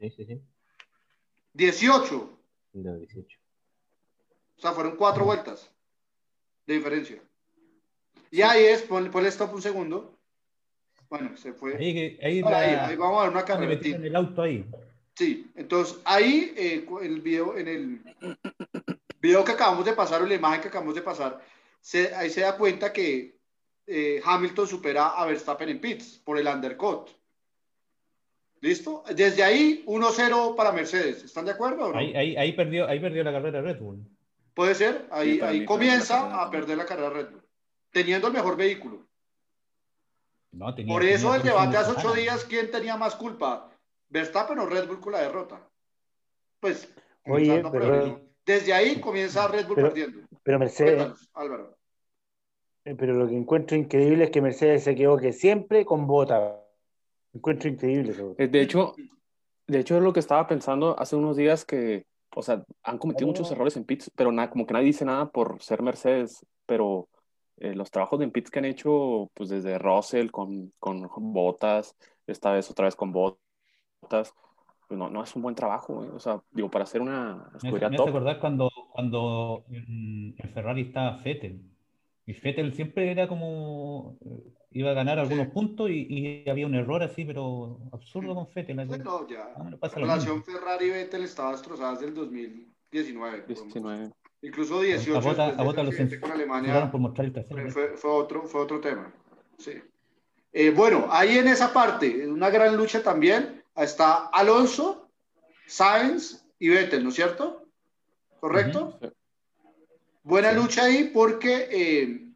Sí, 0.00 0.10
sí, 0.10 0.24
sí. 0.24 0.42
18. 1.54 2.38
No, 2.74 2.96
18. 2.96 3.38
O 4.56 4.60
sea, 4.60 4.72
fueron 4.72 4.96
cuatro 4.96 5.24
vueltas 5.24 5.70
de 6.66 6.74
diferencia. 6.74 7.22
Y 8.30 8.42
ahí 8.42 8.64
es, 8.64 8.82
ponle, 8.82 9.28
stop 9.28 9.54
un 9.54 9.62
segundo. 9.62 10.18
Bueno, 11.08 11.36
se 11.36 11.52
fue. 11.52 11.76
Ahí, 11.76 12.18
ahí, 12.22 12.42
ahí, 12.42 12.96
vamos 12.96 13.20
a 13.20 13.22
ver 13.24 13.32
una 13.32 13.44
carrera. 13.44 13.80
En 13.82 14.04
el 14.04 14.16
auto 14.16 14.42
ahí. 14.42 14.64
Sí, 15.14 15.50
entonces 15.54 16.00
ahí 16.04 16.52
eh, 16.56 16.86
el 17.02 17.20
video, 17.20 17.56
en 17.56 17.68
el 17.68 18.00
video 19.20 19.44
que 19.44 19.52
acabamos 19.52 19.84
de 19.84 19.92
pasar 19.92 20.22
o 20.22 20.26
la 20.26 20.34
imagen 20.34 20.60
que 20.60 20.68
acabamos 20.68 20.94
de 20.94 21.02
pasar, 21.02 21.40
se, 21.80 22.14
ahí 22.14 22.30
se 22.30 22.40
da 22.40 22.56
cuenta 22.56 22.92
que 22.92 23.38
eh, 23.86 24.20
Hamilton 24.24 24.66
supera 24.66 25.08
a 25.08 25.24
Verstappen 25.26 25.68
en 25.68 25.80
pits 25.80 26.20
por 26.24 26.38
el 26.38 26.48
undercut. 26.48 27.10
¿Listo? 28.60 29.04
Desde 29.14 29.44
ahí, 29.44 29.84
1-0 29.86 30.56
para 30.56 30.72
Mercedes. 30.72 31.22
¿Están 31.22 31.44
de 31.44 31.52
acuerdo? 31.52 31.86
O 31.86 31.92
no? 31.92 31.98
ahí, 31.98 32.14
ahí, 32.16 32.36
ahí, 32.36 32.52
perdió, 32.52 32.88
ahí 32.88 32.98
perdió 32.98 33.22
la 33.22 33.32
carrera 33.32 33.60
Red 33.60 33.78
Bull. 33.78 34.02
Puede 34.54 34.74
ser, 34.74 35.06
ahí, 35.10 35.38
ahí 35.40 35.64
comienza 35.64 36.42
a 36.42 36.50
perder 36.50 36.78
la 36.78 36.86
carrera 36.86 37.10
Red 37.10 37.30
Bull, 37.30 37.42
teniendo 37.90 38.28
el 38.28 38.32
mejor 38.32 38.56
vehículo. 38.56 39.06
No, 40.54 40.74
tenía, 40.74 40.92
Por 40.92 41.04
eso 41.04 41.34
el 41.34 41.42
debate 41.42 41.76
hace 41.76 41.92
ocho 41.92 42.12
días, 42.12 42.44
¿quién 42.44 42.70
tenía 42.70 42.96
más 42.96 43.16
culpa? 43.16 43.70
¿Verstappen 44.08 44.58
o 44.58 44.66
Red 44.66 44.86
Bull 44.86 45.00
con 45.00 45.12
la 45.12 45.20
derrota? 45.20 45.68
Pues, 46.60 46.88
Oye, 47.26 47.62
pero, 47.72 48.20
desde 48.46 48.72
ahí 48.72 49.00
comienza 49.00 49.48
Red 49.48 49.66
Bull 49.66 49.76
perdiendo. 49.76 50.20
Pero 50.42 50.58
Mercedes, 50.58 51.28
Álvaro. 51.34 51.76
Eh, 52.84 52.94
pero 52.94 53.14
lo 53.14 53.26
que 53.26 53.36
encuentro 53.36 53.76
increíble 53.76 54.24
es 54.24 54.30
que 54.30 54.42
Mercedes 54.42 54.84
se 54.84 54.92
equivoque 54.92 55.32
siempre 55.32 55.84
con 55.84 56.06
bota. 56.06 56.60
Encuentro 57.32 57.68
increíble. 57.68 58.14
Eh, 58.38 58.46
de 58.46 58.60
hecho, 58.60 58.94
de 59.66 59.80
hecho 59.80 59.96
es 59.96 60.02
lo 60.02 60.12
que 60.12 60.20
estaba 60.20 60.46
pensando 60.46 60.98
hace 60.98 61.16
unos 61.16 61.36
días 61.36 61.64
que, 61.64 62.06
o 62.34 62.42
sea, 62.42 62.62
han 62.82 62.98
cometido 62.98 63.26
muchos 63.26 63.50
oh. 63.50 63.54
errores 63.54 63.76
en 63.76 63.84
pits, 63.84 64.10
pero 64.14 64.30
nada, 64.30 64.50
como 64.50 64.66
que 64.66 64.74
nadie 64.74 64.86
dice 64.86 65.04
nada 65.04 65.30
por 65.30 65.60
ser 65.62 65.82
Mercedes, 65.82 66.46
pero 66.66 67.08
eh, 67.58 67.74
los 67.74 67.90
trabajos 67.90 68.18
de 68.18 68.28
pits 68.28 68.50
que 68.50 68.58
han 68.58 68.64
hecho, 68.64 69.30
pues 69.34 69.48
desde 69.48 69.78
Russell 69.78 70.30
con, 70.30 70.72
con 70.78 71.08
botas, 71.32 71.96
esta 72.26 72.52
vez 72.52 72.70
otra 72.70 72.86
vez 72.86 72.96
con 72.96 73.12
botas, 73.12 74.34
pues 74.88 74.98
no, 74.98 75.08
no 75.08 75.22
es 75.22 75.34
un 75.34 75.42
buen 75.42 75.54
trabajo, 75.54 76.06
o 76.14 76.20
sea, 76.20 76.42
digo, 76.50 76.70
para 76.70 76.84
hacer 76.84 77.00
una 77.00 77.50
escudería 77.54 77.88
me, 77.88 77.98
me 77.98 78.10
top. 78.10 78.40
cuando, 78.40 78.70
cuando 78.92 79.64
en, 79.70 80.34
Ferrari 80.52 80.82
estaba 80.82 81.18
Fettel, 81.18 81.62
y 82.26 82.34
Fettel 82.34 82.74
siempre 82.74 83.10
era 83.10 83.28
como 83.28 84.16
iba 84.70 84.90
a 84.90 84.94
ganar 84.94 85.18
algunos 85.18 85.48
puntos 85.48 85.88
y, 85.90 86.44
había 86.48 86.66
un 86.66 86.74
error 86.74 87.02
así, 87.02 87.24
pero 87.24 87.78
absurdo 87.92 88.34
con 88.34 88.48
Fettel. 88.48 88.76
No, 88.76 89.28
ya. 89.28 89.54
Ah, 89.56 89.70
la 89.80 89.88
relación 89.88 90.42
Ferrari-Vettel 90.42 91.22
estaba 91.22 91.52
destrozada 91.52 91.92
desde 91.92 92.06
el 92.06 92.14
2019. 92.14 93.44
19. 93.46 94.10
Incluso 94.44 94.82
18. 94.82 95.16
A 95.16 95.20
Bota, 95.20 95.46
a 95.46 95.62
Bota 95.62 95.82
los 95.82 95.94
con 96.20 96.30
Alemania 96.30 96.90
por 96.90 97.00
mostrar 97.00 97.26
el 97.26 97.70
fue, 97.72 97.96
fue, 97.96 98.10
otro, 98.10 98.42
fue 98.42 98.60
otro 98.60 98.78
tema. 98.78 99.10
Sí. 99.56 99.80
Eh, 100.52 100.68
bueno, 100.68 101.08
ahí 101.10 101.38
en 101.38 101.48
esa 101.48 101.72
parte, 101.72 102.28
una 102.28 102.50
gran 102.50 102.76
lucha 102.76 103.02
también, 103.02 103.64
está 103.74 104.26
Alonso, 104.26 105.08
Sainz 105.66 106.44
y 106.58 106.68
Vettel, 106.68 107.02
¿no 107.02 107.08
es 107.08 107.14
cierto? 107.14 107.66
¿Correcto? 108.38 108.98
Buena 110.22 110.52
lucha 110.52 110.84
ahí 110.84 111.10
porque 111.12 111.68
eh, 111.70 112.28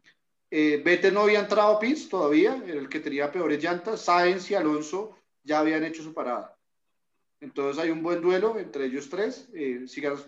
eh, 0.49 0.81
Vettel 0.83 1.13
no 1.13 1.21
había 1.21 1.41
entrado 1.41 1.77
a 1.77 1.79
pits 1.79 2.09
todavía, 2.09 2.59
era 2.65 2.79
el 2.79 2.89
que 2.89 2.99
tenía 2.99 3.31
peores 3.31 3.63
llantas. 3.63 4.01
Sainz 4.01 4.49
y 4.49 4.55
Alonso 4.55 5.15
ya 5.43 5.59
habían 5.59 5.83
hecho 5.83 6.01
su 6.01 6.13
parada. 6.13 6.57
Entonces 7.39 7.81
hay 7.81 7.91
un 7.91 8.01
buen 8.01 8.19
duelo 8.19 8.57
entre 8.57 8.85
ellos 8.85 9.09
tres. 9.09 9.47
Eh, 9.53 9.83
sigamos, 9.87 10.27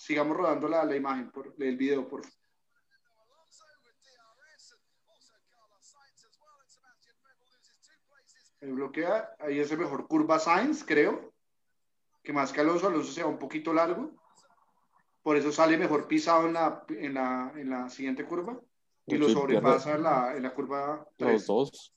sigamos 0.00 0.34
rodando 0.34 0.66
la, 0.66 0.82
la 0.84 0.96
imagen, 0.96 1.30
por, 1.30 1.54
el 1.58 1.76
video, 1.76 2.08
por 2.08 2.22
favor. 2.22 2.40
El 8.60 8.72
bloquea, 8.74 9.30
ahí 9.38 9.58
es 9.58 9.70
el 9.72 9.78
mejor 9.78 10.06
curva 10.06 10.38
Sainz, 10.38 10.84
creo. 10.84 11.32
Que 12.22 12.32
más 12.32 12.52
que 12.52 12.60
Alonso, 12.60 12.86
Alonso 12.86 13.12
se 13.12 13.22
va 13.22 13.28
un 13.28 13.38
poquito 13.38 13.72
largo. 13.72 14.10
Por 15.22 15.36
eso 15.36 15.52
sale 15.52 15.76
mejor 15.76 16.06
pisado 16.06 16.46
en 16.46 16.54
la, 16.54 16.84
en 16.88 17.14
la, 17.14 17.52
en 17.56 17.70
la 17.70 17.88
siguiente 17.90 18.24
curva 18.24 18.58
y 19.06 19.16
lo 19.16 19.28
sobrepasa 19.28 19.94
en 19.96 20.02
la, 20.02 20.36
en 20.36 20.42
la 20.42 20.54
curva 20.54 21.06
3. 21.16 21.32
Los 21.32 21.46
dos. 21.46 21.94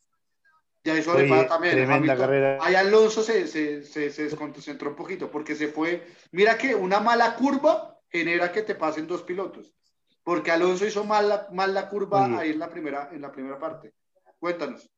Y 0.83 0.89
ahí 0.89 1.01
sobrepasa 1.01 1.47
también. 1.47 1.75
Tremenda 1.75 2.17
carrera. 2.17 2.57
Ahí 2.61 2.75
Alonso 2.75 3.23
se, 3.23 3.47
se, 3.47 3.83
se, 3.83 4.09
se, 4.09 4.23
desconcentró 4.23 4.89
un 4.89 4.95
poquito 4.95 5.29
porque 5.31 5.55
se 5.55 5.67
fue. 5.67 6.05
Mira 6.31 6.57
que 6.57 6.75
una 6.75 6.99
mala 6.99 7.35
curva 7.35 7.92
genera 8.13 8.51
que 8.51 8.61
te 8.61 8.75
pasen 8.75 9.07
dos 9.07 9.23
pilotos. 9.23 9.73
porque 10.23 10.51
Alonso 10.51 10.85
hizo 10.85 11.03
mal 11.03 11.27
la, 11.27 11.47
mal 11.51 11.73
la 11.73 11.89
curva 11.89 12.25
Oye. 12.25 12.37
ahí 12.37 12.49
en 12.51 12.59
la, 12.59 12.69
primera, 12.69 13.09
en 13.11 13.21
la 13.21 13.31
primera 13.31 13.59
parte. 13.59 13.93
Cuéntanos. 14.39 14.89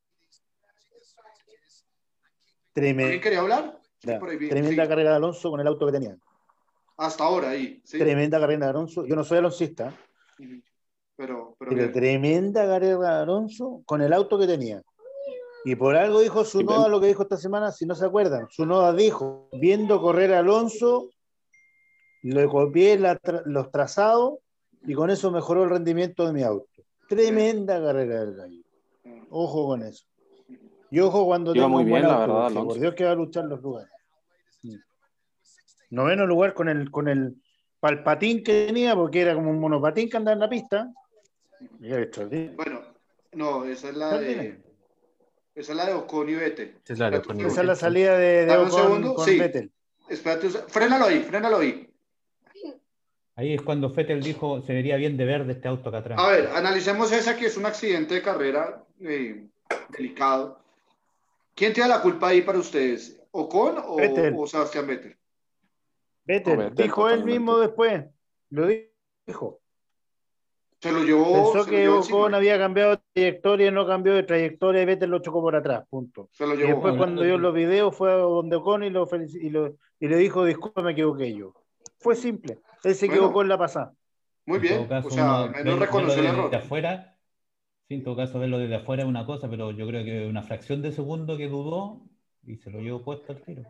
¿Alguien 2.75 2.91
Tremenda, 2.95 3.21
quería 3.21 3.39
hablar? 3.39 3.79
Sí, 3.99 4.09
tremenda 4.49 4.83
sí. 4.83 4.89
carrera 4.89 5.11
de 5.11 5.15
Alonso 5.15 5.49
con 5.49 5.59
el 5.61 5.67
auto 5.67 5.85
que 5.85 5.91
tenía. 5.93 6.15
Hasta 6.97 7.23
ahora 7.23 7.49
ahí. 7.51 7.81
sí. 7.85 7.97
Tremenda 7.97 8.39
carrera 8.39 8.65
de 8.65 8.69
Alonso. 8.71 9.05
Yo 9.05 9.15
no 9.15 9.23
soy 9.23 9.37
aloncista, 9.39 9.93
Ujú. 10.37 10.61
Pero, 11.17 11.55
pero, 11.57 11.69
pero 11.71 11.75
bien. 11.75 11.91
tremenda 11.93 12.67
carrera 12.67 12.97
de 12.99 13.07
Alonso 13.07 13.81
con 13.85 14.01
el 14.01 14.11
auto 14.11 14.37
que 14.37 14.45
tenía. 14.47 14.81
Y 15.63 15.75
por 15.75 15.95
algo 15.95 16.19
dijo 16.19 16.43
Sunoda 16.45 16.87
lo 16.89 16.99
que 16.99 17.07
dijo 17.07 17.23
esta 17.23 17.37
semana, 17.37 17.71
si 17.71 17.85
no 17.85 17.95
se 17.95 18.05
acuerdan. 18.05 18.47
Sunoda 18.51 18.93
dijo, 18.93 19.47
viendo 19.53 19.99
correr 20.01 20.33
a 20.33 20.39
Alonso, 20.39 21.09
le 22.31 22.47
copié 22.47 22.97
la 22.97 23.19
tra- 23.19 23.43
los 23.45 23.71
trazados 23.71 24.39
y 24.85 24.93
con 24.93 25.09
eso 25.09 25.31
mejoró 25.31 25.63
el 25.63 25.69
rendimiento 25.69 26.25
de 26.25 26.33
mi 26.33 26.43
auto. 26.43 26.69
Tremenda 27.07 27.81
carrera 27.81 28.25
del 28.25 28.35
gallo. 28.35 28.61
Ojo 29.29 29.67
con 29.67 29.83
eso. 29.83 30.05
Y 30.91 30.99
ojo 30.99 31.25
cuando 31.25 31.53
Iba 31.53 31.67
muy 31.67 31.83
un 31.83 31.89
buen 31.89 32.03
bien, 32.03 32.11
la 32.11 32.19
verdad, 32.19 32.53
por 32.53 32.79
Dios 32.79 32.93
que 32.95 33.03
va 33.03 33.11
a 33.11 33.15
luchar 33.15 33.45
los 33.45 33.61
lugares. 33.61 33.91
Sí. 34.61 34.79
Noveno 35.89 36.25
lugar 36.25 36.53
con 36.53 36.69
el, 36.69 36.89
con 36.89 37.07
el 37.07 37.35
palpatín 37.79 38.43
que 38.43 38.67
tenía, 38.67 38.95
porque 38.95 39.21
era 39.21 39.33
como 39.35 39.51
un 39.51 39.59
monopatín 39.59 40.09
que 40.09 40.17
andaba 40.17 40.33
en 40.33 40.39
la 40.39 40.49
pista. 40.49 40.91
Bueno, 42.55 42.81
no, 43.33 43.65
esa 43.65 43.89
es 43.89 43.95
la 43.97 44.17
de, 44.17 44.61
esa 45.53 45.71
es 45.71 45.77
la 45.77 45.85
de 45.85 45.93
Ocon 45.93 46.29
y 46.29 46.35
Vettel. 46.35 46.77
Esa 46.83 46.93
es 46.93 46.99
la 46.99 47.09
de 47.11 47.17
Ocon 47.17 47.39
y 47.39 47.43
Esa 47.43 47.61
es 47.61 47.67
la 47.67 47.75
salida 47.75 48.17
de, 48.17 48.25
de 48.27 48.45
Dame 48.45 48.63
un 48.63 48.69
Ocon 48.69 48.81
segundo, 48.81 49.15
con 49.15 49.25
sí. 49.25 49.39
Vettel. 49.39 49.71
Espérate, 50.09 50.49
frénalo 50.49 51.05
ahí, 51.05 51.19
frénalo 51.21 51.57
ahí. 51.57 51.89
Ahí 53.37 53.53
es 53.53 53.61
cuando 53.61 53.89
Fettel 53.89 54.21
dijo, 54.23 54.61
se 54.61 54.73
vería 54.73 54.95
bien 54.95 55.17
de 55.17 55.25
verde 55.25 55.53
este 55.53 55.67
auto 55.67 55.89
acá 55.89 55.97
atrás. 55.99 56.19
A 56.19 56.29
ver, 56.29 56.47
analicemos 56.47 57.11
esa 57.11 57.35
que 57.35 57.47
es 57.47 57.57
un 57.57 57.65
accidente 57.65 58.13
de 58.15 58.21
carrera 58.21 58.83
eh, 59.01 59.45
delicado. 59.89 60.59
¿Quién 61.53 61.73
tiene 61.73 61.89
la 61.89 62.01
culpa 62.01 62.29
ahí 62.29 62.41
para 62.41 62.59
ustedes? 62.59 63.21
¿Ocon 63.31 63.75
o, 63.85 63.97
Vettel. 63.97 64.33
o 64.37 64.47
Sebastián 64.47 64.87
Vettel? 64.87 65.17
Vettel, 66.23 66.73
dijo 66.75 67.09
él 67.09 67.23
mismo 67.25 67.57
después. 67.59 68.05
Lo 68.51 68.67
dijo. 68.67 69.59
Se 70.79 70.91
lo 70.91 71.03
llevó. 71.03 71.51
Pensó 71.53 71.69
que 71.69 71.77
llevó 71.77 71.95
Ocon 71.99 72.03
encima. 72.21 72.37
había 72.37 72.57
cambiado 72.57 72.91
de 72.91 73.01
trayectoria, 73.13 73.71
no 73.71 73.85
cambió 73.85 74.13
de 74.13 74.23
trayectoria 74.23 74.81
y 74.81 74.85
Vettel 74.85 75.09
lo 75.09 75.19
chocó 75.19 75.41
por 75.41 75.55
atrás, 75.55 75.85
punto. 75.89 76.29
Se 76.31 76.45
lo 76.47 76.53
Y 76.53 76.57
llevó. 76.57 76.69
después 76.69 76.91
Hablando 76.93 76.97
cuando 77.03 77.21
vio 77.23 77.37
los 77.37 77.53
videos 77.53 77.95
fue 77.95 78.11
a 78.11 78.15
donde 78.15 78.55
Ocon 78.55 78.83
y, 78.83 78.89
lo 78.91 79.05
felici- 79.07 79.41
y, 79.41 79.49
lo- 79.49 79.75
y 79.99 80.07
le 80.07 80.15
dijo, 80.17 80.45
disculpa, 80.45 80.81
me 80.81 80.91
equivoqué 80.93 81.33
yo. 81.33 81.53
Fue 81.99 82.15
simple. 82.15 82.59
Él 82.85 82.95
se 82.95 83.07
Bueno. 83.07 83.21
equivocó 83.21 83.41
en 83.41 83.49
la 83.49 83.57
pasada. 83.57 83.93
Muy 84.45 84.57
En 84.57 84.61
bien. 84.61 84.87
caso, 84.87 85.07
o 85.07 85.11
sea, 85.11 85.47
verlo 85.47 85.75
reconoció 85.79 86.19
el 86.19 86.25
desde 86.27 86.37
error. 86.39 86.55
afuera, 86.55 87.17
sí, 87.87 87.95
en 87.95 88.03
todo 88.03 88.15
caso 88.15 88.39
verlo 88.39 88.59
desde 88.59 88.75
afuera 88.75 89.03
es 89.03 89.09
una 89.09 89.25
cosa, 89.25 89.49
pero 89.49 89.71
yo 89.71 89.87
creo 89.87 90.05
que 90.05 90.27
una 90.27 90.43
fracción 90.43 90.81
de 90.83 90.91
segundo 90.91 91.35
que 91.35 91.47
dudó 91.47 92.01
y 92.45 92.57
se 92.57 92.69
lo 92.69 92.79
llevó 92.79 93.01
puesto 93.03 93.33
al 93.33 93.41
tiro. 93.41 93.63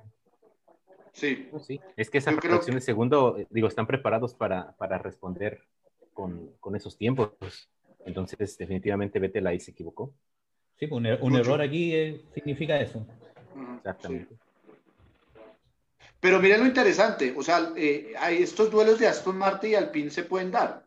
Sí. 1.14 1.50
Sí, 1.66 1.80
es 1.96 2.10
que 2.10 2.18
esa 2.18 2.32
Yo 2.32 2.42
fracción 2.42 2.76
de 2.76 2.82
segundo, 2.82 3.38
eh, 3.38 3.48
digo, 3.50 3.70
están 3.70 3.88
preparados 3.88 4.34
para, 4.34 4.74
para 4.74 4.98
responder 4.98 5.62
con, 6.14 6.52
con 6.60 6.76
esos 6.76 6.98
tiempos. 6.98 7.32
Entonces, 8.06 8.58
definitivamente 8.58 9.18
Vettel 9.20 9.48
ahí 9.48 9.62
se 9.62 9.72
equivocó. 9.72 10.14
Sí, 10.78 10.88
pues 10.88 11.00
un, 11.00 11.06
er- 11.06 11.20
un 11.22 11.36
error 11.38 11.62
aquí 11.62 11.96
eh, 11.96 12.22
significa 12.34 12.80
eso. 12.82 13.06
Exactamente. 13.78 14.36
sí. 14.36 14.40
Pero 16.20 16.40
miren 16.40 16.62
lo 16.62 16.66
interesante, 16.66 17.34
o 17.38 17.44
sea, 17.44 17.72
eh, 17.76 18.14
hay 18.18 18.42
estos 18.42 18.72
duelos 18.72 19.00
de 19.00 19.08
Aston 19.08 19.38
Martin 19.38 19.72
y 19.72 19.76
Alpine 19.76 20.10
se 20.10 20.24
pueden 20.24 20.52
dar 20.52 20.84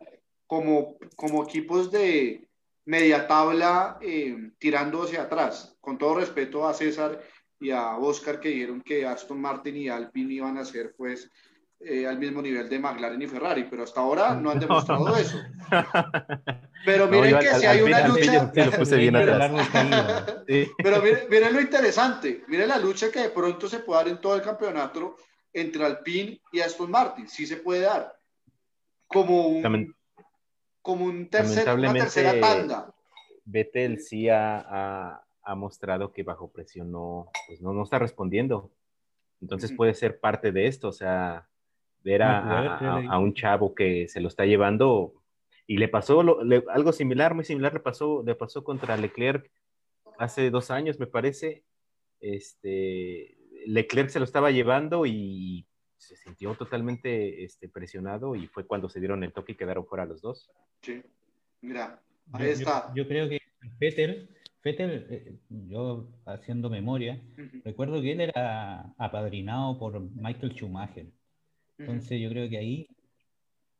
como, 0.46 0.96
como 1.14 1.44
equipos 1.44 1.92
de 1.92 2.48
media 2.86 3.28
tabla 3.28 3.98
eh, 4.00 4.50
tirando 4.58 5.02
hacia 5.02 5.22
atrás. 5.22 5.76
Con 5.80 5.98
todo 5.98 6.16
respeto 6.16 6.66
a 6.66 6.74
César 6.74 7.22
y 7.60 7.70
a 7.70 7.96
Oscar 7.98 8.40
que 8.40 8.48
dijeron 8.48 8.80
que 8.80 9.06
Aston 9.06 9.40
Martin 9.40 9.76
y 9.76 9.88
Alpine 9.88 10.32
iban 10.32 10.56
a 10.58 10.64
ser 10.64 10.94
pues 10.96 11.30
eh, 11.80 12.06
al 12.06 12.18
mismo 12.18 12.42
nivel 12.42 12.68
de 12.68 12.78
McLaren 12.78 13.20
y 13.22 13.26
Ferrari, 13.26 13.64
pero 13.70 13.84
hasta 13.84 14.00
ahora 14.00 14.34
no 14.34 14.50
han 14.50 14.58
demostrado 14.60 15.16
eso. 15.16 15.38
Pero 16.84 17.06
No, 17.06 17.10
miren 17.12 17.30
yo 17.32 17.38
que 17.40 17.48
al- 17.48 17.60
si 17.60 17.66
al 17.66 17.76
hay 17.76 17.82
una 17.82 17.98
Alpine- 17.98 18.08
lucha... 18.08 18.40
Alpine 18.40 18.66
lo 18.66 18.72
puse 18.72 18.96
bien 18.96 19.14
Pero. 19.14 19.38
Sí. 20.46 20.70
Pero 20.82 21.02
miren, 21.02 21.18
miren 21.28 21.52
lo 21.54 21.60
interesante, 21.60 22.44
miren 22.48 22.68
la 22.68 22.78
lucha 22.78 23.10
que 23.10 23.20
de 23.20 23.30
pronto 23.30 23.68
se 23.68 23.80
puede 23.80 23.98
dar 24.00 24.08
en 24.08 24.20
todo 24.20 24.36
el 24.36 24.42
campeonato 24.42 25.16
entre 25.52 25.84
Alpine 25.84 26.40
y 26.52 26.60
Aston 26.60 26.90
Martin, 26.90 27.26
sí 27.28 27.46
se 27.46 27.56
puede 27.56 27.80
dar. 27.82 28.16
Como 29.08 29.46
un, 29.48 29.62
Lamen- 29.62 29.94
como 30.82 31.04
un 31.06 31.28
tercer, 31.28 31.68
una 31.74 31.92
tercera 31.92 32.38
tanda. 32.40 32.94
Vettel 33.44 34.00
sí 34.00 34.28
ha, 34.28 34.58
ha- 34.60 35.24
ha 35.42 35.54
mostrado 35.54 36.12
que 36.12 36.22
bajo 36.22 36.50
presión 36.52 36.90
no, 36.92 37.28
pues 37.48 37.60
no, 37.60 37.72
no 37.72 37.82
está 37.82 37.98
respondiendo. 37.98 38.70
Entonces 39.40 39.72
puede 39.72 39.94
ser 39.94 40.20
parte 40.20 40.52
de 40.52 40.66
esto, 40.66 40.88
o 40.88 40.92
sea, 40.92 41.47
ver 42.04 42.22
a, 42.22 42.40
No, 42.40 42.78
poder, 42.78 43.06
a- 43.10 43.18
un 43.18 43.34
chavo 43.34 43.74
que 43.74 44.08
se 44.08 44.20
lo 44.20 44.28
está 44.28 44.44
llevando 44.46 45.14
y 45.66 45.76
le 45.78 45.88
pasó 45.88 46.22
lo- 46.22 46.42
le- 46.44 46.64
algo 46.68 46.92
similar, 46.92 47.34
muy 47.34 47.44
similar, 47.44 47.74
le 47.74 47.80
pasó, 47.80 48.22
le 48.24 48.34
pasó 48.34 48.64
contra 48.64 48.96
Leclerc 48.96 49.50
hace 50.18 50.50
dos 50.50 50.70
años, 50.70 50.98
me 50.98 51.06
parece. 51.06 51.64
Este, 52.20 53.36
Leclerc 53.66 54.08
se 54.10 54.18
lo 54.18 54.24
estaba 54.24 54.50
llevando 54.50 55.06
y 55.06 55.66
se 55.96 56.16
sintió 56.16 56.54
totalmente 56.54 57.44
este, 57.44 57.68
presionado 57.68 58.36
y 58.36 58.46
fue 58.46 58.66
cuando 58.66 58.88
se 58.88 59.00
dieron 59.00 59.22
el 59.24 59.32
toque 59.32 59.52
y 59.52 59.56
quedaron 59.56 59.84
fuera 59.86 60.06
los 60.06 60.20
dos. 60.22 60.50
Sí. 60.82 61.02
Mira, 61.60 62.00
Yo- 62.26 62.38
ahí 62.38 62.44
yo- 62.46 62.50
está. 62.52 62.92
Yo, 62.94 63.08
creo 63.08 63.28
que 63.28 63.38
Vettel, 63.80 64.30
Vettel, 64.62 65.06
eh, 65.10 65.38
yo 65.48 66.08
haciendo 66.24 66.70
memoria, 66.70 67.20
recuerdo 67.64 68.00
que 68.00 68.12
él 68.12 68.20
era 68.20 68.94
apadrinado 68.96 69.78
por 69.78 70.00
Michael 70.00 70.52
Schumacher. 70.52 71.06
Entonces 71.78 72.20
yo 72.20 72.28
creo 72.30 72.48
que 72.48 72.58
ahí 72.58 72.88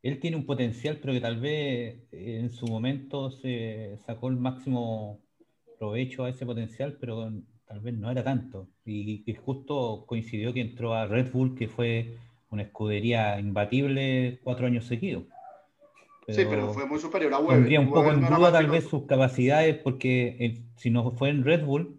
él 0.02 0.20
tiene 0.20 0.36
un 0.36 0.46
potencial, 0.46 0.98
pero 1.00 1.12
que 1.12 1.20
tal 1.20 1.40
vez 1.40 1.96
eh, 2.12 2.38
en 2.40 2.50
su 2.50 2.66
momento 2.66 3.30
se 3.30 3.98
sacó 4.06 4.28
el 4.28 4.36
máximo 4.36 5.20
provecho 5.78 6.24
a 6.24 6.30
ese 6.30 6.46
potencial, 6.46 6.96
pero 7.00 7.30
tal 7.66 7.80
vez 7.80 7.94
no 7.94 8.10
era 8.10 8.22
tanto. 8.22 8.68
Y, 8.84 9.22
y 9.26 9.34
justo 9.34 10.04
coincidió 10.06 10.52
que 10.54 10.60
entró 10.60 10.94
a 10.94 11.06
Red 11.06 11.32
Bull, 11.32 11.54
que 11.54 11.68
fue 11.68 12.16
una 12.50 12.62
escudería 12.62 13.38
imbatible 13.38 14.40
cuatro 14.42 14.66
años 14.66 14.86
seguidos. 14.86 15.24
Sí, 16.28 16.44
pero 16.48 16.72
fue 16.74 16.86
muy 16.86 16.98
superior 16.98 17.32
a 17.32 17.38
Weber. 17.38 17.56
pondría 17.56 17.80
un 17.80 17.88
poco 17.88 18.00
Weber 18.00 18.14
en 18.14 18.20
no 18.20 18.26
era 18.26 18.36
duda 18.36 18.52
tal 18.52 18.66
vez 18.66 18.84
sus 18.84 19.06
capacidades, 19.06 19.76
porque 19.78 20.36
eh, 20.38 20.62
si 20.76 20.90
no 20.90 21.10
fue 21.12 21.30
en 21.30 21.42
Red 21.42 21.64
Bull, 21.64 21.97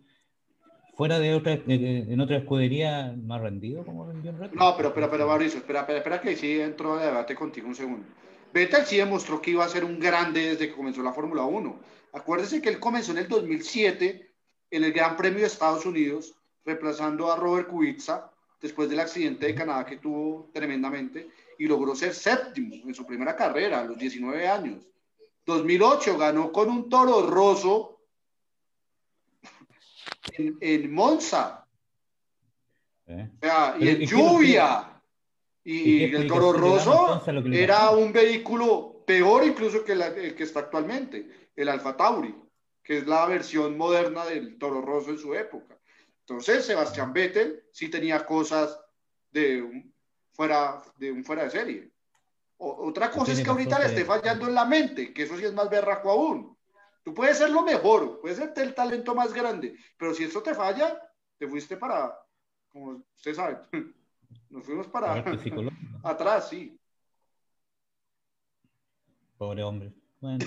fuera 0.99 1.17
de 1.17 1.33
otra, 1.33 1.53
eh, 1.53 2.07
en 2.09 2.19
otra 2.19 2.35
escudería, 2.35 3.15
ha 3.29 3.37
rendido 3.37 3.85
como 3.85 4.05
rendió 4.05 4.31
en 4.31 4.37
Red. 4.37 4.51
No, 4.51 4.75
pero, 4.75 4.93
pero, 4.93 5.09
pero 5.09 5.27
Mauricio, 5.27 5.59
espera, 5.59 5.79
espera, 5.79 5.99
espera 5.99 6.19
que 6.19 6.35
sí 6.35 6.59
entro 6.59 6.95
a 6.95 7.05
debate 7.05 7.35
contigo 7.35 7.69
un 7.69 7.75
segundo. 7.75 8.05
Vettel 8.51 8.85
sí 8.85 8.97
demostró 8.97 9.41
que 9.41 9.51
iba 9.51 9.63
a 9.63 9.69
ser 9.69 9.85
un 9.85 9.97
grande 9.97 10.49
desde 10.49 10.67
que 10.67 10.75
comenzó 10.75 11.01
la 11.01 11.13
Fórmula 11.13 11.43
1. 11.43 11.79
Acuérdese 12.11 12.61
que 12.61 12.67
él 12.67 12.81
comenzó 12.81 13.13
en 13.13 13.19
el 13.19 13.29
2007 13.29 14.29
en 14.71 14.83
el 14.83 14.91
Gran 14.91 15.15
Premio 15.15 15.39
de 15.39 15.45
Estados 15.45 15.85
Unidos, 15.85 16.35
reemplazando 16.65 17.31
a 17.31 17.37
Robert 17.37 17.69
Kubica 17.69 18.29
después 18.61 18.89
del 18.89 18.99
accidente 18.99 19.45
de 19.45 19.55
Canadá 19.55 19.85
que 19.85 19.99
tuvo 19.99 20.49
tremendamente 20.53 21.29
y 21.57 21.65
logró 21.65 21.95
ser 21.95 22.13
séptimo 22.13 22.75
en 22.75 22.93
su 22.93 23.05
primera 23.05 23.37
carrera 23.37 23.79
a 23.79 23.85
los 23.85 23.97
19 23.97 24.45
años. 24.49 24.85
2008 25.45 26.17
ganó 26.17 26.51
con 26.51 26.67
un 26.67 26.89
toro 26.89 27.25
roso 27.25 27.98
en, 30.38 30.57
en 30.61 30.93
Monza. 30.93 31.65
¿Eh? 33.07 33.30
O 33.41 33.45
sea, 33.45 33.75
y 33.80 33.89
en 33.89 33.95
¿y 33.95 33.99
qué- 33.99 34.05
lluvia. 34.05 34.86
¿Y 35.63 36.03
Y, 36.05 36.15
el 36.15 36.27
Toro 36.27 36.53
Rosso 36.53 37.21
era 37.53 37.89
un 37.91 38.11
vehículo 38.13 39.03
peor 39.05 39.43
incluso 39.45 39.84
que 39.84 39.95
la- 39.95 40.07
el 40.07 40.36
que 40.36 40.43
está 40.43 40.61
actualmente, 40.61 41.49
el 41.55 41.67
Alfa 41.69 41.95
Tauri, 41.97 42.34
que 42.84 42.99
es 42.99 43.07
la 43.07 43.25
versión 43.25 43.77
moderna 43.77 44.25
del 44.25 44.57
Toro 44.57 44.82
Rosso 44.82 45.09
en 45.11 45.17
su 45.19 45.34
época. 45.36 45.77
Entonces, 46.21 46.65
Sebastián 46.65 47.11
Vettel 47.13 47.63
sí 47.71 47.89
tenía 47.89 48.25
cosas 48.25 48.80
de 49.32 49.61
un 49.61 49.93
fuera 50.32 50.82
de, 50.97 51.11
un 51.11 51.23
fuera 51.23 51.43
de 51.43 51.49
serie. 51.51 51.91
O- 52.57 52.88
otra 52.88 53.09
cosa 53.11 53.32
es 53.32 53.41
que 53.43 53.49
ahorita 53.49 53.77
le 53.80 53.86
esté 53.88 54.05
fallando 54.05 54.47
en 54.47 54.53
la 54.55 54.65
mente, 54.65 55.13
que 55.13 55.23
eso 55.23 55.38
sí 55.38 55.43
es 55.45 55.53
más 55.53 55.69
berraco 55.69 56.09
aún. 56.11 56.57
Tú 57.03 57.13
puedes 57.13 57.37
ser 57.37 57.49
lo 57.49 57.61
mejor, 57.63 58.19
puedes 58.21 58.37
ser 58.37 58.53
el 58.57 58.73
talento 58.73 59.15
más 59.15 59.33
grande, 59.33 59.75
pero 59.97 60.13
si 60.13 60.23
eso 60.25 60.41
te 60.43 60.53
falla, 60.53 60.99
te 61.37 61.47
fuiste 61.47 61.77
para, 61.77 62.13
como 62.69 63.01
usted 63.15 63.33
sabe, 63.33 63.57
nos 64.49 64.63
fuimos 64.65 64.87
para 64.87 65.23
atrás, 66.03 66.49
sí. 66.49 66.77
Pobre 69.37 69.63
hombre. 69.63 69.93
Bueno. 70.19 70.45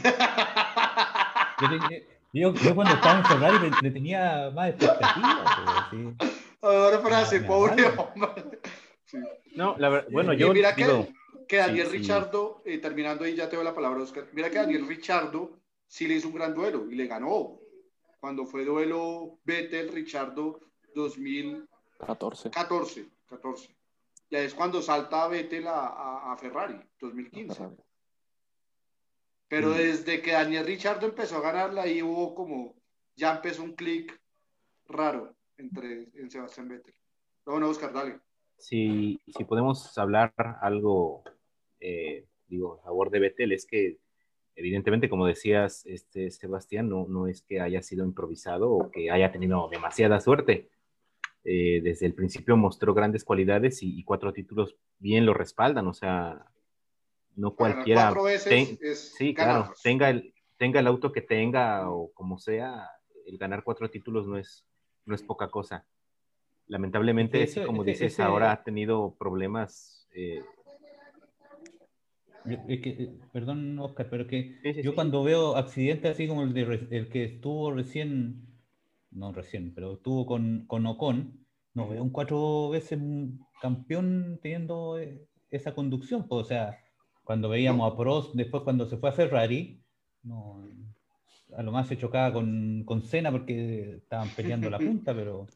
Yo, 1.61 1.69
te- 1.69 2.07
yo- 2.35 2.53
yo 2.55 2.75
cuando 2.75 2.95
estaba 2.95 3.19
en 3.21 3.25
Ferrari 3.25 3.59
le, 3.59 3.71
le 3.81 3.91
tenía 3.91 4.51
más 4.55 4.71
expectativas. 4.71 5.57
pero 5.91 6.13
sí. 6.21 6.31
Ahora 6.61 6.99
frase, 7.01 7.41
Ah, 7.43 7.47
pobre 7.47 7.85
hombre. 7.87 8.61
Sí. 9.07 9.19
No, 9.57 9.75
la 9.79 9.89
verdad, 9.89 10.09
bueno, 10.13 10.33
Y 10.35 10.39
yo 10.39 10.53
mira 10.53 10.75
que 10.75 10.85
digo, 10.85 11.09
que 11.49 11.57
Daniel 11.57 11.87
sí. 11.89 11.99
Richardo, 11.99 12.63
eh, 12.67 12.79
terminando 12.79 13.25
ahí 13.25 13.35
ya 13.35 13.49
te 13.49 13.57
doy 13.57 13.65
la 13.65 13.75
palabra, 13.75 14.03
Oscar. 14.03 14.27
Mira 14.33 14.51
que 14.51 14.59
Daniel 14.59 14.87
Richardo 14.87 15.59
sí 15.93 16.07
le 16.09 16.15
hizo 16.15 16.29
un 16.29 16.35
gran 16.35 16.55
duelo 16.55 16.91
y 16.91 16.95
le 16.95 17.07
ganó. 17.07 17.59
Cuando 18.19 18.47
fue 18.47 18.65
duelo 18.65 19.39
Vettel-Richardo 19.45 20.59
2014. 20.95 22.51
14. 22.51 23.09
14. 23.27 23.77
Ya 24.31 24.39
es 24.41 24.55
cuando 24.55 24.81
salta 24.81 25.29
Vettel 25.29 25.67
a, 25.67 25.87
a- 25.89 26.33
a 26.33 26.37
Ferrari, 26.39 26.81
2015. 26.99 27.69
Pero 29.49 29.69
Mm. 29.69 29.75
desde 29.77 30.23
que 30.23 30.33
Daniel 30.33 30.65
Richardo 30.65 31.07
empezó 31.07 31.37
a 31.37 31.41
ganarla, 31.43 31.83
ahí 31.83 32.03
hubo 32.03 32.35
como, 32.35 32.75
ya 33.15 33.37
empezó 33.37 33.63
un 33.63 33.75
clic 33.75 34.19
raro 34.89 35.37
entre 35.59 36.09
en 36.15 36.31
Sebastián 36.31 36.69
Vettel. 36.69 36.95
No, 37.45 37.61
no, 37.61 37.69
Oscar, 37.69 37.93
dale. 37.93 38.19
si, 38.57 39.21
si 39.27 39.45
podemos 39.45 39.99
hablar 39.99 40.33
algo, 40.63 41.23
eh, 41.81 42.27
digo, 42.47 42.75
a 42.81 42.83
favor 42.85 43.11
de 43.11 43.19
Vettel, 43.19 43.53
es 43.53 43.67
que 43.67 43.99
evidentemente, 44.57 45.09
como 45.09 45.27
decías, 45.27 45.85
este, 45.87 46.31
Sebastián, 46.31 46.89
no, 46.89 47.07
no 47.09 47.27
es 47.27 47.43
que 47.43 47.61
haya 47.61 47.83
sido 47.83 48.05
improvisado 48.05 48.71
o 48.71 48.91
que 48.91 49.11
haya 49.11 49.33
tenido 49.33 49.69
demasiada 49.71 50.21
suerte. 50.21 50.69
Eh, 51.45 51.81
desde 51.83 52.07
el 52.07 52.15
principio 52.15 52.57
mostró 52.57 52.95
grandes 52.95 53.25
cualidades 53.25 53.83
y, 53.83 53.99
y 53.99 54.05
cuatro 54.05 54.33
títulos 54.33 54.77
bien 54.99 55.27
lo 55.27 55.35
respaldan, 55.35 55.87
o 55.89 55.93
sea, 55.95 56.47
no 57.35 57.55
cualquiera... 57.57 58.03
Cuatro 58.09 58.23
veces 58.25 58.49
ten- 58.49 58.79
es 58.81 59.15
sí, 59.17 59.33
ganar. 59.35 59.63
claro, 59.65 59.75
tenga 59.83 60.11
el, 60.11 60.35
tenga 60.57 60.79
el 60.81 60.87
auto 60.87 61.11
que 61.11 61.21
tenga 61.23 61.91
o 61.91 62.13
como 62.13 62.39
sea, 62.39 62.89
el 63.27 63.39
ganar 63.39 63.65
cuatro 63.65 63.91
títulos 63.91 64.27
no 64.29 64.37
es, 64.39 64.65
no 65.05 65.15
es 65.15 65.23
poca 65.23 65.49
cosa. 65.49 65.85
Lamentablemente, 66.69 67.43
Ese- 67.43 67.61
sí, 67.61 67.67
como 67.67 67.83
ese- 67.83 67.91
dices, 67.91 68.13
ese- 68.13 68.23
ahora 68.23 68.53
ha 68.53 68.63
tenido 68.63 69.17
problemas. 69.19 70.09
eh, 70.15 70.43
Es 72.45 72.81
que, 72.81 72.91
eh, 72.91 73.19
perdón, 73.33 73.79
Oscar, 73.79 74.09
pero 74.11 74.27
que 74.27 74.59
Sí, 74.63 74.73
sí, 74.75 74.83
yo 74.83 74.95
sí. 74.95 74.95
cuando 74.95 75.23
veo 75.23 75.57
accidentes 75.57 76.13
así 76.13 76.27
como 76.29 76.43
el, 76.43 76.53
de, 76.55 76.63
el 76.91 77.09
que 77.09 77.25
estuvo 77.25 77.73
recién, 77.73 78.49
no 79.11 79.33
recién, 79.33 79.75
pero 79.75 79.95
estuvo 79.95 80.27
con, 80.27 80.67
con 80.67 80.87
Ocon, 80.87 81.47
no 81.75 81.89
veo 81.89 82.03
un 82.03 82.11
cuatro 82.11 82.71
veces 82.71 82.99
campeón 83.61 84.41
teniendo 84.43 84.99
eh, 84.99 85.29
esa 85.51 85.75
conducción. 85.75 86.27
pues, 86.29 86.43
o 86.47 86.49
sea, 86.49 86.81
cuando 87.25 87.49
veíamos 87.49 87.93
a 87.93 87.97
Prost, 87.97 88.35
después 88.35 88.63
cuando 88.65 88.87
se 88.87 88.97
fue 88.99 89.11
a 89.11 89.13
Ferrari, 89.13 89.85
no, 90.23 90.69
a 91.57 91.63
lo 91.63 91.73
más 91.73 91.89
se 91.89 91.97
chocaba 91.99 92.33
con, 92.33 92.85
con 92.85 93.03
Senna 93.03 93.31
porque 93.31 93.97
estaban 93.97 94.35
peleando 94.35 94.71
la 94.71 94.81
punta, 94.83 95.15
pero 95.15 95.53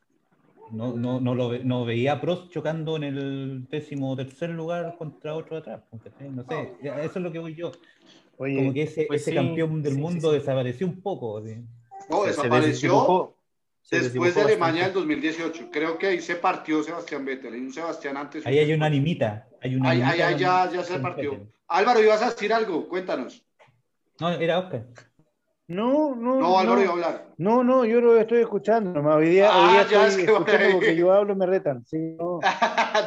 no, 0.73 0.93
no, 0.95 1.21
no, 1.21 1.35
lo 1.35 1.49
ve- 1.49 1.63
no 1.65 1.85
veía 1.85 2.13
a 2.15 2.21
Prost 2.21 2.51
chocando 2.51 2.97
en 2.97 3.05
el 3.05 3.67
décimo 3.71 4.17
tercer 4.17 4.51
lugar 4.51 4.97
contra 4.99 5.35
otro 5.35 5.57
de 5.57 5.61
atrás. 5.61 5.83
eh, 6.21 6.29
No 6.31 6.45
sé, 6.49 6.75
ya, 6.83 7.01
eso 7.03 7.19
es 7.19 7.23
lo 7.25 7.33
que 7.33 7.39
voy 7.39 7.55
yo. 7.55 7.73
Oye, 8.39 8.57
Como 8.57 8.73
que 8.75 8.83
ese, 8.83 9.05
pues 9.07 9.23
ese 9.23 9.31
sí, 9.31 9.37
campeón 9.37 9.83
del 9.83 9.95
sí, 9.95 10.01
mundo 10.01 10.31
sí. 10.33 10.39
desapareció 10.39 10.87
un 10.87 11.01
poco. 11.01 11.39
así. 11.39 11.57
No, 12.11 12.23
se- 12.23 12.29
desapareció 12.29 13.35
se 13.83 14.01
después 14.01 14.35
de 14.35 14.43
Alemania 14.43 14.83
del 14.89 14.93
bastante. 14.95 15.15
2018. 15.15 15.71
Creo 15.71 15.97
que 15.99 16.07
ahí 16.09 16.21
se 16.21 16.37
partió 16.37 16.83
Sebastián 16.83 17.25
Vettel. 17.25 17.55
Hay 17.55 17.61
un 17.61 17.73
Sebastián 17.73 18.17
antes. 18.17 18.45
Ahí 18.47 18.59
hay 18.59 18.73
una 18.73 18.87
animita. 18.87 19.49
Hay 19.63 19.77
una 19.77 19.91
Ahí- 19.91 20.03
ahí- 20.03 20.21
animita 20.21 20.63
ahí 20.65 20.71
ya, 20.71 20.77
ya 20.79 20.85
se 20.85 20.99
partió. 20.99 21.31
Vettel. 21.33 21.49
Álvaro, 21.69 22.03
ibas 22.03 22.23
a 22.23 22.31
decir 22.31 22.53
algo, 22.53 22.89
cuéntanos. 22.89 23.43
No, 24.21 24.31
era 24.31 24.59
Oscar. 24.59 24.87
No, 25.69 26.15
no, 26.15 26.39
No, 26.39 26.59
Álvaro 26.59 26.81
no. 26.83 26.89
a 26.91 26.93
hablar. 26.93 27.27
No, 27.39 27.65
no, 27.65 27.85
yo 27.85 28.01
lo 28.01 28.17
estoy 28.17 28.39
escuchando. 28.41 28.93
nomás. 28.93 29.17
Hoy 29.17 29.31
día, 29.31 29.51
Ah, 29.53 29.59
hoy 29.67 29.73
día 29.73 29.87
ya, 29.89 30.07
estoy 30.07 30.07
es 30.07 30.17
que 30.29 30.33
escuchando 30.33 30.67
porque 30.75 30.97
yo 30.97 31.13
hablo 31.13 31.33
y 31.33 31.37
me 31.37 31.47
retan. 31.47 31.85
Sí, 31.85 31.97
no. 32.19 32.41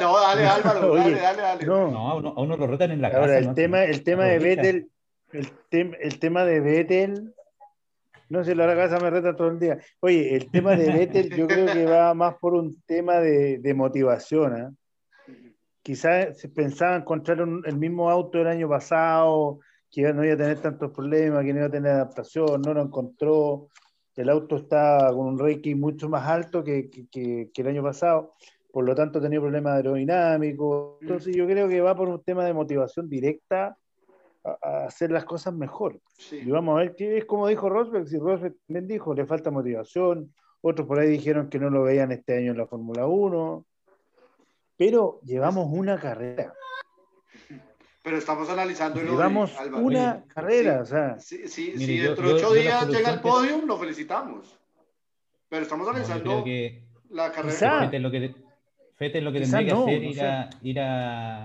no, 0.00 0.20
dale, 0.20 0.46
Álvaro, 0.46 0.92
Oye, 0.92 1.00
dale, 1.02 1.20
dale, 1.20 1.42
dale. 1.42 1.66
no. 1.66 1.90
No, 1.90 2.10
a 2.10 2.14
uno, 2.16 2.34
a 2.36 2.40
uno 2.42 2.56
lo 2.56 2.66
retan 2.66 2.90
en 2.90 3.00
la 3.00 3.08
Ahora, 3.08 3.20
casa. 3.26 3.38
el 3.38 3.46
¿no? 3.46 3.54
tema, 3.54 3.84
el 3.84 4.02
tema 4.04 4.24
de. 4.24 4.38
Vettel, 4.38 4.90
el, 5.32 5.46
tem- 5.70 5.96
el 6.00 6.18
tema 6.18 6.44
de 6.44 6.60
Vettel, 6.60 7.34
no 8.28 8.44
sé, 8.44 8.54
la 8.54 8.74
casa 8.76 8.98
me 9.00 9.10
reta 9.10 9.34
todo 9.34 9.48
el 9.48 9.58
día. 9.58 9.78
Oye, 10.00 10.36
el 10.36 10.50
tema 10.50 10.76
de 10.76 10.92
Vettel 10.92 11.30
yo 11.34 11.46
creo 11.46 11.66
que 11.72 11.86
va 11.86 12.12
más 12.14 12.34
por 12.36 12.54
un 12.54 12.80
tema 12.86 13.20
de, 13.20 13.58
de 13.58 13.74
motivación. 13.74 14.54
¿ah? 14.54 14.70
Quizás 15.82 16.38
se 16.38 16.48
pensaba 16.50 16.94
encontrar 16.96 17.40
un- 17.42 17.62
el 17.66 17.76
mismo 17.78 18.10
auto 18.10 18.38
el 18.38 18.46
año 18.48 18.68
pasado, 18.68 19.60
que 19.90 20.12
no 20.12 20.24
iba 20.24 20.34
a 20.34 20.36
tener 20.36 20.58
tantos 20.60 20.90
problemas, 20.92 21.44
que 21.44 21.52
no 21.52 21.58
iba 21.60 21.68
a 21.68 21.70
tener 21.70 21.92
adaptación, 21.92 22.62
no 22.62 22.72
lo 22.74 22.82
encontró. 22.82 23.68
El 24.16 24.28
auto 24.28 24.56
está 24.56 25.08
con 25.14 25.26
un 25.26 25.38
ranking 25.38 25.76
mucho 25.76 26.08
más 26.08 26.28
alto 26.28 26.62
que, 26.62 26.90
que- 26.90 27.06
que- 27.08 27.50
que 27.52 27.62
el 27.62 27.68
año 27.68 27.82
pasado, 27.82 28.34
por 28.70 28.84
lo 28.84 28.94
tanto 28.94 29.18
ha 29.18 29.22
tenido 29.22 29.42
problemas 29.42 29.74
aerodinámicos. 29.76 30.98
Entonces 31.00 31.34
yo 31.34 31.46
creo 31.46 31.68
que 31.68 31.80
va 31.80 31.94
por 31.96 32.08
un 32.08 32.22
tema 32.22 32.44
de 32.44 32.52
motivación 32.52 33.08
directa 33.08 33.76
a, 34.44 34.58
a 34.62 34.84
hacer 34.86 35.10
las 35.10 35.24
cosas 35.24 35.54
mejor. 35.54 35.98
Sí. 36.18 36.36
Y 36.44 36.50
vamos 36.50 36.76
a 36.76 36.80
ver 36.82 36.94
qué 36.96 37.16
es 37.18 37.24
como 37.24 37.48
dijo 37.48 37.68
Rosberg, 37.70 38.06
si 38.08 38.18
Rosberg 38.18 38.54
también 38.66 38.86
dijo, 38.86 39.14
le 39.14 39.24
falta 39.26 39.50
motivación, 39.50 40.32
otros 40.60 40.86
por 40.86 40.98
ahí 40.98 41.08
dijeron 41.08 41.48
que 41.48 41.58
no 41.58 41.70
lo 41.70 41.82
veían 41.82 42.12
este 42.12 42.36
año 42.36 42.52
en 42.52 42.58
la 42.58 42.66
Fórmula 42.66 43.06
1, 43.06 43.64
pero 44.76 45.20
llevamos 45.24 45.66
una 45.70 45.98
carrera, 45.98 46.52
Pero 48.02 48.16
estamos 48.16 48.48
analizando 48.48 49.00
de 49.00 49.06
llevamos 49.06 49.52
una 49.74 50.24
carrera, 50.26 50.76
sí. 50.76 50.80
o 50.82 50.86
sea, 50.86 51.18
Si, 51.20 51.48
si, 51.48 51.72
Mire, 51.76 51.84
si 51.86 51.98
dentro 51.98 52.28
de 52.28 52.34
ocho 52.34 52.52
días 52.54 52.88
llega 52.88 53.10
al 53.10 53.20
podio, 53.20 53.60
lo 53.66 53.78
felicitamos. 53.78 54.56
Pero 55.50 55.62
estamos 55.62 55.84
No, 55.86 55.90
analizando 55.90 56.22
creo 56.24 56.44
que 56.44 56.82
la 57.10 57.30
carrera. 57.30 57.52
Quizá. 57.54 57.80
Fete 57.80 57.98
lo 57.98 58.10
que, 58.10 58.34
Fete 58.96 59.20
lo 59.20 59.32
que 59.32 59.40
tendría 59.40 59.74
no, 59.74 59.84
que 59.84 59.90
hacer 59.96 60.02
no 60.02 60.08
ir, 60.10 60.22
a, 60.22 60.50
ir 60.62 60.80
a, 60.80 61.44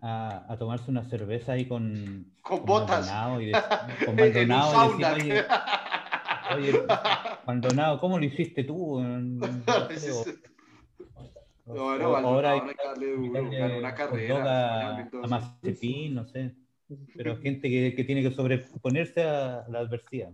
a, 0.00 0.52
a 0.52 0.56
tomarse 0.56 0.90
una 0.90 1.04
cerveza 1.04 1.52
ahí 1.52 1.66
con, 1.66 2.32
Con 2.40 2.64
botas. 2.64 3.00
Maldonado 3.06 3.40
y 3.42 3.46
de- 3.46 3.52
con 4.06 4.16
Maldonado 4.16 4.94
y 4.94 5.02
decir, 5.02 5.32
oye, 6.54 6.70
oye, 6.70 6.82
Maldonado, 7.46 7.98
¿cómo 8.00 8.18
lo 8.18 8.24
hiciste 8.24 8.64
tú? 8.64 9.00
No 11.74 11.98
No, 11.98 12.16
ahora 12.16 12.52
hay 12.52 12.60
darle 12.84 13.12
duro, 13.16 13.50
ganó 13.50 13.78
una 13.78 13.94
carrera, 13.94 14.44
a, 14.44 14.96
año 14.96 15.08
2012. 15.12 15.26
a 15.26 15.28
Mazepin, 15.38 16.14
no 16.14 16.24
sé. 16.26 16.54
Pero 17.16 17.36
gente 17.38 17.68
que, 17.70 17.94
que 17.94 18.04
tiene 18.04 18.22
que 18.22 18.32
sobreponerse 18.32 19.22
a 19.22 19.64
la 19.68 19.78
adversidad. 19.80 20.32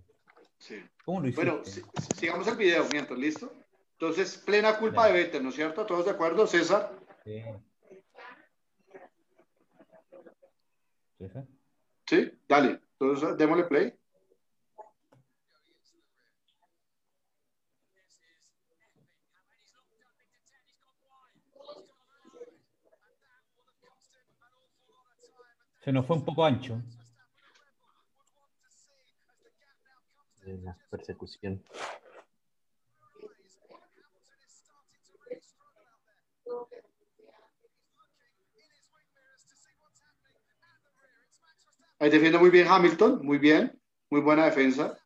Sí. 0.59 0.82
¿Cómo 1.05 1.20
lo 1.20 1.28
hiciste? 1.28 1.45
Bueno, 1.51 1.64
si- 1.64 1.82
sigamos 2.16 2.49
el 2.49 2.57
video 2.57 2.87
mientras, 2.91 3.18
¿listo? 3.18 3.53
Entonces, 3.93 4.39
plena 4.39 4.78
culpa 4.78 5.07
de 5.07 5.12
Vettel, 5.12 5.43
¿no 5.43 5.51
es 5.51 5.55
cierto? 5.55 5.84
¿Todos 5.87 6.05
de 6.07 6.11
acuerdo, 6.12 6.47
César? 6.47 6.93
Sí. 7.24 7.43
¿César? 11.18 11.47
Sí, 12.07 12.30
dale. 12.49 12.80
Entonces, 12.99 13.37
démosle 13.37 13.64
play. 13.64 13.95
Se 25.87 25.93
nos 25.93 26.05
fue 26.05 26.16
un 26.16 26.24
poco 26.24 26.45
ancho. 26.45 26.82
la 30.64 30.76
persecución. 30.91 31.62
Ahí 42.01 42.11
defiende 42.11 42.39
muy 42.41 42.51
bien 42.51 42.66
Hamilton, 42.66 43.24
muy 43.24 43.39
bien, 43.39 43.80
muy 44.11 44.22
buena 44.22 44.47
defensa. 44.47 44.99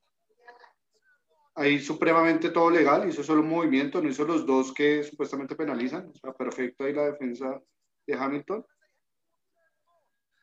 Ahí 1.57 1.79
supremamente 1.79 2.49
todo 2.49 2.71
legal, 2.71 3.07
hizo 3.07 3.23
solo 3.23 3.43
un 3.43 3.51
movimiento, 3.51 4.01
no 4.01 4.09
hizo 4.09 4.25
los 4.25 4.47
dos 4.47 4.73
que 4.73 5.03
supuestamente 5.03 5.57
penalizan. 5.57 6.09
O 6.09 6.15
sea, 6.15 6.33
perfecto 6.33 6.85
ahí 6.85 6.95
la 6.95 7.05
defensa 7.05 7.61
de 8.07 8.15
Hamilton. 8.15 8.65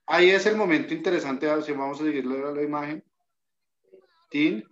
Ahí 0.07 0.29
es 0.29 0.45
el 0.45 0.55
momento 0.55 0.93
interesante, 0.93 1.49
a 1.49 1.61
si 1.61 1.73
vamos 1.73 1.99
a 1.99 2.05
seguir 2.05 2.25
la, 2.25 2.51
la 2.51 2.63
imagen. 2.63 3.03
Tin. 4.29 4.63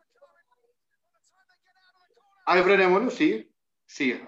Ahí 2.46 2.64
frenémoslo, 2.64 3.10
sí. 3.12 3.52
Sí. 3.86 4.20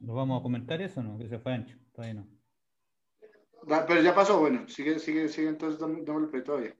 ¿Lo 0.00 0.14
vamos 0.14 0.40
a 0.40 0.42
comentar 0.42 0.80
eso 0.80 1.00
o 1.00 1.02
no? 1.02 1.18
Que 1.18 1.28
se 1.28 1.38
fue 1.38 1.52
ancho. 1.52 1.76
Todavía 1.92 2.14
no. 2.22 2.28
Pero 3.86 4.00
ya 4.00 4.14
pasó, 4.14 4.38
bueno, 4.38 4.66
sigue, 4.68 4.98
sigue, 4.98 5.28
sigue, 5.28 5.48
entonces 5.48 5.78
dame- 5.80 6.02
démosle 6.02 6.28
play 6.28 6.42
todavía. 6.44 6.76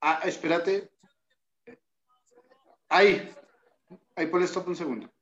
Ah, 0.00 0.20
espérate. 0.24 0.92
Ahí. 2.88 3.34
Ahí 4.14 4.26
ponle 4.26 4.44
stop 4.46 4.68
un 4.68 4.76
segundo. 4.76 5.12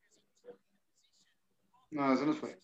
No, 1.90 2.12
eso 2.12 2.26
no 2.26 2.34
fue. 2.34 2.58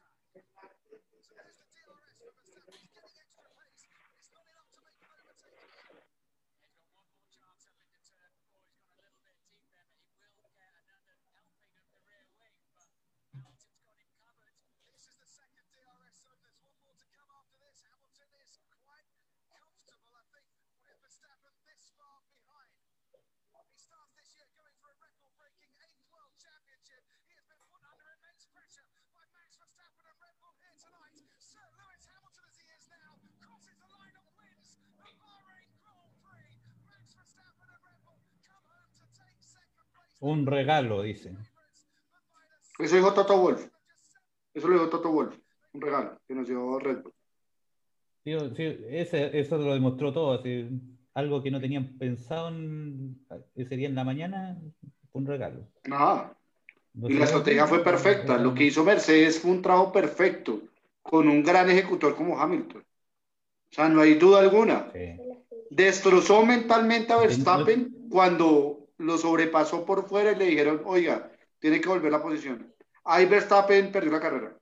Un 40.21 40.47
regalo, 40.47 41.03
dice. 41.03 41.35
Eso 42.79 42.97
dijo 42.97 43.13
Toto 43.15 43.39
Wolf. 43.39 43.67
Eso 44.53 44.69
lo 44.69 44.75
dijo 44.75 44.91
Toto 44.91 45.11
Wolf. 45.11 45.37
Un 45.73 45.81
regalo 45.81 46.21
que 46.29 46.35
nos 46.35 46.47
dio 46.47 46.79
Red 46.79 47.03
Bull. 47.03 47.15
Sí, 48.25 48.37
sí, 48.55 48.85
ese, 48.91 49.39
eso 49.39 49.57
lo 49.57 49.73
demostró 49.73 50.13
todo. 50.13 50.35
así, 50.35 50.69
algo 51.15 51.43
que 51.43 51.51
no 51.51 51.61
tenían 51.61 51.99
pensado 51.99 52.49
en, 52.49 53.19
ese 53.55 53.77
día 53.77 53.89
en 53.89 53.95
la 53.95 54.05
mañana, 54.05 54.59
fue 55.11 55.23
un 55.23 55.27
regalo. 55.27 55.67
Nada. 55.85 56.37
Y 56.95 57.15
la 57.15 57.25
estrategia 57.25 57.67
fue 57.67 57.83
perfecta. 57.83 58.37
Lo 58.37 58.55
que 58.55 58.65
hizo 58.65 58.85
Mercedes 58.85 59.41
fue 59.41 59.53
un 59.53 59.63
trabajo 59.63 59.91
perfecto 59.91 60.61
con 61.03 61.29
un 61.29 61.43
gran 61.43 61.71
ejecutor 61.71 62.15
como 62.15 62.39
Hamilton. 62.39 62.83
O 62.83 63.75
sea, 63.75 63.89
no 63.89 64.01
hay 64.01 64.15
duda 64.15 64.41
alguna. 64.41 64.91
Sí. 64.93 65.17
Destrozó 65.71 66.45
mentalmente 66.45 67.13
a 67.13 67.19
Verstappen 67.19 68.09
cuando 68.11 68.89
lo 68.99 69.19
sobrepasó 69.19 69.85
por 69.85 70.09
fuera 70.09 70.33
y 70.33 70.37
le 70.37 70.47
dijeron, 70.47 70.83
oiga, 70.85 71.31
tiene 71.59 71.81
que 71.81 71.89
volver 71.89 72.11
la 72.11 72.23
posición. 72.23 72.75
Ahí 73.05 73.27
Verstappen 73.27 73.93
perdió 73.93 74.13
la 74.13 74.21
carrera. 74.21 74.57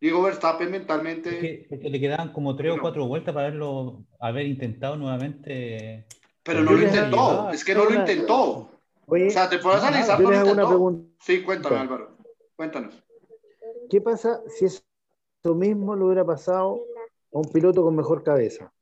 Digo, 0.00 0.22
Verstappen 0.22 0.70
mentalmente... 0.70 1.30
Es 1.30 1.40
que, 1.40 1.66
es 1.70 1.80
que 1.80 1.90
le 1.90 2.00
quedaban 2.00 2.32
como 2.32 2.54
tres 2.56 2.72
o 2.72 2.80
cuatro 2.80 3.06
vueltas 3.06 3.34
para 3.34 3.48
haberlo, 3.48 4.04
haber 4.20 4.46
intentado 4.46 4.96
nuevamente. 4.96 6.06
Pero 6.42 6.62
no 6.62 6.72
lo 6.72 6.82
intentó. 6.82 7.50
Es 7.50 7.64
que 7.64 7.74
no 7.74 7.84
lo 7.84 7.94
intentó. 7.94 8.70
Oye, 9.06 9.28
O 9.28 9.30
sea, 9.30 9.48
te 9.48 9.58
puedes 9.58 9.82
analizar, 9.82 10.18
yo 10.18 10.24
no 10.24 10.30
lo 10.30 10.36
les 10.36 10.40
hago 10.40 10.52
una 10.52 10.68
pregunta. 10.68 11.16
Sí, 11.20 11.42
cuéntame, 11.42 11.76
Álvaro. 11.76 12.16
Cuéntanos. 12.56 13.02
¿Qué 13.90 14.00
pasa 14.00 14.40
si 14.48 14.66
eso 15.44 15.54
mismo 15.54 15.94
le 15.94 16.04
hubiera 16.04 16.24
pasado 16.24 16.86
a 17.32 17.38
un 17.38 17.44
piloto 17.52 17.82
con 17.82 17.94
mejor 17.94 18.22
cabeza? 18.22 18.72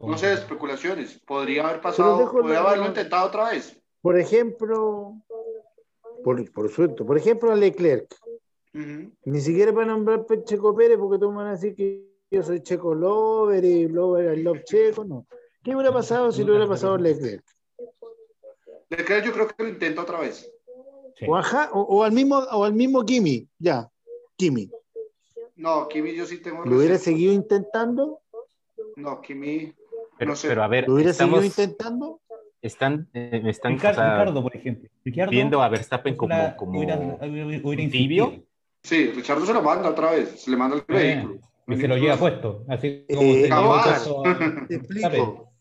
No 0.00 0.18
sé, 0.18 0.32
especulaciones. 0.32 1.20
Podría 1.20 1.68
haber 1.68 1.80
pasado, 1.80 2.30
podría 2.32 2.60
haberlo 2.60 2.86
intentado 2.86 3.28
otra 3.28 3.50
vez. 3.50 3.80
Por 4.02 4.18
ejemplo, 4.18 5.14
por, 6.24 6.52
por 6.52 6.68
suerte, 6.68 7.04
por 7.04 7.16
ejemplo, 7.16 7.52
a 7.52 7.54
Leclerc. 7.54 8.12
Ujú. 8.74 9.12
Ni 9.26 9.40
siquiera 9.40 9.72
para 9.72 9.86
nombrar 9.86 10.26
Checo 10.44 10.74
Pérez, 10.74 10.98
porque 10.98 11.18
todos 11.18 11.36
van 11.36 11.46
a 11.46 11.52
decir 11.52 11.76
que 11.76 12.04
yo 12.32 12.42
soy 12.42 12.62
Checo 12.62 12.96
Lover 12.96 13.64
y 13.64 13.86
Lover 13.86 14.36
I 14.36 14.42
love 14.42 14.64
Checo, 14.64 15.04
no. 15.04 15.24
¿Qué 15.62 15.72
hubiera 15.74 15.92
pasado 15.92 16.32
si 16.32 16.42
le 16.42 16.50
hubiera 16.50 16.66
pasado 16.66 16.94
a 16.94 16.98
Leclerc? 16.98 17.44
Leclerc 18.90 19.24
yo 19.24 19.32
creo 19.32 19.46
que 19.46 19.62
lo 19.62 19.68
intenta 19.68 20.02
otra 20.02 20.18
vez. 20.18 20.50
Sí. 21.18 21.26
O, 21.28 21.36
ajá, 21.36 21.70
o, 21.72 21.80
o 21.82 22.02
al 22.04 22.12
mismo, 22.12 22.38
o 22.38 22.64
al 22.64 22.72
mismo 22.74 23.04
Kimi, 23.04 23.48
ya, 23.58 23.88
Kimi. 24.36 24.70
No, 25.56 25.86
Kimi 25.88 26.14
yo 26.14 26.26
sí 26.26 26.38
tengo 26.38 26.64
¿Lo 26.64 26.76
hubiera 26.78 26.98
seguido 26.98 27.32
intentando? 27.32 28.20
No, 28.96 29.20
Kimi... 29.20 29.72
Pero, 30.18 30.30
No 30.30 30.36
sé. 30.36 30.48
pero 30.48 30.62
a 30.62 30.68
ver, 30.68 30.86
¿Lo 30.88 30.94
hubiera 30.94 31.10
estamos, 31.10 31.40
seguido 31.40 31.52
intentando? 31.64 32.20
están, 32.62 33.08
eh, 33.14 33.42
están 33.46 33.72
o 33.72 33.76
Ricardo, 33.76 33.96
sea, 34.00 34.12
Ricardo, 34.18 34.42
por 34.42 34.56
ejemplo. 34.56 34.88
Ricardo, 35.04 35.30
viendo 35.30 35.62
a 35.62 35.68
Verstappen 35.68 36.16
como, 36.16 36.34
la- 36.34 36.56
como 36.56 36.78
hubiera- 36.78 36.96
hubiera- 36.98 37.60
hubiera 37.66 37.90
tibio. 37.90 38.42
Sí, 38.82 39.06
Richardo 39.12 39.44
se 39.46 39.52
lo 39.52 39.62
manda 39.62 39.90
otra 39.90 40.12
vez. 40.12 40.40
Se 40.42 40.50
le 40.50 40.56
manda 40.56 40.76
el 40.76 40.82
Eh, 40.82 40.84
vehículo. 41.16 41.38
y 41.68 41.76
se 41.80 41.88
lo 41.88 41.96
lleva 41.96 42.16
puesto. 42.16 42.64
Así 42.68 43.04
como 43.08 43.22
Eh, 43.22 43.46
se 43.46 43.52
a- 43.52 43.58
Te 44.68 44.74
explico. 44.76 45.52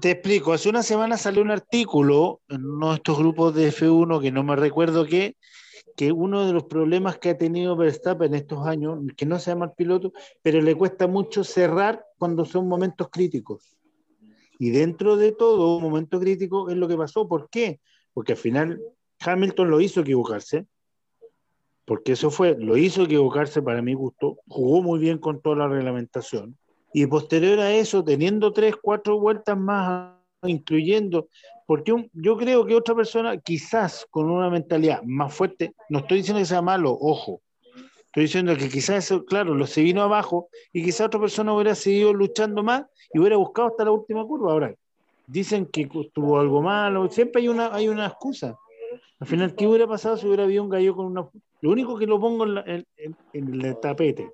Te 0.00 0.10
explico. 0.10 0.52
Hace 0.52 0.68
una 0.68 0.82
semana 0.82 1.16
salió 1.16 1.42
un 1.42 1.50
artículo 1.50 2.40
en 2.48 2.66
uno 2.66 2.90
de 2.90 2.96
estos 2.96 3.18
grupos 3.18 3.54
de 3.54 3.68
F1 3.68 4.20
que 4.20 4.30
no 4.30 4.42
me 4.42 4.54
recuerdo 4.54 5.06
qué, 5.06 5.36
que 5.96 6.12
uno 6.12 6.46
de 6.46 6.52
los 6.52 6.64
problemas 6.64 7.18
que 7.18 7.30
ha 7.30 7.38
tenido 7.38 7.76
Verstappen 7.76 8.34
en 8.34 8.40
estos 8.40 8.66
años, 8.66 8.98
que 9.16 9.24
no 9.24 9.38
se 9.38 9.50
llama 9.50 9.72
piloto, 9.72 10.12
pero 10.42 10.60
le 10.60 10.74
cuesta 10.74 11.06
mucho 11.06 11.44
cerrar 11.44 12.04
cuando 12.18 12.44
son 12.44 12.68
momentos 12.68 13.08
críticos. 13.10 13.78
Y 14.58 14.70
dentro 14.70 15.16
de 15.16 15.32
todo, 15.32 15.76
un 15.76 15.82
momento 15.82 16.20
crítico 16.20 16.68
es 16.68 16.76
lo 16.76 16.88
que 16.88 16.96
pasó. 16.96 17.26
¿Por 17.26 17.48
qué? 17.48 17.80
Porque 18.12 18.32
al 18.32 18.38
final 18.38 18.80
Hamilton 19.20 19.70
lo 19.70 19.80
hizo 19.80 20.00
equivocarse, 20.00 20.66
porque 21.86 22.12
eso 22.12 22.30
fue, 22.30 22.56
lo 22.58 22.76
hizo 22.76 23.04
equivocarse 23.04 23.62
para 23.62 23.80
mi 23.80 23.94
gusto, 23.94 24.38
jugó 24.48 24.82
muy 24.82 24.98
bien 24.98 25.18
con 25.18 25.40
toda 25.40 25.56
la 25.56 25.68
reglamentación. 25.68 26.58
Y 26.98 27.06
posterior 27.06 27.60
a 27.60 27.74
eso, 27.74 28.02
teniendo 28.02 28.54
tres, 28.54 28.74
cuatro 28.80 29.20
vueltas 29.20 29.54
más, 29.58 30.14
incluyendo, 30.44 31.28
porque 31.66 31.92
un- 31.92 32.08
yo 32.14 32.38
creo 32.38 32.64
que 32.64 32.74
otra 32.74 32.94
persona, 32.94 33.36
quizás 33.36 34.06
con 34.10 34.30
una 34.30 34.48
mentalidad 34.48 35.02
más 35.02 35.34
fuerte, 35.34 35.74
no 35.90 35.98
estoy 35.98 36.18
diciendo 36.18 36.40
que 36.40 36.46
sea 36.46 36.62
malo, 36.62 36.96
ojo, 36.98 37.42
estoy 38.06 38.22
diciendo 38.22 38.56
que 38.56 38.70
quizás 38.70 39.04
eso, 39.04 39.26
claro, 39.26 39.54
lo 39.54 39.66
se 39.66 39.82
vino 39.82 40.00
abajo 40.00 40.48
y 40.72 40.82
quizás 40.82 41.08
otra 41.08 41.20
persona 41.20 41.52
hubiera 41.52 41.74
seguido 41.74 42.14
luchando 42.14 42.62
más 42.62 42.84
y 43.12 43.18
hubiera 43.18 43.36
buscado 43.36 43.68
hasta 43.68 43.84
la 43.84 43.90
última 43.90 44.24
curva. 44.24 44.52
Ahora, 44.52 44.74
dicen 45.26 45.66
que 45.66 45.86
tuvo 46.14 46.38
algo 46.40 46.62
malo, 46.62 47.10
siempre 47.10 47.42
hay 47.42 47.48
una, 47.48 47.74
hay 47.74 47.88
una 47.88 48.06
excusa. 48.06 48.56
Al 49.20 49.26
final, 49.26 49.54
¿qué 49.54 49.66
hubiera 49.66 49.86
pasado 49.86 50.16
si 50.16 50.26
hubiera 50.26 50.44
habido 50.44 50.62
un 50.62 50.70
gallo 50.70 50.96
con 50.96 51.04
una... 51.06 51.28
Lo 51.60 51.70
único 51.70 51.98
que 51.98 52.06
lo 52.06 52.18
pongo 52.18 52.44
en, 52.44 52.54
la- 52.54 52.64
en- 52.66 52.86
en- 52.96 53.16
en 53.34 53.60
el 53.66 53.76
tapete. 53.80 54.30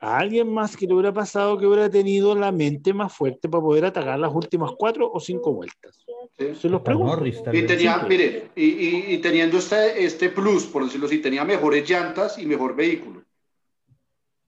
A 0.00 0.18
alguien 0.18 0.52
más 0.52 0.76
que 0.76 0.86
le 0.86 0.94
hubiera 0.94 1.12
pasado 1.12 1.58
que 1.58 1.66
hubiera 1.66 1.90
tenido 1.90 2.34
la 2.36 2.52
mente 2.52 2.92
más 2.94 3.12
fuerte 3.12 3.48
para 3.48 3.62
poder 3.62 3.84
atacar 3.84 4.18
las 4.18 4.32
últimas 4.32 4.72
cuatro 4.78 5.10
o 5.12 5.18
cinco 5.18 5.52
vueltas. 5.52 6.04
Sí. 6.38 6.54
Se 6.54 6.68
los 6.68 6.82
pregunto. 6.82 7.16
Norris, 7.16 7.42
tal 7.42 7.54
Y 7.56 7.66
tenía, 7.66 7.98
Sí. 8.00 8.06
mire, 8.08 8.50
y, 8.54 8.64
y- 8.64 9.04
y 9.14 9.18
teniendo 9.18 9.58
este, 9.58 10.04
este 10.04 10.28
plus, 10.30 10.66
por 10.66 10.84
decirlo 10.84 11.06
así, 11.06 11.18
tenía 11.20 11.44
mejores 11.44 11.88
llantas 11.88 12.38
y 12.38 12.46
mejor 12.46 12.76
vehículo. 12.76 13.24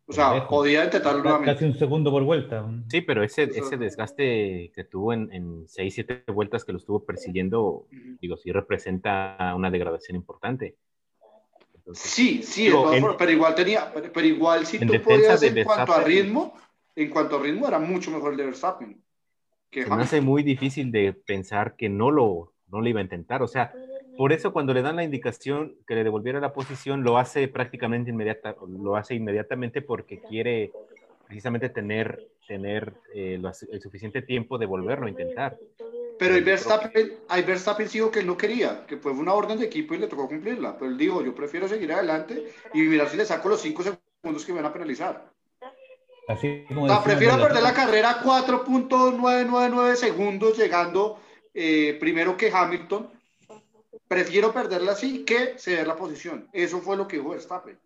O 0.06 0.12
sea, 0.12 0.46
podía 0.48 0.84
intentarlo 0.84 1.22
nuevamente. 1.22 1.52
Casi 1.52 1.64
un 1.66 1.74
segundo 1.78 2.10
por 2.10 2.24
vuelta. 2.24 2.68
Sí, 2.88 3.00
pero 3.00 3.22
ese, 3.22 3.44
ese 3.44 3.76
desgaste 3.76 4.72
que 4.74 4.84
tuvo 4.84 5.12
en, 5.12 5.32
en 5.32 5.68
6, 5.68 5.94
7 5.94 6.24
vueltas 6.32 6.64
que 6.64 6.72
lo 6.72 6.78
estuvo 6.78 7.04
persiguiendo, 7.04 7.86
digo, 8.20 8.36
sí 8.36 8.50
representa 8.50 9.52
una 9.56 9.70
degradación 9.70 10.16
importante. 10.16 10.76
Entonces, 11.80 12.10
Sí, 12.10 12.42
sí, 12.42 12.64
Digo, 12.64 12.92
en- 12.92 13.16
pero 13.18 13.32
igual 13.32 13.54
tenía, 13.54 13.90
pero, 13.92 14.26
igual 14.26 14.66
si 14.66 14.78
tú 14.78 15.00
podías 15.02 15.42
en 15.42 15.64
cuanto 15.64 15.92
a 15.94 16.04
ritmo, 16.04 16.54
en 16.94 17.10
cuanto 17.10 17.36
a 17.36 17.42
ritmo 17.42 17.66
era 17.66 17.78
mucho 17.78 18.10
mejor 18.10 18.32
el 18.32 18.36
de 18.36 18.44
Verstappen. 18.44 19.02
Que 19.70 19.84
se 19.84 19.90
me 19.90 20.02
hace 20.02 20.20
muy 20.20 20.42
difícil 20.42 20.92
de 20.92 21.12
pensar 21.14 21.76
que 21.76 21.88
no 21.88 22.10
lo, 22.10 22.52
no 22.70 22.80
lo 22.82 22.88
iba 22.88 23.00
a 23.00 23.02
intentar. 23.02 23.42
O 23.42 23.48
sea, 23.48 23.72
por 24.16 24.32
eso 24.32 24.52
cuando 24.52 24.74
le 24.74 24.82
dan 24.82 24.96
la 24.96 25.04
indicación 25.04 25.74
que 25.86 25.94
le 25.94 26.04
devolviera 26.04 26.38
la 26.40 26.52
posición, 26.52 27.02
lo 27.02 27.16
hace 27.16 27.48
prácticamente 27.48 28.10
inmediata, 28.10 28.54
lo 28.68 28.96
hace 28.96 29.14
inmediatamente 29.14 29.80
porque 29.80 30.20
quiere 30.20 30.72
precisamente 31.26 31.70
tener, 31.70 32.28
tener 32.46 32.92
eh, 33.14 33.38
lo- 33.40 33.52
el 33.72 33.80
suficiente 33.80 34.20
tiempo 34.20 34.58
de 34.58 34.66
volverlo 34.66 35.06
a 35.06 35.10
intentar. 35.10 35.56
Pero 36.20 36.34
el 36.34 36.44
Verstappen, 36.44 37.14
hay 37.28 37.42
Verstappen 37.44 37.88
dijo 37.88 38.10
que 38.10 38.18
él 38.20 38.26
no 38.26 38.36
quería, 38.36 38.84
que 38.86 38.98
fue 38.98 39.10
una 39.10 39.32
orden 39.32 39.58
de 39.58 39.64
equipo 39.64 39.94
y 39.94 39.98
le 39.98 40.06
tocó 40.06 40.28
cumplirla. 40.28 40.76
Pero 40.76 40.90
él 40.90 40.98
dijo, 40.98 41.24
yo 41.24 41.34
prefiero 41.34 41.66
seguir 41.66 41.90
adelante 41.94 42.52
y 42.74 42.82
mirar 42.82 43.08
si 43.08 43.16
le 43.16 43.24
saco 43.24 43.48
los 43.48 43.62
cinco 43.62 43.82
segundos 43.82 44.44
que 44.44 44.52
me 44.52 44.60
van 44.60 44.70
a 44.70 44.72
penalizar. 44.74 45.32
Así 46.28 46.66
como 46.68 46.82
O 46.82 46.86
sea, 46.88 46.96
decimos 46.96 47.04
prefiero 47.04 47.34
en 47.36 47.40
perder 47.40 47.62
la 47.62 47.72
carrera 47.72 48.22
4.999 48.22 49.94
segundos 49.94 50.58
llegando 50.58 51.18
eh, 51.54 51.96
primero 51.98 52.36
que 52.36 52.52
Hamilton. 52.52 53.08
Prefiero 54.06 54.52
perderla 54.52 54.92
así 54.92 55.24
que 55.24 55.54
ceder 55.56 55.86
la 55.86 55.96
posición. 55.96 56.50
Eso 56.52 56.82
fue 56.82 56.98
lo 56.98 57.08
que 57.08 57.16
dijo 57.16 57.30
Verstappen. 57.30 57.78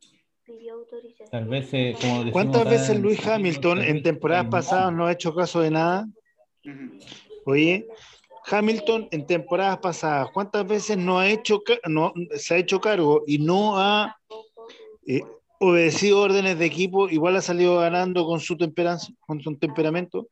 Tal 1.30 1.44
vez, 1.46 1.68
eh, 1.72 1.94
como 2.00 2.24
decimos 2.24 2.32
¿Cuántas 2.32 2.64
veces 2.64 2.98
Luis 2.98 3.24
Hamilton 3.24 3.80
en 3.80 4.02
temporadas 4.02 4.46
pasadas 4.46 4.92
no 4.92 5.06
ha 5.06 5.12
hecho 5.12 5.32
caso 5.32 5.60
de 5.60 5.70
nada? 5.70 6.08
Ujú. 6.64 6.98
Oye, 7.46 7.86
Hamilton 8.46 9.08
en 9.10 9.26
temporadas 9.26 9.78
pasadas, 9.78 10.28
¿cuántas 10.32 10.66
veces 10.66 10.96
no 10.98 11.18
ha 11.18 11.28
hecho, 11.28 11.62
no, 11.86 12.12
se 12.36 12.54
ha 12.54 12.58
hecho 12.58 12.80
cargo 12.80 13.22
y 13.26 13.38
no 13.38 13.78
ha 13.78 14.18
eh, 15.06 15.22
obedecido 15.60 16.20
órdenes 16.20 16.58
de 16.58 16.66
equipo? 16.66 17.08
Igual 17.08 17.36
ha 17.36 17.42
salido 17.42 17.78
ganando 17.78 18.26
con 18.26 18.40
su, 18.40 18.56
temperanza, 18.56 19.08
con 19.20 19.40
su 19.40 19.56
temperamento. 19.56 20.28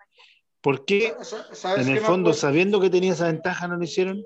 ¿Por 0.61 0.85
qué 0.85 1.15
Sa- 1.23 1.55
¿Sabes 1.55 1.87
en 1.87 1.97
el 1.97 2.01
fondo, 2.01 2.33
sabiendo 2.35 2.81
que 2.81 2.91
tenía 2.91 3.13
esa 3.13 3.27
ventaja, 3.27 3.67
no 3.67 3.77
lo 3.77 3.85
hicieron? 3.85 4.25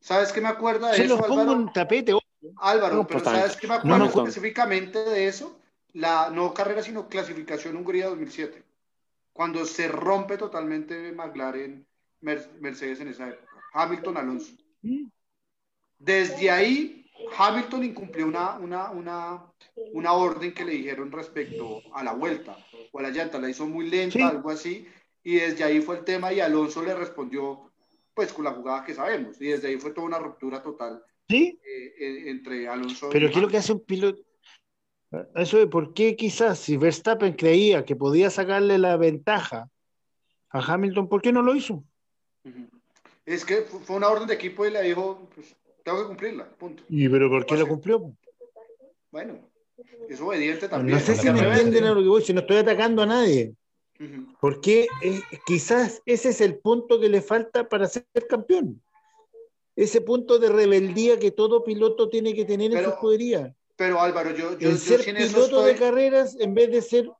¿Sabes 0.00 0.32
qué 0.32 0.40
me 0.40 0.48
acuerda 0.48 0.90
de 0.90 0.96
Se 0.98 1.04
eso, 1.04 1.16
los 1.16 1.26
pongo 1.26 1.42
Álvaro? 1.42 1.60
en 1.60 1.72
tapete. 1.72 2.12
Álvaro, 2.58 2.96
No, 2.96 3.06
pero 3.06 3.22
pues, 3.22 3.34
¿sabes 3.34 3.56
qué 3.56 3.66
me 3.66 3.74
no, 3.74 3.96
acuerdo 3.96 3.98
no, 3.98 4.26
específicamente 4.28 4.98
de 5.00 5.26
eso? 5.26 5.58
La 5.92 6.30
no 6.30 6.54
carrera, 6.54 6.82
sino 6.82 7.08
clasificación 7.08 7.76
Hungría 7.76 8.06
2007. 8.08 8.62
Cuando 9.32 9.64
se 9.64 9.88
rompe 9.88 10.38
totalmente 10.38 11.12
McLaren, 11.12 11.85
Mercedes 12.20 13.00
en 13.00 13.08
esa 13.08 13.28
época. 13.28 13.52
Hamilton, 13.72 14.16
Alonso. 14.16 14.52
Desde 15.98 16.50
ahí, 16.50 17.10
Hamilton 17.36 17.84
incumplió 17.84 18.26
una, 18.26 18.58
una, 18.58 18.90
una, 18.90 19.52
una 19.92 20.12
orden 20.12 20.52
que 20.52 20.64
le 20.64 20.72
dijeron 20.72 21.10
respecto 21.10 21.80
a 21.94 22.04
la 22.04 22.12
vuelta 22.12 22.56
o 22.92 22.98
a 22.98 23.02
la 23.02 23.10
llanta. 23.10 23.38
La 23.38 23.48
hizo 23.50 23.66
muy 23.66 23.88
lenta, 23.88 24.18
Sí. 24.18 24.22
algo 24.22 24.50
así. 24.50 24.86
Y 25.22 25.36
desde 25.36 25.64
ahí 25.64 25.80
fue 25.80 25.98
el 25.98 26.04
tema 26.04 26.32
y 26.32 26.40
Alonso 26.40 26.82
le 26.84 26.94
respondió 26.94 27.72
pues 28.14 28.32
con 28.32 28.44
la 28.44 28.52
jugada 28.52 28.84
que 28.84 28.94
sabemos. 28.94 29.40
Y 29.40 29.48
desde 29.48 29.68
ahí 29.68 29.76
fue 29.78 29.90
toda 29.92 30.06
una 30.06 30.18
ruptura 30.18 30.62
total 30.62 31.02
¿Sí? 31.28 31.58
eh, 31.64 32.30
entre 32.30 32.68
Alonso 32.68 33.08
Pero 33.10 33.26
y 33.26 33.30
¿qué 33.30 33.36
es 33.36 33.42
lo 33.42 33.48
que 33.48 33.56
hace 33.58 33.72
un 33.72 33.84
piloto? 33.84 34.22
Eso 35.34 35.58
de 35.58 35.66
por 35.66 35.94
qué 35.94 36.16
quizás 36.16 36.58
si 36.58 36.76
Verstappen 36.76 37.34
creía 37.34 37.84
que 37.84 37.96
podía 37.96 38.30
sacarle 38.30 38.78
la 38.78 38.96
ventaja 38.96 39.70
a 40.50 40.58
Hamilton, 40.74 41.08
¿por 41.08 41.22
qué 41.22 41.32
no 41.32 41.42
lo 41.42 41.54
hizo? 41.54 41.84
Es 43.24 43.44
que 43.44 43.62
fu- 43.62 43.80
fue 43.80 43.96
una 43.96 44.08
orden 44.08 44.28
de 44.28 44.34
equipo 44.34 44.64
y 44.66 44.70
le 44.70 44.82
dijo, 44.82 45.28
pues, 45.34 45.54
tengo 45.82 46.00
que 46.02 46.06
cumplirla, 46.06 46.48
punto. 46.50 46.82
¿Y 46.88 47.08
pero 47.08 47.28
por 47.28 47.44
qué 47.46 47.56
lo 47.56 47.66
cumplió? 47.66 48.12
Bueno, 49.10 49.38
es 50.08 50.20
obediente 50.20 50.68
también. 50.68 50.98
No 50.98 51.04
sé 51.04 51.16
si 51.16 51.26
la 51.26 51.32
me 51.32 51.40
entienden 51.48 51.84
a 51.84 51.94
lo 51.94 52.02
que 52.02 52.08
voy, 52.08 52.22
si 52.22 52.32
no 52.32 52.40
estoy 52.40 52.58
atacando 52.58 53.02
a 53.02 53.06
nadie. 53.06 53.54
Porque 54.40 54.86
eh, 55.02 55.20
quizás 55.46 56.02
ese 56.04 56.28
es 56.28 56.40
el 56.40 56.58
punto 56.58 57.00
que 57.00 57.08
le 57.08 57.22
falta 57.22 57.68
para 57.68 57.86
ser 57.86 58.06
campeón. 58.28 58.82
Ese 59.74 60.00
punto 60.00 60.38
de 60.38 60.48
rebeldía 60.48 61.18
que 61.18 61.30
todo 61.30 61.64
piloto 61.64 62.08
tiene 62.08 62.34
que 62.34 62.44
tener 62.44 62.72
en 62.72 62.82
su 62.82 62.90
escudería. 62.90 63.54
Pero 63.76 64.00
Álvaro, 64.00 64.30
yo, 64.30 64.58
yo, 64.58 64.70
El 64.70 64.76
yo 64.76 64.78
ser 64.78 65.00
eso 65.00 65.16
piloto 65.16 65.62
de 65.62 65.74
carreras 65.76 66.36
en 66.38 66.54
vez 66.54 66.70
de 66.70 66.80
ser 66.80 67.10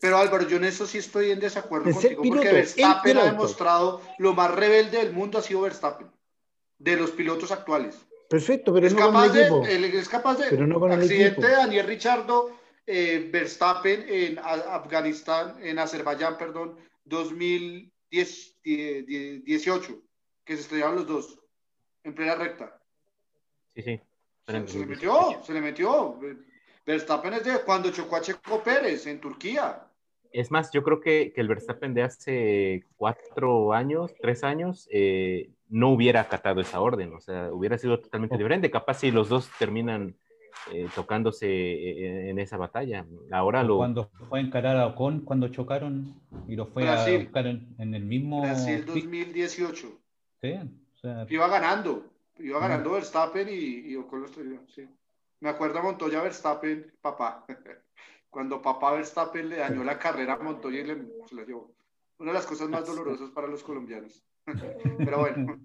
pero 0.00 0.16
Álvaro, 0.16 0.48
yo 0.48 0.56
en 0.56 0.64
eso 0.64 0.86
sí 0.86 0.96
estoy 0.98 1.30
en 1.30 1.38
desacuerdo 1.40 1.92
ser 1.92 2.16
contigo, 2.16 2.36
porque 2.36 2.48
piloto, 2.48 2.48
el 2.48 2.54
Verstappen 2.54 3.18
ha 3.18 3.24
demostrado 3.24 4.00
lo 4.18 4.32
más 4.32 4.50
rebelde 4.54 4.96
del 4.98 5.12
mundo 5.12 5.36
ha 5.38 5.42
sido 5.42 5.60
Verstappen, 5.60 6.10
de 6.78 6.96
los 6.96 7.10
pilotos 7.10 7.52
actuales. 7.52 7.98
perfecto, 8.28 8.72
pero 8.72 8.86
es, 8.86 8.94
no 8.94 9.00
con 9.00 9.08
capaz 9.12 9.26
el 9.26 9.32
de, 9.32 9.40
equipo. 9.42 9.66
él 9.66 9.84
es 9.84 10.08
capaz 10.08 10.38
de, 10.38 10.46
Pero 10.48 10.66
no 10.66 10.80
con 10.80 10.90
el 10.92 11.00
accidente 11.00 11.26
equipo. 11.26 11.42
de 11.46 11.52
Daniel 11.52 11.86
Richardo, 11.86 12.58
eh, 12.86 13.28
Verstappen 13.30 14.06
en 14.08 14.38
Afganistán, 14.38 15.56
en 15.62 15.78
Azerbaiyán, 15.78 16.38
perdón, 16.38 16.78
2018, 17.04 20.02
que 20.44 20.56
se 20.56 20.62
estrellaron 20.62 20.96
los 20.96 21.06
dos 21.06 21.38
en 22.04 22.14
plena 22.14 22.36
recta. 22.36 22.80
Sí, 23.74 23.82
sí. 23.82 24.00
Se, 24.46 24.66
se 24.66 24.78
le 24.78 24.86
metió, 24.86 25.42
se 25.44 25.52
le 25.52 25.60
metió. 25.60 26.18
Verstappen 26.86 27.34
es 27.34 27.44
de 27.44 27.58
cuando 27.60 27.90
chocó 27.90 28.16
a 28.16 28.22
Checo 28.22 28.62
Pérez 28.64 29.06
en 29.06 29.20
Turquía. 29.20 29.86
Es 30.32 30.50
más, 30.50 30.70
yo 30.72 30.82
creo 30.82 31.00
que, 31.00 31.32
que 31.32 31.40
el 31.40 31.48
Verstappen 31.48 31.94
de 31.94 32.02
hace 32.02 32.84
cuatro 32.96 33.72
años, 33.72 34.14
tres 34.20 34.44
años, 34.44 34.88
eh, 34.90 35.50
no 35.68 35.90
hubiera 35.90 36.20
acatado 36.20 36.60
esa 36.60 36.80
orden, 36.80 37.14
o 37.14 37.20
sea, 37.20 37.52
hubiera 37.52 37.78
sido 37.78 38.00
totalmente 38.00 38.36
diferente. 38.36 38.70
Capaz 38.70 38.94
si 38.94 39.10
los 39.10 39.28
dos 39.28 39.48
terminan 39.58 40.16
eh, 40.72 40.88
tocándose 40.94 41.46
eh, 41.48 42.30
en 42.30 42.38
esa 42.38 42.56
batalla. 42.56 43.06
Ahora 43.30 43.62
lo... 43.62 43.78
Cuando 43.78 44.10
fue 44.28 44.40
a 44.40 44.42
encarar 44.42 44.76
a 44.76 44.88
Ocon, 44.88 45.20
cuando 45.20 45.48
chocaron 45.48 46.14
y 46.46 46.56
lo 46.56 46.66
fue 46.66 46.82
Brasil. 46.82 47.14
a 47.14 47.18
buscar 47.24 47.46
en, 47.46 47.74
en 47.78 47.94
el 47.94 48.04
mismo. 48.04 48.42
Brasil 48.42 48.84
pit. 48.84 49.04
2018. 49.04 49.88
Sí, 50.42 50.52
o 50.52 50.98
sea, 50.98 51.26
Iba 51.28 51.48
ganando, 51.48 52.04
iba 52.38 52.60
ganando 52.60 52.92
Verstappen 52.92 53.48
y, 53.48 53.90
y 53.90 53.96
Ocon 53.96 54.20
lo 54.20 54.26
estrelló, 54.26 54.60
sí. 54.68 54.86
Me 55.40 55.48
acuerdo 55.48 55.78
a 55.78 55.82
Montoya 55.82 56.20
Verstappen, 56.20 56.92
papá. 57.00 57.46
Cuando 58.30 58.62
papá 58.62 58.92
Verstappen 58.92 59.48
le 59.48 59.56
dañó 59.56 59.82
la 59.84 59.98
carrera 59.98 60.34
a 60.34 60.38
Montoya 60.38 60.80
y 60.80 60.84
le, 60.84 60.96
se 61.26 61.34
la 61.34 61.44
llevó. 61.44 61.72
Una 62.18 62.30
de 62.30 62.38
las 62.38 62.46
cosas 62.46 62.68
más 62.68 62.86
dolorosas 62.86 63.30
para 63.30 63.48
los 63.48 63.62
colombianos. 63.62 64.24
Pero 64.98 65.18
bueno, 65.18 65.58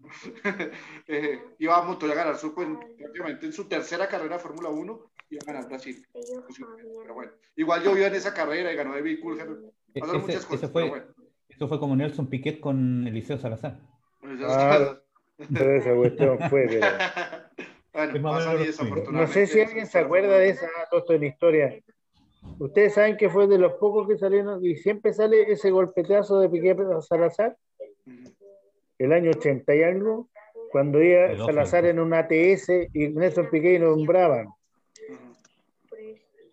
eh, 1.07 1.41
iba 1.59 1.81
Montoya 1.83 2.13
a 2.13 2.15
ganar 2.15 2.37
su, 2.37 2.53
pues, 2.53 2.67
prácticamente 2.97 3.45
en 3.45 3.53
su 3.53 3.67
tercera 3.67 4.07
carrera 4.07 4.37
de 4.37 4.43
Fórmula 4.43 4.69
1, 4.69 5.11
iba 5.29 5.41
a 5.41 5.45
ganar 5.45 5.69
Brasil. 5.69 6.05
Pero 6.11 7.13
bueno, 7.13 7.31
igual 7.55 7.83
llovió 7.83 8.07
en 8.07 8.15
esa 8.15 8.33
carrera 8.33 8.71
y 8.71 8.75
ganó 8.75 8.93
Coulthard. 9.21 9.57
Pasaron 9.93 10.21
ese, 10.21 10.27
muchas 10.27 10.45
cosas, 10.45 10.63
ese 10.63 10.71
fue, 10.71 10.89
bueno. 10.89 11.05
eso 11.47 11.67
fue 11.67 11.79
como 11.79 11.95
Nelson 11.95 12.27
Piquet 12.27 12.59
con 12.59 13.07
Eliseo 13.07 13.37
Salazar. 13.37 13.79
Pues 14.19 14.39
Ah. 14.43 14.97
Pero 15.53 15.75
esa 15.75 15.93
cuestión 15.95 16.39
fue, 16.49 16.65
pero- 16.69 16.87
bueno, 17.93 18.13
y. 18.13 19.11
No 19.11 19.27
sé 19.27 19.47
si 19.47 19.61
alguien 19.61 19.85
se 19.87 19.99
acuerda 19.99 20.37
de 20.37 20.49
esa 20.49 20.67
de 21.13 21.19
la 21.19 21.25
historia. 21.25 21.83
Ustedes 22.59 22.93
saben 22.93 23.17
que 23.17 23.29
fue 23.29 23.47
de 23.47 23.57
los 23.57 23.73
pocos 23.73 24.07
que 24.07 24.17
salieron 24.17 24.63
y 24.65 24.75
siempre 24.77 25.13
sale 25.13 25.51
ese 25.51 25.71
golpetazo 25.71 26.39
de 26.39 26.49
Piqué 26.49 26.71
a 26.71 27.01
Salazar, 27.01 27.57
el 28.97 29.11
año 29.11 29.31
80 29.31 29.75
y 29.75 29.83
algo, 29.83 30.29
cuando 30.71 31.01
iba. 31.01 31.35
Salazar 31.45 31.85
en 31.85 31.99
un 31.99 32.13
ATS 32.13 32.69
y 32.93 33.09
Nelson 33.09 33.49
Piqué 33.49 33.77
nombraban. 33.79 34.47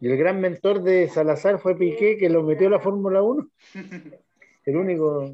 Y 0.00 0.10
el 0.10 0.16
gran 0.16 0.40
mentor 0.40 0.82
de 0.82 1.08
Salazar 1.08 1.60
fue 1.60 1.76
Piqué, 1.76 2.16
que 2.16 2.28
lo 2.28 2.42
metió 2.42 2.66
a 2.66 2.70
la 2.70 2.80
Fórmula 2.80 3.22
1. 3.22 3.48
El 4.64 4.76
único. 4.76 5.32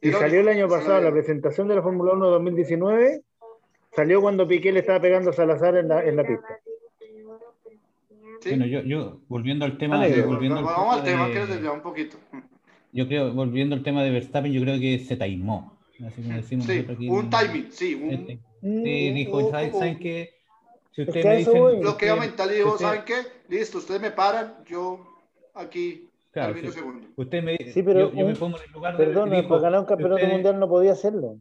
Y 0.00 0.10
salió 0.12 0.40
el 0.40 0.48
año 0.48 0.68
pasado, 0.68 1.00
la 1.00 1.12
presentación 1.12 1.68
de 1.68 1.76
la 1.76 1.82
Fórmula 1.82 2.12
1 2.14 2.28
2019, 2.28 3.22
salió 3.94 4.20
cuando 4.20 4.48
Piqué 4.48 4.72
le 4.72 4.80
estaba 4.80 5.00
pegando 5.00 5.30
a 5.30 5.32
Salazar 5.32 5.76
en 5.76 5.88
la, 5.88 6.04
en 6.04 6.16
la 6.16 6.26
pista. 6.26 6.60
Sí. 8.42 8.48
Bueno, 8.50 8.66
yo, 8.66 8.82
yo 8.82 9.20
volviendo 9.28 9.64
al 9.64 9.78
tema, 9.78 9.98
negro. 9.98 10.26
volviendo 10.26 10.58
al 10.58 10.64
Vamos 10.64 10.96
al 10.96 11.04
tema 11.04 11.28
de- 11.28 11.32
que 11.32 11.38
nos 11.38 11.48
desviamos 11.48 11.76
un 11.76 11.82
poquito. 11.82 12.16
yo 12.92 13.06
creo, 13.06 13.32
volviendo 13.32 13.76
al 13.76 13.82
tema 13.84 14.02
de 14.02 14.10
Verstappen, 14.10 14.52
yo 14.52 14.60
creo 14.62 14.80
que 14.80 14.98
se 14.98 15.16
taimó. 15.16 15.78
Así 16.04 16.20
como 16.22 16.34
decimos 16.36 16.66
Sí, 16.66 16.84
aquí 16.88 17.08
un 17.08 17.30
timing, 17.30 17.68
sí. 17.70 17.94
un- 17.94 18.10
Este, 18.10 18.38
Sí, 18.60 19.10
dijo, 19.12 19.50
¿saben, 19.50 19.72
saben 19.72 19.98
qué? 19.98 20.30
Si 20.90 21.02
Es 21.02 21.08
ustedes 21.08 21.24
me 21.26 21.36
dicen... 21.36 21.80
bloqueo 21.80 22.16
mental 22.16 22.50
y 22.50 22.54
digo, 22.56 22.72
usted- 22.72 22.84
¿saben 22.84 23.02
qué? 23.04 23.14
Listo, 23.48 23.78
ustedes 23.78 24.00
me 24.00 24.10
paran, 24.10 24.54
yo 24.68 25.00
aquí 25.54 26.08
Claro, 26.32 26.52
termino 26.54 26.72
sí. 26.72 26.78
segundo. 26.78 27.06
Usted 27.16 27.42
me, 27.44 27.56
Sí, 27.72 27.82
pero 27.82 28.00
yo, 28.00 28.10
yo 28.10 28.24
me 28.26 28.32
un- 28.32 28.36
pongo 28.36 28.56
en 28.58 28.64
el 28.64 28.70
lugar 28.72 28.96
de... 28.96 29.04
Perdona, 29.06 29.36
dijo, 29.36 29.48
para 29.48 29.60
ganar 29.62 29.80
un 29.80 29.86
campeonato 29.86 30.14
ustedes- 30.16 30.32
mundial 30.32 30.58
no 30.60 30.68
podía 30.68 30.92
hacerlo. 30.92 31.38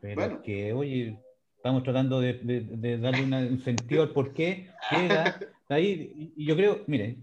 Pero 0.00 0.14
Bueno, 0.14 0.42
que, 0.42 0.72
oye, 0.72 1.16
estamos 1.56 1.82
tratando 1.84 2.20
de, 2.20 2.34
de- 2.34 2.60
de 2.60 2.98
darle 2.98 3.22
una- 3.24 3.38
un 3.40 3.60
sentido 3.60 4.02
al 4.02 4.10
por 4.10 4.32
qué 4.34 4.68
llega 4.90 5.38
ahí. 5.74 6.32
Y 6.36 6.44
yo 6.46 6.56
creo, 6.56 6.80
mire, 6.86 7.16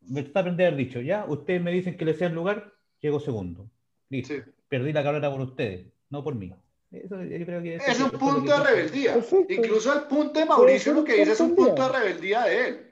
Verstappen 0.00 0.56
de 0.56 0.66
haber 0.66 0.76
dicho, 0.78 1.00
ya, 1.00 1.24
ustedes 1.28 1.62
me 1.62 1.70
dicen 1.72 1.96
que 1.96 2.04
le 2.04 2.14
sea 2.14 2.28
el 2.28 2.34
lugar, 2.34 2.72
llego 3.00 3.20
segundo. 3.20 3.70
Listo. 4.08 4.34
sí. 4.34 4.40
Perdí 4.68 4.92
la 4.92 5.02
carrera 5.02 5.30
por 5.30 5.40
ustedes, 5.40 5.86
no 6.10 6.22
por 6.22 6.34
mí. 6.34 6.52
Eso, 6.92 7.22
yo 7.22 7.46
creo 7.46 7.62
que 7.62 7.76
eso 7.76 7.84
Es 7.90 8.00
un 8.00 8.10
punto 8.10 8.42
que- 8.44 8.50
de 8.50 8.64
rebeldía. 8.64 9.14
Perfecto. 9.14 9.52
Incluso 9.52 9.92
el 9.94 10.02
punto 10.08 10.40
de 10.40 10.46
Mauricio 10.46 10.92
lo 10.92 11.04
que 11.04 11.14
dice 11.16 11.32
es 11.32 11.40
un 11.40 11.54
punto 11.54 11.82
de 11.82 11.88
rebeldía 11.98 12.42
de 12.44 12.68
él. 12.68 12.86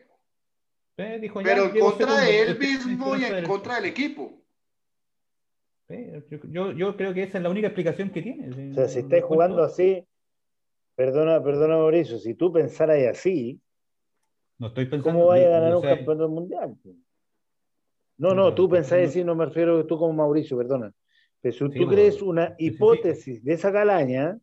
Eh, 0.99 1.19
dijo, 1.21 1.41
Pero 1.43 1.65
en 1.67 1.79
contra 1.79 2.07
segundo, 2.07 2.17
de 2.27 2.41
él 2.43 2.59
mismo 2.59 3.17
y 3.17 3.25
en 3.25 3.45
contra 3.45 3.77
del 3.77 3.85
equipo. 3.87 4.43
Eh, 5.89 6.23
yo, 6.31 6.39
yo, 6.51 6.73
yo 6.73 6.97
creo 6.97 7.15
que 7.15 7.23
esa 7.23 7.39
es 7.39 7.43
la 7.45 7.51
única 7.51 7.69
explicación 7.69 8.11
que 8.11 8.23
tiene. 8.23 8.71
O 8.71 8.75
sea, 8.75 8.89
si 8.89 8.99
estáis 9.01 9.25
jugando 9.25 9.63
así, 9.63 10.05
perdona, 10.95 11.43
perdona 11.43 11.77
Mauricio, 11.77 12.19
si 12.19 12.35
tú 12.35 12.53
pensaras 12.53 12.99
así, 13.07 13.61
No 14.59 14.69
estoy 14.69 14.87
pensando. 14.87 15.13
¿cómo 15.19 15.27
vaya 15.29 15.47
a 15.47 15.51
ganar 15.61 15.77
un 15.77 15.83
sea, 15.83 15.97
campeonato 15.97 16.29
mundial? 16.29 16.75
No, 18.17 18.31
no, 18.31 18.35
No, 18.35 18.55
tú 18.55 18.69
pensás 18.69 19.09
así, 19.09 19.23
no 19.23 19.35
me 19.35 19.47
refiero 19.47 19.87
tú 19.87 19.97
como 19.99 20.13
Mauricio, 20.13 20.57
perdona. 20.57 20.93
Pero 21.41 21.53
si 21.53 21.73
Sí, 21.73 21.79
tú 21.79 21.87
crees 21.89 22.21
una 22.21 22.49
sí, 22.49 22.55
sí. 22.59 22.65
hipótesis 22.67 23.45
de 23.45 23.53
esa 23.53 23.73
calaña, 23.73 24.39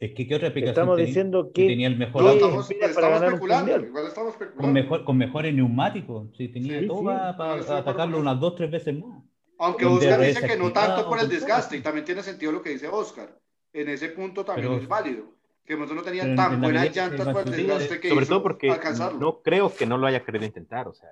Es 0.00 0.12
que 0.14 0.26
qué 0.26 0.34
otra 0.34 0.48
explicación 0.48 0.72
estamos 0.72 0.96
tenía? 0.96 1.06
diciendo 1.06 1.52
Que 1.52 1.62
que 1.62 1.68
tenía 1.68 1.86
el 1.86 1.96
mejor 1.98 2.22
auto 2.22 2.34
estamos, 2.46 2.66
para 2.68 2.86
estamos 2.86 3.10
ganar 3.10 3.28
un 3.28 3.34
especulando. 3.34 3.86
Igual 3.86 4.06
estamos 4.06 4.34
con, 4.34 4.42
especulando. 4.42 4.72
mejor, 4.80 5.04
con 5.04 5.16
mejores 5.18 5.54
neumáticos. 5.54 6.28
Sí, 6.36 6.48
tenía 6.48 6.80
Sí, 6.80 6.86
todo 6.88 6.98
sí. 7.00 7.04
para, 7.04 7.36
para 7.36 7.78
atacarlo 7.78 8.18
unas 8.18 8.40
dos, 8.40 8.56
tres 8.56 8.70
veces 8.70 8.98
más. 8.98 9.22
Aunque 9.58 9.84
Con 9.84 9.98
Oscar 9.98 10.20
dice 10.22 10.46
que 10.46 10.56
no 10.56 10.72
tanto 10.72 11.06
por 11.08 11.20
el 11.20 11.28
desgaste, 11.28 11.76
y 11.76 11.82
también 11.82 12.04
tiene 12.06 12.22
sentido 12.22 12.50
lo 12.50 12.62
que 12.62 12.70
dice 12.70 12.88
Oscar. 12.88 13.38
En 13.74 13.88
ese 13.90 14.08
punto 14.08 14.42
también 14.44 14.68
Pero- 14.68 14.80
es 14.80 14.88
válido. 14.88 15.24
Que 15.70 15.76
no 15.76 16.02
tenía 16.02 16.34
tan 16.34 16.60
buenas 16.60 16.96
llantas 16.96 17.28
por 17.28 17.46
el 17.46 17.52
desgaste 17.52 18.00
que 18.00 18.08
Sobre 18.08 18.24
hizo 18.24 18.34
todo 18.34 18.42
porque 18.42 18.72
alcanzarlo. 18.72 19.20
no 19.20 19.40
creo 19.40 19.72
que 19.72 19.86
no 19.86 19.98
lo 19.98 20.08
haya 20.08 20.24
querido 20.24 20.44
intentar, 20.44 20.88
o 20.88 20.94
sea, 20.94 21.10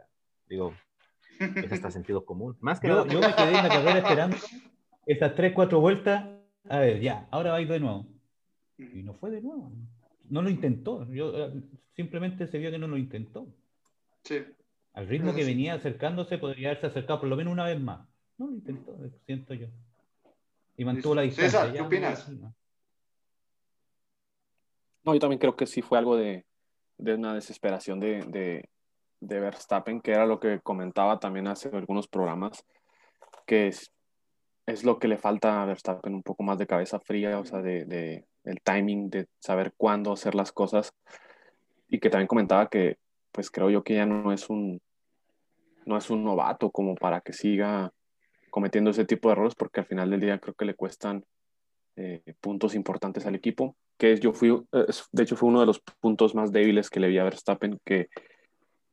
digo, 0.48 0.74
es 1.38 1.70
hasta 1.72 1.92
sentido 1.92 2.24
común. 2.24 2.56
Más 2.58 2.80
que 2.80 2.88
Yo, 2.88 3.06
yo 3.06 3.20
me 3.20 3.32
quedé 3.36 3.50
en 3.50 3.52
la 3.52 3.68
carrera 3.68 3.98
esperando 3.98 4.36
esas 5.06 5.36
tres, 5.36 5.52
cuatro 5.54 5.78
vueltas. 5.78 6.26
A 6.68 6.80
ver, 6.80 7.00
ya, 7.00 7.28
ahora 7.30 7.52
va 7.52 7.58
a 7.58 7.60
ir 7.60 7.68
de 7.68 7.78
nuevo. 7.78 8.08
Y 8.78 9.04
no 9.04 9.14
fue 9.14 9.30
de 9.30 9.42
nuevo. 9.42 9.70
No 10.28 10.42
lo 10.42 10.50
intentó. 10.50 11.08
Yo, 11.12 11.38
eh, 11.38 11.62
simplemente 11.94 12.48
se 12.48 12.58
vio 12.58 12.72
que 12.72 12.78
no 12.78 12.88
lo 12.88 12.96
intentó. 12.96 13.46
Sí. 14.24 14.44
Al 14.92 15.06
ritmo 15.06 15.36
que 15.36 15.44
venía 15.44 15.74
acercándose, 15.74 16.36
podría 16.36 16.70
haberse 16.70 16.88
acercado 16.88 17.20
por 17.20 17.28
lo 17.28 17.36
menos 17.36 17.52
una 17.52 17.64
vez 17.64 17.80
más. 17.80 18.08
No 18.38 18.48
lo 18.48 18.54
intentó, 18.54 18.98
siento 19.24 19.54
yo. 19.54 19.68
Y 20.76 20.84
mantuvo 20.84 21.14
la 21.14 21.22
distancia. 21.22 21.60
César, 21.60 21.72
¿qué 21.72 21.80
opinas? 21.80 22.28
no. 22.28 22.57
No, 25.08 25.14
yo 25.14 25.20
también 25.20 25.38
creo 25.38 25.56
que 25.56 25.64
sí 25.64 25.80
fue 25.80 25.96
algo 25.96 26.18
de, 26.18 26.44
de 26.98 27.14
una 27.14 27.32
desesperación 27.32 27.98
de, 27.98 28.26
de, 28.28 28.68
de 29.20 29.40
Verstappen, 29.40 30.02
que 30.02 30.10
era 30.10 30.26
lo 30.26 30.38
que 30.38 30.60
comentaba 30.60 31.18
también 31.18 31.46
hace 31.46 31.70
algunos 31.70 32.06
programas, 32.06 32.62
que 33.46 33.68
es, 33.68 33.90
es 34.66 34.84
lo 34.84 34.98
que 34.98 35.08
le 35.08 35.16
falta 35.16 35.62
a 35.62 35.64
Verstappen, 35.64 36.14
un 36.14 36.22
poco 36.22 36.42
más 36.42 36.58
de 36.58 36.66
cabeza 36.66 37.00
fría, 37.00 37.40
o 37.40 37.46
sea, 37.46 37.62
de, 37.62 37.86
de 37.86 38.26
el 38.44 38.60
timing, 38.60 39.08
de 39.08 39.28
saber 39.38 39.72
cuándo 39.78 40.12
hacer 40.12 40.34
las 40.34 40.52
cosas, 40.52 40.92
y 41.88 42.00
que 42.00 42.10
también 42.10 42.28
comentaba 42.28 42.68
que, 42.68 42.98
pues 43.32 43.50
creo 43.50 43.70
yo 43.70 43.82
que 43.82 43.94
ya 43.94 44.04
no 44.04 44.30
es 44.30 44.50
un, 44.50 44.78
no 45.86 45.96
es 45.96 46.10
un 46.10 46.22
novato 46.22 46.70
como 46.70 46.94
para 46.94 47.22
que 47.22 47.32
siga 47.32 47.94
cometiendo 48.50 48.90
ese 48.90 49.06
tipo 49.06 49.30
de 49.30 49.32
errores 49.32 49.54
porque 49.54 49.80
al 49.80 49.86
final 49.86 50.10
del 50.10 50.20
día 50.20 50.38
creo 50.38 50.52
que 50.52 50.66
le 50.66 50.74
cuestan 50.74 51.24
eh, 52.00 52.22
puntos 52.40 52.76
importantes 52.76 53.26
al 53.26 53.34
equipo, 53.34 53.74
que 53.96 54.20
yo 54.20 54.32
fui, 54.32 54.50
eh, 54.50 54.86
de 55.10 55.22
hecho 55.24 55.34
fue 55.34 55.48
uno 55.48 55.58
de 55.58 55.66
los 55.66 55.80
puntos 55.80 56.32
más 56.32 56.52
débiles 56.52 56.90
que 56.90 57.00
le 57.00 57.08
vi 57.08 57.18
a 57.18 57.24
Verstappen, 57.24 57.80
que 57.84 58.08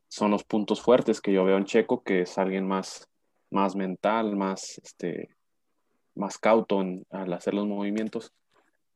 son 0.08 0.32
los 0.32 0.42
puntos 0.42 0.82
fuertes 0.82 1.20
que 1.20 1.32
yo 1.32 1.44
veo 1.44 1.56
en 1.56 1.66
Checo, 1.66 2.02
que 2.02 2.22
es 2.22 2.36
alguien 2.36 2.66
más, 2.66 3.08
más 3.50 3.76
mental, 3.76 4.34
más, 4.34 4.80
este, 4.82 5.28
más 6.16 6.36
cauto 6.38 6.80
al 7.10 7.32
hacer 7.32 7.54
los 7.54 7.68
movimientos. 7.68 8.32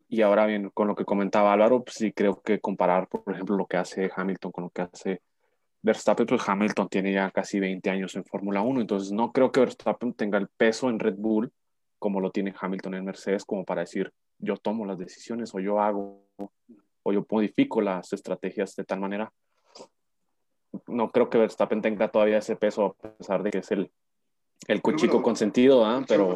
Y 0.08 0.22
ahora 0.22 0.44
bien, 0.46 0.70
con 0.70 0.88
lo 0.88 0.96
que 0.96 1.04
comentaba 1.04 1.52
Álvaro, 1.52 1.84
pues 1.84 1.94
sí 1.94 2.10
creo 2.10 2.42
que 2.42 2.58
comparar, 2.58 3.06
por 3.06 3.32
ejemplo, 3.32 3.56
lo 3.56 3.66
que 3.66 3.76
hace 3.76 4.10
Hamilton 4.12 4.50
con 4.50 4.64
lo 4.64 4.70
que 4.70 4.82
hace 4.82 5.22
Verstappen, 5.82 6.26
pues 6.26 6.48
Hamilton 6.48 6.88
tiene 6.88 7.12
ya 7.12 7.30
casi 7.30 7.60
20 7.60 7.88
años 7.90 8.16
en 8.16 8.24
Fórmula 8.24 8.60
1, 8.60 8.80
entonces 8.80 9.12
no 9.12 9.30
creo 9.30 9.52
que 9.52 9.60
Verstappen 9.60 10.14
tenga 10.14 10.36
el 10.38 10.48
peso 10.48 10.90
en 10.90 10.98
Red 10.98 11.14
Bull 11.16 11.52
como 12.00 12.20
lo 12.20 12.32
tiene 12.32 12.52
Hamilton 12.58 12.94
en 12.94 13.04
Mercedes, 13.04 13.44
como 13.44 13.64
para 13.64 13.82
decir, 13.82 14.12
yo 14.38 14.56
tomo 14.56 14.84
las 14.86 14.98
decisiones 14.98 15.54
o 15.54 15.60
yo 15.60 15.78
hago 15.80 16.26
o 17.02 17.12
yo 17.12 17.24
modifico 17.30 17.80
las 17.80 18.12
estrategias 18.12 18.74
de 18.74 18.84
tal 18.84 19.00
manera. 19.00 19.32
No 20.86 21.10
creo 21.10 21.30
que 21.30 21.38
Verstappen 21.38 21.82
tenga 21.82 22.10
todavía 22.10 22.38
ese 22.38 22.56
peso, 22.56 22.96
a 23.02 23.12
pesar 23.12 23.42
de 23.42 23.50
que 23.50 23.58
es 23.58 23.70
el, 23.70 23.90
el 24.66 24.82
cuchico 24.82 25.22
consentido, 25.22 25.84
¿ah? 25.84 26.04
pero... 26.08 26.34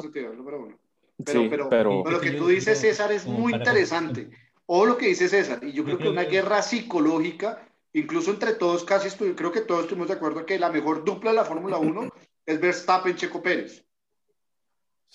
Pero, 1.24 1.68
pero, 1.70 2.02
lo 2.04 2.20
que 2.20 2.32
tú 2.32 2.48
dices, 2.48 2.80
César, 2.80 3.12
es 3.12 3.24
muy 3.24 3.54
interesante. 3.54 4.30
O 4.66 4.84
lo 4.84 4.96
que 4.96 5.06
dice 5.06 5.28
César, 5.28 5.62
y 5.62 5.72
yo 5.72 5.84
creo 5.84 5.96
que 5.96 6.08
una 6.08 6.24
guerra 6.24 6.60
psicológica, 6.60 7.68
incluso 7.92 8.32
entre 8.32 8.54
todos, 8.54 8.82
casi 8.82 9.06
estoy, 9.06 9.34
creo 9.34 9.52
que 9.52 9.60
todos 9.60 9.82
estuvimos 9.82 10.08
de 10.08 10.14
acuerdo 10.14 10.44
que 10.44 10.58
la 10.58 10.70
mejor 10.70 11.04
dupla 11.04 11.30
de 11.30 11.36
la 11.36 11.44
Fórmula 11.44 11.78
1 11.78 12.10
es 12.46 12.60
Verstappen-Checo 12.60 13.40
Pérez. 13.40 13.84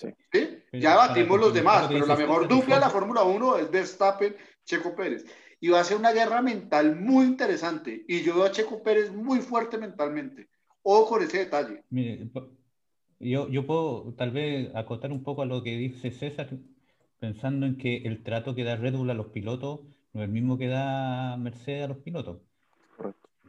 Sí. 0.00 0.62
Ya 0.72 0.96
batimos 0.96 1.38
los 1.38 1.52
demás, 1.52 1.88
pero 1.88 2.06
la 2.06 2.16
mejor 2.16 2.48
dupla 2.48 2.76
de 2.76 2.80
la 2.80 2.90
Fórmula 2.90 3.22
1 3.22 3.58
es 3.58 3.70
Verstappen-Checo 3.70 4.94
Pérez. 4.94 5.24
Y 5.60 5.68
va 5.68 5.80
a 5.80 5.84
ser 5.84 5.98
una 5.98 6.12
guerra 6.12 6.40
mental 6.40 6.96
muy 6.96 7.26
interesante. 7.26 8.04
Y 8.08 8.22
yo 8.22 8.34
veo 8.34 8.44
a 8.44 8.50
Checo 8.50 8.82
Pérez 8.82 9.12
muy 9.12 9.40
fuerte 9.40 9.76
mentalmente. 9.76 10.48
Ojo 10.82 11.10
con 11.10 11.22
ese 11.22 11.38
detalle. 11.38 11.84
Mire, 11.90 12.30
yo, 13.18 13.48
yo 13.48 13.66
puedo 13.66 14.14
tal 14.16 14.30
vez 14.30 14.74
acotar 14.74 15.12
un 15.12 15.22
poco 15.22 15.42
a 15.42 15.46
lo 15.46 15.62
que 15.62 15.76
dice 15.76 16.10
César, 16.10 16.48
pensando 17.18 17.66
en 17.66 17.76
que 17.76 17.98
el 17.98 18.22
trato 18.22 18.54
que 18.54 18.64
da 18.64 18.76
Red 18.76 18.94
Bull 18.94 19.10
a 19.10 19.14
los 19.14 19.26
pilotos 19.26 19.80
no 20.12 20.22
es 20.22 20.26
el 20.26 20.32
mismo 20.32 20.56
que 20.56 20.68
da 20.68 21.36
Mercedes 21.36 21.84
a 21.84 21.88
los 21.88 21.98
pilotos. 21.98 22.38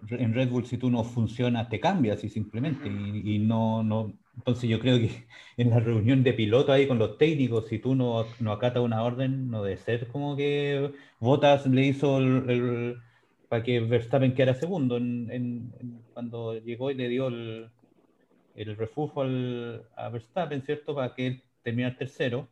En 0.10 0.34
Red 0.34 0.49
Bull, 0.49 0.66
si 0.66 0.78
tú 0.78 0.89
no 0.89 1.04
funcionas, 1.04 1.70
te 1.70 1.80
cambias 1.80 2.24
y 2.24 2.30
simplemente. 2.30 2.88
Y, 2.89 3.39
no, 3.39 3.84
no. 3.84 4.14
Entonces, 4.36 4.70
yo 4.70 4.80
creo 4.80 4.97
que 4.97 5.10
en 5.58 5.70
la 5.70 5.80
reunión 5.80 6.24
de 6.24 6.34
pilotos 6.34 6.72
ahí 6.72 6.88
con 6.88 6.97
los 6.99 7.18
técnicos, 7.18 7.68
si 7.68 7.80
tú 7.80 7.95
no, 7.95 8.26
no 8.39 8.52
acatas 8.52 8.84
una 8.84 9.04
orden, 9.04 9.49
no 9.49 9.64
debe 9.64 9.78
ser 9.78 10.08
como 10.08 10.36
que 10.36 10.91
Bottas 11.20 11.68
le 11.68 11.86
hizo 11.86 12.18
el, 12.18 12.97
para 13.47 13.64
que 13.64 13.80
Verstappen 13.82 14.34
quedara 14.34 14.56
segundo 14.56 14.97
en, 14.97 15.72
cuando 16.14 16.58
llegó 16.60 16.89
y 16.91 16.95
le 16.95 17.10
dio 17.10 17.28
el, 17.28 17.70
el 18.56 18.78
refugio 18.78 19.22
al, 19.22 19.88
a 19.95 20.10
Verstappen, 20.10 20.62
¿cierto? 20.64 20.95
Para 20.95 21.14
que 21.14 21.28
él 21.28 21.43
terminara 21.62 21.97
tercero, 21.97 22.47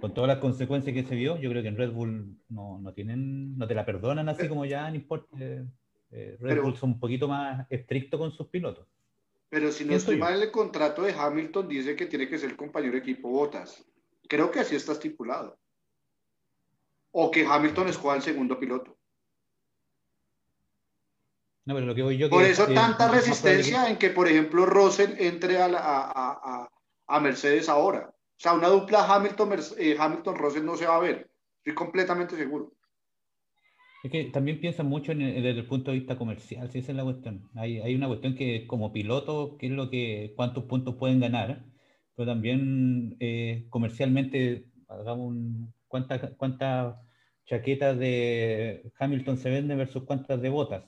con 0.00 0.14
todas 0.14 0.28
las 0.28 0.38
consecuencias 0.38 0.94
que 0.94 1.02
se 1.02 1.16
vio, 1.16 1.38
yo 1.38 1.50
creo 1.50 1.62
que 1.62 1.68
en 1.68 1.76
Red 1.76 1.92
Bull 1.92 2.38
no, 2.48 2.78
no 2.78 2.92
tienen, 2.92 3.58
no 3.58 3.66
te 3.66 3.74
la 3.74 3.84
perdonan 3.84 4.28
así 4.28 4.48
como 4.48 4.64
ya, 4.64 4.88
no 4.88 4.96
importa. 4.96 5.36
Eh, 6.10 6.34
eh, 6.34 6.36
Red 6.40 6.62
Bull 6.62 6.76
son 6.76 6.90
un 6.90 7.00
poquito 7.00 7.28
más 7.28 7.66
estrictos 7.70 8.18
con 8.18 8.32
sus 8.32 8.46
pilotos. 8.48 8.86
Pero 9.50 9.72
si 9.72 9.84
no 9.84 9.94
estoy 9.94 10.16
mal, 10.16 10.42
el 10.42 10.50
contrato 10.50 11.02
de 11.02 11.12
Hamilton 11.12 11.68
dice 11.68 11.96
que 11.96 12.06
tiene 12.06 12.28
que 12.28 12.38
ser 12.38 12.54
compañero 12.56 12.92
de 12.92 12.98
equipo 12.98 13.30
Botas. 13.30 13.84
Creo 14.28 14.50
que 14.50 14.60
así 14.60 14.76
está 14.76 14.92
estipulado. 14.92 15.58
O 17.12 17.30
que 17.30 17.46
Hamilton 17.46 17.88
escoja 17.88 18.16
el 18.16 18.22
segundo 18.22 18.58
piloto. 18.58 18.98
Por 22.30 22.44
eso 22.44 22.66
tanta 22.68 23.08
resistencia 23.08 23.90
en 23.90 23.98
que, 23.98 24.08
por 24.08 24.26
ejemplo, 24.26 24.64
Russell 24.64 25.14
entre 25.18 25.58
a, 25.60 26.68
a, 27.06 27.20
Mercedes 27.20 27.68
ahora. 27.68 28.08
O 28.08 28.40
sea, 28.40 28.54
una 28.54 28.68
dupla 28.68 29.04
Hamilton-Russell 29.04 29.78
eh, 29.78 29.96
Hamilton 29.98 30.64
no 30.64 30.76
se 30.76 30.86
va 30.86 30.96
a 30.96 31.00
ver. 31.00 31.30
Estoy 31.58 31.74
completamente 31.74 32.36
seguro. 32.36 32.72
Es 34.02 34.10
que 34.12 34.24
también 34.24 34.60
piensan 34.60 34.86
mucho 34.86 35.12
en 35.12 35.18
desde 35.18 35.60
el 35.60 35.66
punto 35.66 35.90
de 35.90 35.98
vista 35.98 36.16
comercial, 36.16 36.70
si 36.70 36.78
esa 36.78 36.92
es 36.92 36.96
la 36.96 37.04
cuestión. 37.04 37.48
Hay, 37.54 37.78
hay 37.80 37.94
una 37.94 38.06
cuestión 38.06 38.34
que 38.36 38.66
como 38.66 38.92
piloto, 38.92 39.56
qué 39.58 39.66
es 39.66 39.72
lo 39.72 39.90
que, 39.90 40.32
cuántos 40.36 40.64
puntos 40.64 40.94
pueden 40.96 41.20
ganar, 41.20 41.64
pero 42.14 42.28
también 42.28 43.16
eh, 43.20 43.66
comercialmente, 43.70 44.66
hagamos 44.88 45.28
un, 45.28 45.74
cuántas 45.88 46.32
cuántas 46.36 46.96
chaquetas 47.46 47.98
de 47.98 48.92
Hamilton 48.98 49.38
se 49.38 49.50
venden 49.50 49.78
versus 49.78 50.04
cuántas 50.04 50.40
de 50.42 50.50
botas. 50.50 50.84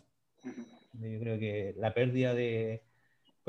Yo 0.93 1.19
creo 1.21 1.39
que 1.39 1.75
la 1.79 1.95
pérdida 1.95 2.35
de... 2.35 2.85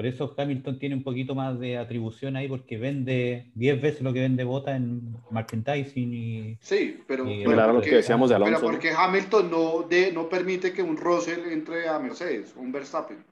Por 0.02 0.08
eso 0.08 0.34
Hamilton 0.36 0.80
tiene 0.80 0.96
un 0.96 1.04
poquito 1.04 1.36
más 1.36 1.60
de 1.60 1.78
atribución 1.78 2.36
ahí 2.36 2.48
porque 2.48 2.76
vende 2.76 3.52
10 3.54 3.82
veces 3.84 4.02
lo 4.02 4.12
que 4.12 4.22
vende 4.22 4.44
Bota 4.44 4.76
en 4.76 5.16
merchandising 5.30 6.12
y... 6.12 6.58
Sí, 6.60 7.00
pero, 7.06 7.24
claro, 7.24 7.74
lo 7.74 7.82
que 7.82 7.98
decíamos 7.98 8.32
de 8.32 8.36
Alonso. 8.36 8.62
Pero 8.62 8.72
porque 8.72 8.90
Hamilton 8.90 9.52
no, 9.52 9.84
de, 9.84 10.12
no 10.12 10.28
permite 10.28 10.74
que 10.74 10.82
un 10.82 10.98
Russell 10.98 11.52
entre 11.52 11.88
a 11.88 12.00
Mercedes, 12.00 12.56
un 12.56 12.72
Verstappen, 12.72 13.24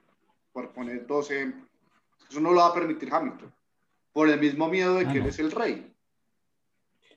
por 0.53 0.71
poner 0.71 1.07
dos 1.07 1.31
ejemplos. 1.31 1.67
Eso 2.29 2.39
no 2.39 2.51
lo 2.51 2.59
va 2.59 2.67
a 2.67 2.73
permitir 2.75 3.09
Hamilton, 3.11 3.51
por 4.13 4.29
el 4.29 4.39
mismo 4.39 4.69
miedo 4.69 4.93
de 4.93 5.07
ah, 5.07 5.11
que 5.11 5.17
él 5.17 5.25
es 5.25 5.39
el 5.39 5.49
rey. 5.49 5.91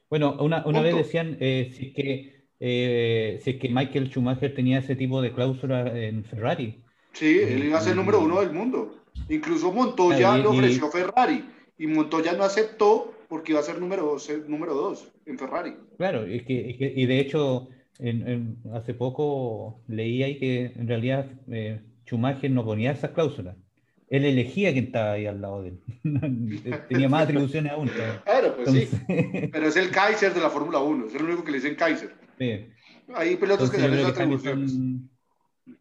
Bueno, 0.09 0.35
una, 0.41 0.65
una 0.65 0.81
vez 0.81 0.97
decían, 0.97 1.37
eh, 1.41 1.71
si 1.77 1.93
que 1.93 2.47
eh, 2.59 3.39
si 3.43 3.51
es 3.51 3.57
que 3.57 3.69
Michael 3.69 4.09
Schumacher 4.09 4.55
tenía 4.55 4.79
ese 4.79 4.97
tipo 4.97 5.21
de 5.21 5.31
cláusula 5.31 5.95
en 5.95 6.25
Ferrari. 6.25 6.83
Sí, 7.13 7.39
él 7.39 7.65
iba 7.65 7.77
a 7.77 7.83
ser 7.83 7.91
el 7.91 7.99
número 7.99 8.21
uno 8.21 8.41
del 8.41 8.53
mundo. 8.53 9.02
Incluso 9.29 9.73
Montoya 9.73 10.37
le 10.37 10.47
ofreció 10.47 10.91
Ferrari 10.91 11.45
y 11.79 11.87
Montoya 11.87 12.33
no 12.35 12.45
aceptó 12.45 13.15
porque 13.29 13.53
iba 13.53 13.61
a 13.61 13.65
ser 13.65 13.81
número 13.81 14.05
dos, 14.05 14.31
número 14.47 14.75
dos 14.75 15.09
en 15.27 15.39
Ferrari. 15.39 15.75
Claro, 15.97 16.25
es 16.25 16.43
que, 16.43 16.77
y 16.95 17.07
de 17.07 17.19
hecho, 17.19 17.69
hace 18.75 18.95
poco 18.95 19.81
leí 19.89 20.23
ahí 20.23 20.39
que 20.39 20.73
en 20.77 20.87
realidad 20.87 21.27
eh, 21.51 21.81
Schumacher 22.07 22.51
no 22.51 22.65
ponía 22.65 22.93
esas 22.93 23.13
cláusulas. 23.13 23.57
Él 24.09 24.27
elegía 24.27 24.73
quién 24.73 24.87
estaba 24.87 25.13
ahí 25.13 25.25
al 25.25 25.41
lado 25.41 25.63
de 25.63 25.71
él. 25.71 25.81
Tenía 26.89 27.09
más 27.09 27.23
atribuciones 27.23 27.73
aún. 27.73 27.91
Claro, 28.25 28.55
pues 28.57 28.71
sí. 28.71 28.89
Pero 29.51 29.67
es 29.67 29.77
el 29.77 29.91
Kaiser 29.91 30.35
de 30.35 30.41
la 30.41 30.51
Fórmula 30.51 30.81
1, 30.81 31.07
es 31.07 31.15
el 31.15 31.25
único 31.25 31.43
que 31.43 31.53
le 31.53 31.57
dicen 31.57 31.75
Kaiser. 31.75 32.15
Hay 33.15 33.37
pilotos 33.37 33.71
que 33.71 33.79
se 33.79 33.89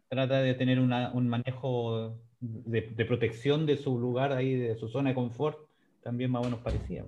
Trata 0.08 0.40
de 0.40 0.54
tener 0.54 0.78
un 0.78 1.28
manejo 1.28 2.18
de, 2.42 3.04
protección 3.04 3.66
de 3.66 3.76
su 3.76 3.98
lugar 3.98 4.32
ahí, 4.32 4.56
de 4.56 4.74
su 4.74 4.88
zona 4.88 5.10
de 5.10 5.14
confort, 5.14 5.58
también 6.02 6.30
más 6.30 6.42
o 6.42 6.44
menos 6.44 6.60
parecía. 6.60 7.04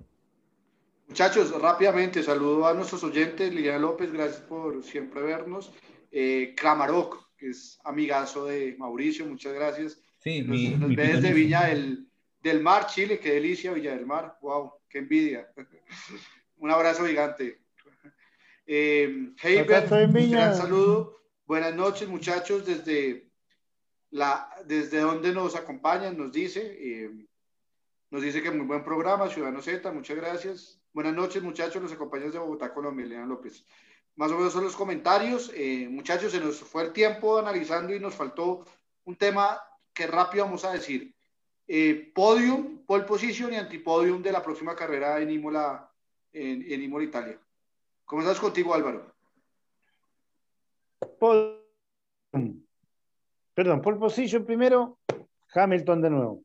Muchachos, 1.07 1.51
rápidamente 1.61 2.23
saludo 2.23 2.65
a 2.65 2.73
nuestros 2.73 3.03
oyentes. 3.03 3.53
Liliana 3.53 3.79
López, 3.79 4.11
gracias 4.11 4.41
por 4.41 4.81
siempre 4.83 5.21
vernos. 5.21 5.71
Eh, 6.11 6.55
que 7.37 7.49
es 7.49 7.77
amigazo 7.83 8.45
de 8.45 8.75
Mauricio, 8.79 9.25
muchas 9.25 9.53
gracias. 9.53 10.01
Sí, 10.19 10.41
nos, 10.41 10.49
mi, 10.49 10.69
nos 10.69 10.95
ve 10.95 11.07
desde 11.07 11.33
Viña 11.33 11.65
del, 11.65 12.07
del, 12.41 12.61
Mar, 12.61 12.87
Chile, 12.87 13.19
qué 13.19 13.33
delicia, 13.33 13.73
Villa 13.73 13.93
del 13.93 14.05
Mar. 14.05 14.37
Wow, 14.41 14.71
qué 14.89 14.99
envidia. 14.99 15.51
un 16.57 16.71
abrazo 16.71 17.05
gigante. 17.05 17.59
Eh, 18.65 19.07
un 19.09 20.31
gran 20.31 20.55
saludo. 20.55 21.19
Buenas 21.45 21.75
noches, 21.75 22.07
muchachos, 22.07 22.65
desde, 22.65 23.24
la, 24.11 24.49
desde 24.65 24.99
donde 24.99 25.33
nos 25.33 25.55
acompañan, 25.55 26.17
nos 26.17 26.31
dice. 26.31 26.77
Eh, 26.79 27.27
nos 28.11 28.21
dice 28.21 28.41
que 28.41 28.51
muy 28.51 28.65
buen 28.65 28.83
programa, 28.83 29.29
Ciudadano 29.29 29.61
Z, 29.61 29.91
muchas 29.91 30.15
gracias. 30.15 30.79
Buenas 30.93 31.13
noches, 31.13 31.43
muchachos, 31.43 31.81
los 31.81 31.91
acompañantes 31.91 32.33
de 32.33 32.39
Bogotá, 32.39 32.73
Colombia, 32.73 33.05
Elena 33.05 33.25
López. 33.25 33.65
Más 34.15 34.31
o 34.31 34.37
menos 34.37 34.53
son 34.53 34.63
los 34.63 34.75
comentarios. 34.75 35.51
Eh, 35.53 35.87
muchachos, 35.89 36.31
se 36.31 36.39
nos 36.39 36.59
fue 36.59 36.83
el 36.83 36.93
tiempo 36.93 37.37
analizando 37.37 37.93
y 37.93 37.99
nos 37.99 38.15
faltó 38.15 38.63
un 39.03 39.15
tema 39.17 39.59
que 39.93 40.07
rápido 40.07 40.45
vamos 40.45 40.63
a 40.63 40.71
decir. 40.71 41.13
Eh, 41.67 42.11
podium, 42.13 42.85
pole 42.85 43.03
position 43.03 43.51
y 43.51 43.57
antipodium 43.57 44.21
de 44.21 44.31
la 44.31 44.41
próxima 44.41 44.75
carrera 44.75 45.19
en 45.19 45.31
Imola, 45.31 45.91
en, 46.31 46.61
en 46.71 46.83
Imola, 46.83 47.03
Italia. 47.03 47.39
Comenzamos 48.05 48.39
contigo, 48.39 48.73
Álvaro. 48.73 49.13
Perdón, 53.55 53.81
pole 53.81 53.97
position 53.97 54.45
primero, 54.45 54.97
Hamilton 55.53 56.01
de 56.01 56.09
nuevo. 56.09 56.43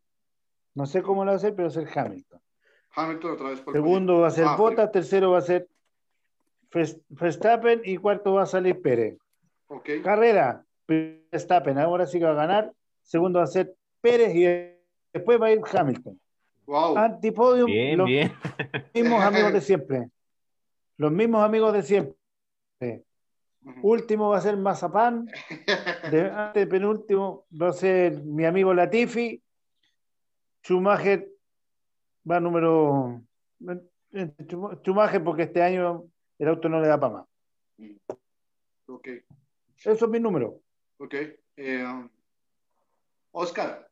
No 0.74 0.86
sé 0.86 1.02
cómo 1.02 1.24
lo 1.24 1.30
va 1.30 1.34
a 1.34 1.36
hacer, 1.36 1.54
pero 1.54 1.68
va 1.68 1.70
a 1.70 1.72
ser 1.74 1.88
Hamilton. 1.98 2.40
Hamilton 2.94 3.32
otra 3.32 3.48
vez. 3.50 3.62
Segundo 3.72 4.20
va 4.20 4.28
a 4.28 4.30
ser 4.30 4.46
ah, 4.46 4.56
Bottas, 4.56 4.92
tercero 4.92 5.32
va 5.32 5.38
a 5.38 5.42
ser 5.42 5.68
Verstappen 7.08 7.82
y 7.84 7.96
cuarto 7.96 8.34
va 8.34 8.42
a 8.42 8.46
salir 8.46 8.80
Pérez. 8.80 9.18
Okay. 9.66 10.00
Carrera, 10.02 10.64
Verstappen, 10.86 11.78
ahora 11.78 12.06
sí 12.06 12.18
que 12.18 12.24
va 12.24 12.32
a 12.32 12.46
ganar. 12.46 12.72
Segundo 13.02 13.40
va 13.40 13.44
a 13.44 13.48
ser 13.48 13.74
Pérez 14.00 14.34
y 14.34 14.44
después 15.12 15.40
va 15.40 15.46
a 15.46 15.52
ir 15.52 15.60
Hamilton. 15.72 16.18
Wow. 16.66 16.96
Antipodium, 16.96 17.66
Bien, 17.66 17.98
los 17.98 18.06
bien. 18.06 18.32
mismos 18.94 19.22
amigos 19.24 19.52
de 19.52 19.60
siempre. 19.60 20.08
Los 20.96 21.10
mismos 21.10 21.42
amigos 21.42 21.72
de 21.72 21.82
siempre. 21.82 23.04
Último 23.82 24.30
va 24.30 24.38
a 24.38 24.40
ser 24.40 24.56
Mazapán. 24.56 25.26
De, 26.10 26.30
antes 26.30 26.66
penúltimo 26.66 27.46
va 27.60 27.68
a 27.68 27.72
ser 27.72 28.22
mi 28.22 28.44
amigo 28.44 28.72
Latifi. 28.72 29.42
Schumacher 30.62 31.28
va 32.28 32.40
número. 32.40 33.22
Schumacher, 34.82 35.22
porque 35.22 35.42
este 35.44 35.62
año 35.62 36.04
el 36.38 36.48
auto 36.48 36.68
no 36.68 36.80
le 36.80 36.88
da 36.88 36.98
para 36.98 37.12
más. 37.14 37.26
Ok, 38.86 39.08
Eso 39.78 40.04
es 40.04 40.08
mi 40.08 40.20
número. 40.20 40.60
ok. 40.98 41.14
Eh, 41.56 42.08
Oscar. 43.32 43.88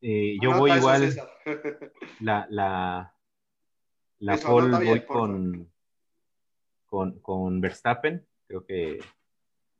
Eh, 0.00 0.36
yo 0.42 0.58
voy 0.58 0.72
igual, 0.72 1.14
la, 2.20 2.46
la, 2.50 3.14
la 4.18 4.34
Eso, 4.34 4.50
voy 4.52 5.04
con, 5.06 5.72
con, 6.94 7.18
con 7.18 7.60
Verstappen. 7.60 8.24
Creo 8.46 8.64
que 8.64 9.00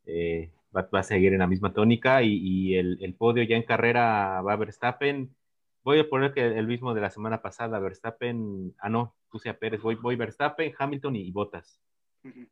eh, 0.07 0.51
va, 0.77 0.89
va 0.93 0.99
a 0.99 1.05
seguir 1.05 1.33
en 1.33 1.39
la 1.39 1.47
misma 1.47 1.73
tónica 1.73 2.23
y, 2.25 2.33
y 2.43 2.75
el, 2.77 2.99
el 3.01 3.15
podio 3.15 3.45
ya 3.45 3.55
en 3.57 3.63
carrera 3.63 4.43
va 4.43 4.57
Verstappen. 4.57 5.33
Voy 5.85 6.01
a 6.01 6.09
poner 6.09 6.33
que 6.33 6.45
el 6.45 6.67
mismo 6.67 6.93
de 6.93 7.01
la 7.03 7.11
semana 7.11 7.41
pasada, 7.41 7.79
Verstappen, 7.79 8.75
ah 8.79 8.89
no, 8.89 9.15
puse 9.31 9.49
a 9.49 9.57
Pérez, 9.57 9.81
voy, 9.81 9.95
voy 9.95 10.17
Verstappen, 10.17 10.73
Hamilton 10.77 11.15
y, 11.17 11.31
Bottas. 11.31 11.79
Ujú, 12.25 12.47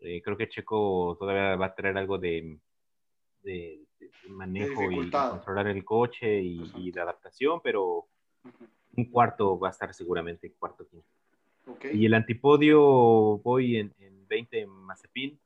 Eh, 0.00 0.20
creo 0.20 0.36
que 0.36 0.48
Checo 0.48 1.16
todavía 1.18 1.56
va 1.56 1.66
a 1.66 1.74
traer 1.74 1.96
algo 1.96 2.18
de, 2.18 2.58
de- 3.44 3.80
de 3.98 4.10
manejo 4.28 4.82
y 4.82 4.96
dificultad. 4.96 5.30
controlar 5.30 5.68
el 5.68 5.84
coche 5.84 6.40
y, 6.42 6.70
y 6.74 6.90
de 6.90 7.00
adaptación, 7.00 7.60
pero 7.62 8.08
un 8.96 9.04
cuarto 9.10 9.58
va 9.58 9.68
a 9.68 9.70
estar 9.70 9.94
seguramente, 9.94 10.52
cuarto, 10.58 10.86
quinto. 10.86 11.06
Y 11.92 12.06
el 12.06 12.14
antipodio 12.14 12.80
voy 13.38 13.76
en, 13.76 13.92
en 13.98 14.26
20 14.28 14.66
Mazepin. 14.66 15.38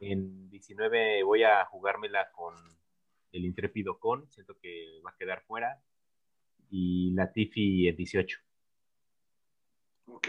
En 0.00 0.48
19 0.50 1.22
voy 1.24 1.42
a 1.42 1.64
jugármela 1.64 2.30
con 2.30 2.54
el 3.32 3.44
intrépido 3.44 3.98
con, 3.98 4.30
siento 4.30 4.56
que 4.58 5.00
va 5.04 5.10
a 5.10 5.16
quedar 5.16 5.42
fuera. 5.42 5.80
Y 6.70 7.12
Latifi 7.12 7.88
en 7.88 7.96
18. 7.96 8.38
ok. 10.06 10.28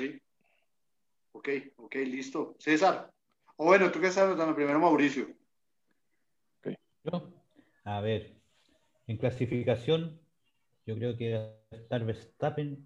Ok, 1.31 1.49
ok, 1.77 1.95
listo. 1.95 2.55
César. 2.59 3.11
O 3.55 3.65
bueno, 3.65 3.91
tú 3.91 3.99
que 3.99 4.07
estás 4.07 4.25
anotando 4.25 4.55
primero, 4.55 4.79
Mauricio. 4.79 5.27
Yo, 7.03 7.31
a 7.83 8.01
ver, 8.01 8.35
en 9.07 9.17
clasificación, 9.17 10.19
yo 10.85 10.95
creo 10.95 11.15
que 11.17 11.33
va 11.33 11.39
a 11.71 11.75
estar 11.75 12.03
Verstappen, 12.03 12.85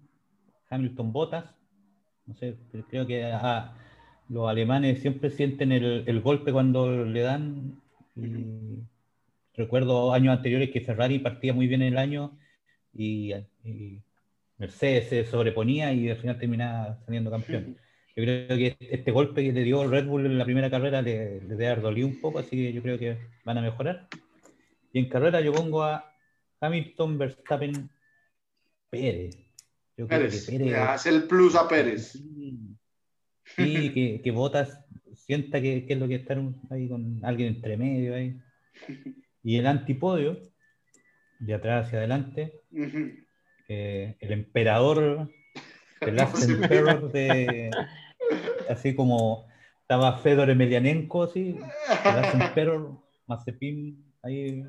Hamilton 0.68 1.12
Bottas. 1.12 1.54
No 2.26 2.34
sé, 2.34 2.56
creo 2.88 3.06
que 3.06 3.24
ah, 3.24 3.76
los 4.28 4.48
alemanes 4.48 5.00
siempre 5.00 5.30
sienten 5.30 5.72
el, 5.72 6.04
el 6.06 6.20
golpe 6.20 6.52
cuando 6.52 7.04
le 7.04 7.20
dan. 7.20 7.82
Y 8.16 8.82
recuerdo 9.54 10.12
años 10.12 10.36
anteriores 10.36 10.70
que 10.70 10.80
Ferrari 10.80 11.18
partía 11.18 11.52
muy 11.52 11.66
bien 11.66 11.82
el 11.82 11.98
año 11.98 12.38
y, 12.92 13.32
y 13.64 14.02
Mercedes 14.58 15.08
se 15.08 15.24
sobreponía 15.26 15.92
y 15.92 16.08
al 16.10 16.16
final 16.16 16.38
terminaba 16.38 16.98
saliendo 17.04 17.30
campeón. 17.30 17.76
Yo 18.16 18.22
creo 18.22 18.48
que 18.56 18.76
este 18.80 19.10
golpe 19.10 19.42
que 19.42 19.52
le 19.52 19.64
dio 19.64 19.86
Red 19.88 20.06
Bull 20.06 20.26
en 20.26 20.38
la 20.38 20.44
primera 20.44 20.70
carrera 20.70 21.02
le, 21.02 21.40
le 21.40 21.48
debe 21.48 21.66
haber 21.66 21.82
dolido 21.82 22.06
un 22.06 22.20
poco, 22.20 22.38
así 22.38 22.50
que 22.56 22.72
yo 22.72 22.80
creo 22.82 22.98
que 22.98 23.18
van 23.44 23.58
a 23.58 23.62
mejorar. 23.62 24.08
Y 24.92 25.00
en 25.00 25.08
carrera 25.08 25.40
yo 25.40 25.52
pongo 25.52 25.82
a 25.82 26.14
Hamilton, 26.60 27.18
Verstappen, 27.18 27.90
Pérez. 28.90 29.43
Yo 29.96 30.06
creo 30.08 30.20
Pérez. 30.20 30.46
que 30.46 30.52
Pérez. 30.52 30.66
Le 30.68 30.76
hace 30.76 31.08
el 31.10 31.24
plus 31.24 31.54
a 31.54 31.68
Pérez. 31.68 32.12
Sí, 32.12 32.76
Sí, 33.44 33.92
que, 33.92 34.20
que 34.22 34.30
Botas 34.30 34.84
sienta 35.14 35.60
que, 35.60 35.86
que 35.86 35.92
es 35.94 35.98
lo 35.98 36.08
que 36.08 36.16
estar 36.16 36.40
ahí 36.70 36.88
con 36.88 37.20
alguien 37.24 37.54
entre 37.56 37.76
medio 37.76 38.14
ahí. 38.14 38.36
Y 39.42 39.58
el 39.58 39.66
antipodio, 39.66 40.40
de 41.38 41.54
atrás 41.54 41.86
hacia 41.86 41.98
adelante, 41.98 42.62
eh, 43.68 44.16
el 44.18 44.32
emperador, 44.32 45.30
el 46.00 46.16
last 46.16 46.48
No 46.48 46.54
emperor 46.54 47.12
de 47.12 47.70
así 48.68 48.94
como 48.94 49.46
estaba 49.82 50.18
Fedor 50.18 50.50
Emelianenko 50.50 51.24
así, 51.24 51.56
el 52.04 52.16
last 52.16 52.34
emperor, 52.34 52.98
Mazepin 53.26 54.04
ahí 54.22 54.64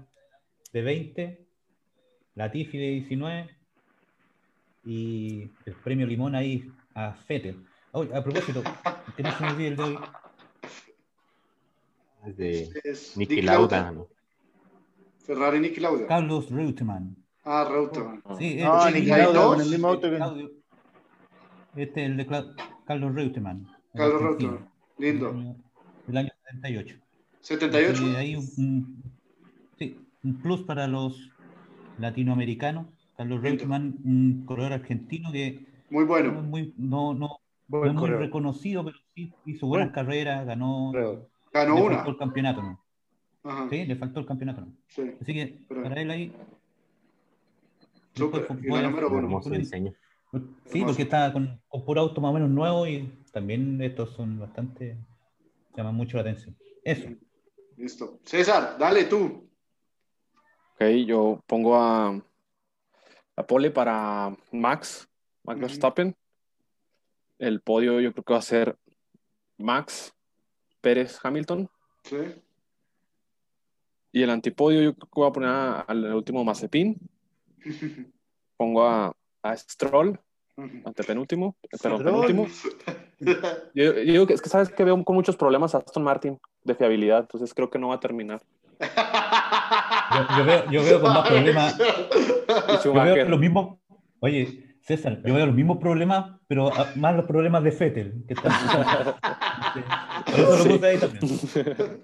de 0.74 0.82
20, 0.82 1.48
Latifi 2.36 2.78
de 2.78 2.90
19 2.90 3.50
y 4.86 5.50
el 5.66 5.74
premio 5.84 6.06
Limón 6.06 6.36
ahí 6.36 6.72
a 6.94 7.14
Fettel. 7.14 7.66
Oye, 7.92 8.16
a 8.16 8.24
propósito, 8.24 8.62
que 9.16 9.24
no 9.24 9.32
se 9.32 9.44
me 9.44 9.50
olvide 9.52 9.68
el 9.70 9.76
de 9.78 9.84
hoy. 9.84 9.98
Es 12.26 12.38
de 12.38 12.70
Es 12.84 13.18
Niki 13.18 13.36
Nick 13.36 13.46
Lauda. 13.46 13.92
¿no? 13.92 14.08
Ferrari 15.26 15.60
Niki 15.60 15.80
Lauda. 15.80 16.08
Carlos 16.08 16.50
Reutemann. 16.50 17.16
Ah, 17.44 17.68
Reutemann. 17.70 18.22
Sí, 18.38 18.58
No, 18.62 18.78
este- 18.88 19.00
Niki 19.00 19.10
Niki 19.12 19.22
Lauda 19.22 19.46
con 19.48 19.62
el 19.62 19.70
mismo 19.70 19.88
auto 19.88 20.10
que. 20.10 20.16
Claudio. 20.18 20.52
Este 21.76 22.04
es 22.04 22.10
el 22.10 22.18
de 22.18 22.28
Cla- 22.28 22.56
Carlos 22.86 23.14
Reutemann. 23.16 23.68
Carlos 23.94 24.22
Reutemann. 24.22 24.70
Lindo. 24.98 25.32
del 25.32 25.38
año- 25.40 25.56
Del 26.08 26.18
año 26.18 26.30
78. 26.46 26.98
78. 27.42 28.04
Y 28.08 28.16
ahí 28.16 28.36
un, 28.36 28.48
un- 28.58 29.04
sí, 29.78 30.00
un 30.24 30.42
plus 30.42 30.62
para 30.64 30.88
los 30.88 31.32
latinoamericanos. 32.00 32.88
Carlos. 33.18 33.42
Reutemann, 33.42 33.96
un 34.04 34.44
corredor 34.46 34.74
argentino 34.74 35.32
que 35.32 35.66
Muy 35.90 36.04
no 36.04 36.08
bueno. 36.10 36.32
muy, 36.42 36.74
no, 36.78 37.14
no, 37.14 37.20
no 37.28 37.40
Buen 37.68 37.88
es 37.90 37.94
muy 37.94 38.02
correo. 38.02 38.20
reconocido, 38.20 38.84
pero 38.86 38.98
sí 39.16 39.32
hizo 39.46 39.68
buenas 39.68 39.88
Bueno. 39.92 39.96
carreras, 39.96 40.46
ganó. 40.46 40.92
Ganó 41.54 41.76
le 41.76 41.82
una. 41.82 41.96
faltó 41.98 42.12
el 42.12 42.18
campeonato, 42.18 42.62
¿no? 42.62 42.84
Ajá. 43.44 43.68
Sí, 43.70 43.86
le 43.86 43.96
faltó 43.96 44.20
el 44.20 44.26
campeonato, 44.26 44.62
¿no? 44.62 44.74
Sí. 44.88 45.12
Así 45.22 45.34
que 45.34 45.66
Pero- 45.70 45.84
para 45.84 46.02
él 46.02 46.12
ahí. 46.12 46.34
Súper, 48.14 48.42
después 48.42 48.64
y 48.64 48.70
uno. 48.70 49.18
hermoso 49.20 49.50
diseño. 49.50 49.92
Sí, 50.66 50.80
Hermoso. 50.80 50.86
porque 50.88 51.02
está 51.04 51.32
con, 51.32 51.62
con 51.68 51.86
puro 51.86 52.02
auto 52.02 52.20
más 52.22 52.32
o 52.32 52.34
menos 52.34 52.50
nuevo 52.50 52.88
y 52.88 53.10
también 53.32 53.82
estos 53.82 54.12
son 54.12 54.40
bastante. 54.40 54.98
llaman 55.76 55.96
mucho 55.96 56.18
la 56.18 56.22
atención. 56.22 56.56
Eso. 56.84 57.10
Listo. 57.78 58.20
César, 58.24 58.78
dale 58.80 59.04
tú. 59.06 59.50
Ok, 60.76 60.86
yo 61.06 61.42
pongo 61.48 61.76
a, 61.76 62.22
a 63.36 63.46
pole 63.46 63.72
para 63.72 64.36
Max, 64.52 65.08
Max. 65.44 65.60
Verstappen. 65.60 66.16
El 67.38 67.62
podio 67.62 68.00
yo 68.00 68.14
creo 68.14 68.24
que 68.24 68.34
va 68.34 68.40
a 68.40 68.44
ser 68.44 68.78
Max, 69.58 70.14
Pérez, 70.82 71.20
Hamilton. 71.22 71.70
Sí. 72.04 72.18
Y 74.12 74.24
el 74.24 74.30
antipodio 74.30 74.82
yo 74.82 74.94
creo 74.94 75.10
que 75.10 75.20
voy 75.20 75.30
a 75.30 75.34
poner 75.34 75.50
al 75.50 76.14
último 76.14 76.44
Mazepin. 76.44 76.98
Pongo 78.58 78.88
a, 78.88 79.14
a 79.44 79.58
Stroll, 79.58 80.18
antepenúltimo, 80.56 81.58
pero 81.82 81.98
penúltimo. 81.98 82.48
Yo, 83.18 83.34
yo 83.74 83.94
digo 83.94 84.28
que 84.28 84.34
es 84.34 84.42
que 84.42 84.50
sabes 84.50 84.68
que 84.68 84.84
veo 84.84 85.02
con 85.06 85.16
muchos 85.16 85.38
problemas 85.38 85.74
a 85.74 85.78
Aston 85.78 86.04
Martin 86.04 86.38
de 86.66 86.76
fiabilidad, 86.76 87.22
entonces 87.22 87.54
creo 87.54 87.70
que 87.70 87.80
no 87.80 87.88
va 87.88 87.96
a 87.96 88.00
terminar. 88.02 88.42
Yo, 90.16 90.38
yo 90.38 90.46
veo, 90.46 90.72
yo 90.72 90.84
veo 90.84 91.02
con 91.02 91.14
más 91.14 91.28
problemas. 91.28 91.78
Yo 92.84 92.94
veo 92.94 93.30
los 93.30 93.40
mismos. 93.40 93.78
Oye, 94.20 94.76
César, 94.82 95.22
yo 95.26 95.34
veo 95.34 95.46
los 95.48 95.56
mismos 95.56 95.78
problemas, 95.78 96.40
pero 96.48 96.74
a- 96.74 96.92
más 96.96 97.16
los 97.16 97.26
problemas 97.26 97.64
de 97.64 97.72
Fettel. 97.72 98.24
Que 98.28 98.34
está... 98.36 99.16
Por 100.26 100.40
eso 100.40 100.58
lo 100.58 100.64
puse 100.76 100.86
ahí 100.88 100.98
también. 100.98 102.04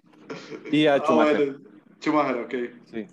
y 0.71 0.85
a 0.87 0.95
Ah, 0.95 0.99
Schumacher. 0.99 1.35
bueno. 1.37 1.59
Schumacher, 1.99 2.35
ok. 2.37 2.53
Sí. 2.85 3.07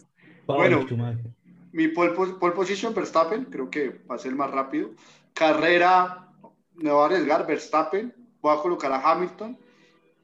Bueno. 0.47 0.77
Pablo 0.79 0.83
Schumacher. 0.89 1.31
Mi 1.73 1.89
pole, 1.89 2.13
pole 2.41 2.55
position, 2.55 2.95
Verstappen, 2.95 3.45
creo 3.45 3.69
que 3.71 4.01
va 4.11 4.15
a 4.15 4.19
ser 4.19 4.31
el 4.33 4.37
más 4.39 4.51
rápido. 4.51 4.91
Carrera, 5.35 6.29
me 6.75 6.91
voy 6.91 7.03
a 7.03 7.07
arriesgar, 7.07 7.47
Verstappen, 7.47 8.15
voy 8.41 8.57
a 8.57 8.61
colocar 8.63 8.91
a 8.91 9.11
Hamilton 9.13 9.59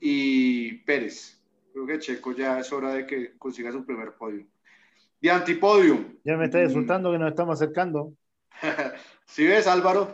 y 0.00 0.72
Pérez. 0.84 1.38
Creo 1.72 1.86
que 1.86 1.98
Checo 1.98 2.32
ya 2.32 2.58
es 2.60 2.72
hora 2.72 2.94
de 2.94 3.06
que 3.06 3.36
consiga 3.36 3.70
su 3.72 3.84
primer 3.84 4.12
podio. 4.14 4.46
De 5.24 5.30
antipodio, 5.30 6.04
Ya 6.22 6.36
me 6.36 6.44
está 6.44 6.62
insultando 6.62 7.10
que 7.10 7.16
nos 7.18 7.30
estamos 7.30 7.54
acercando. 7.54 8.12
si 9.24 9.46
ves, 9.46 9.66
Álvaro, 9.66 10.12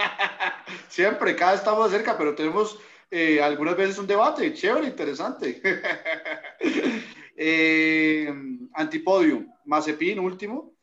siempre, 0.90 1.34
cada 1.34 1.52
vez 1.52 1.60
estamos 1.60 1.90
cerca, 1.90 2.18
pero 2.18 2.34
tenemos 2.34 2.78
eh, 3.10 3.40
algunas 3.40 3.74
veces 3.74 3.96
un 3.96 4.06
debate 4.06 4.52
chévere, 4.52 4.86
interesante. 4.86 5.62
Eh, 7.34 8.30
antipodio, 8.74 9.46
Mazepin, 9.64 10.18
último. 10.18 10.74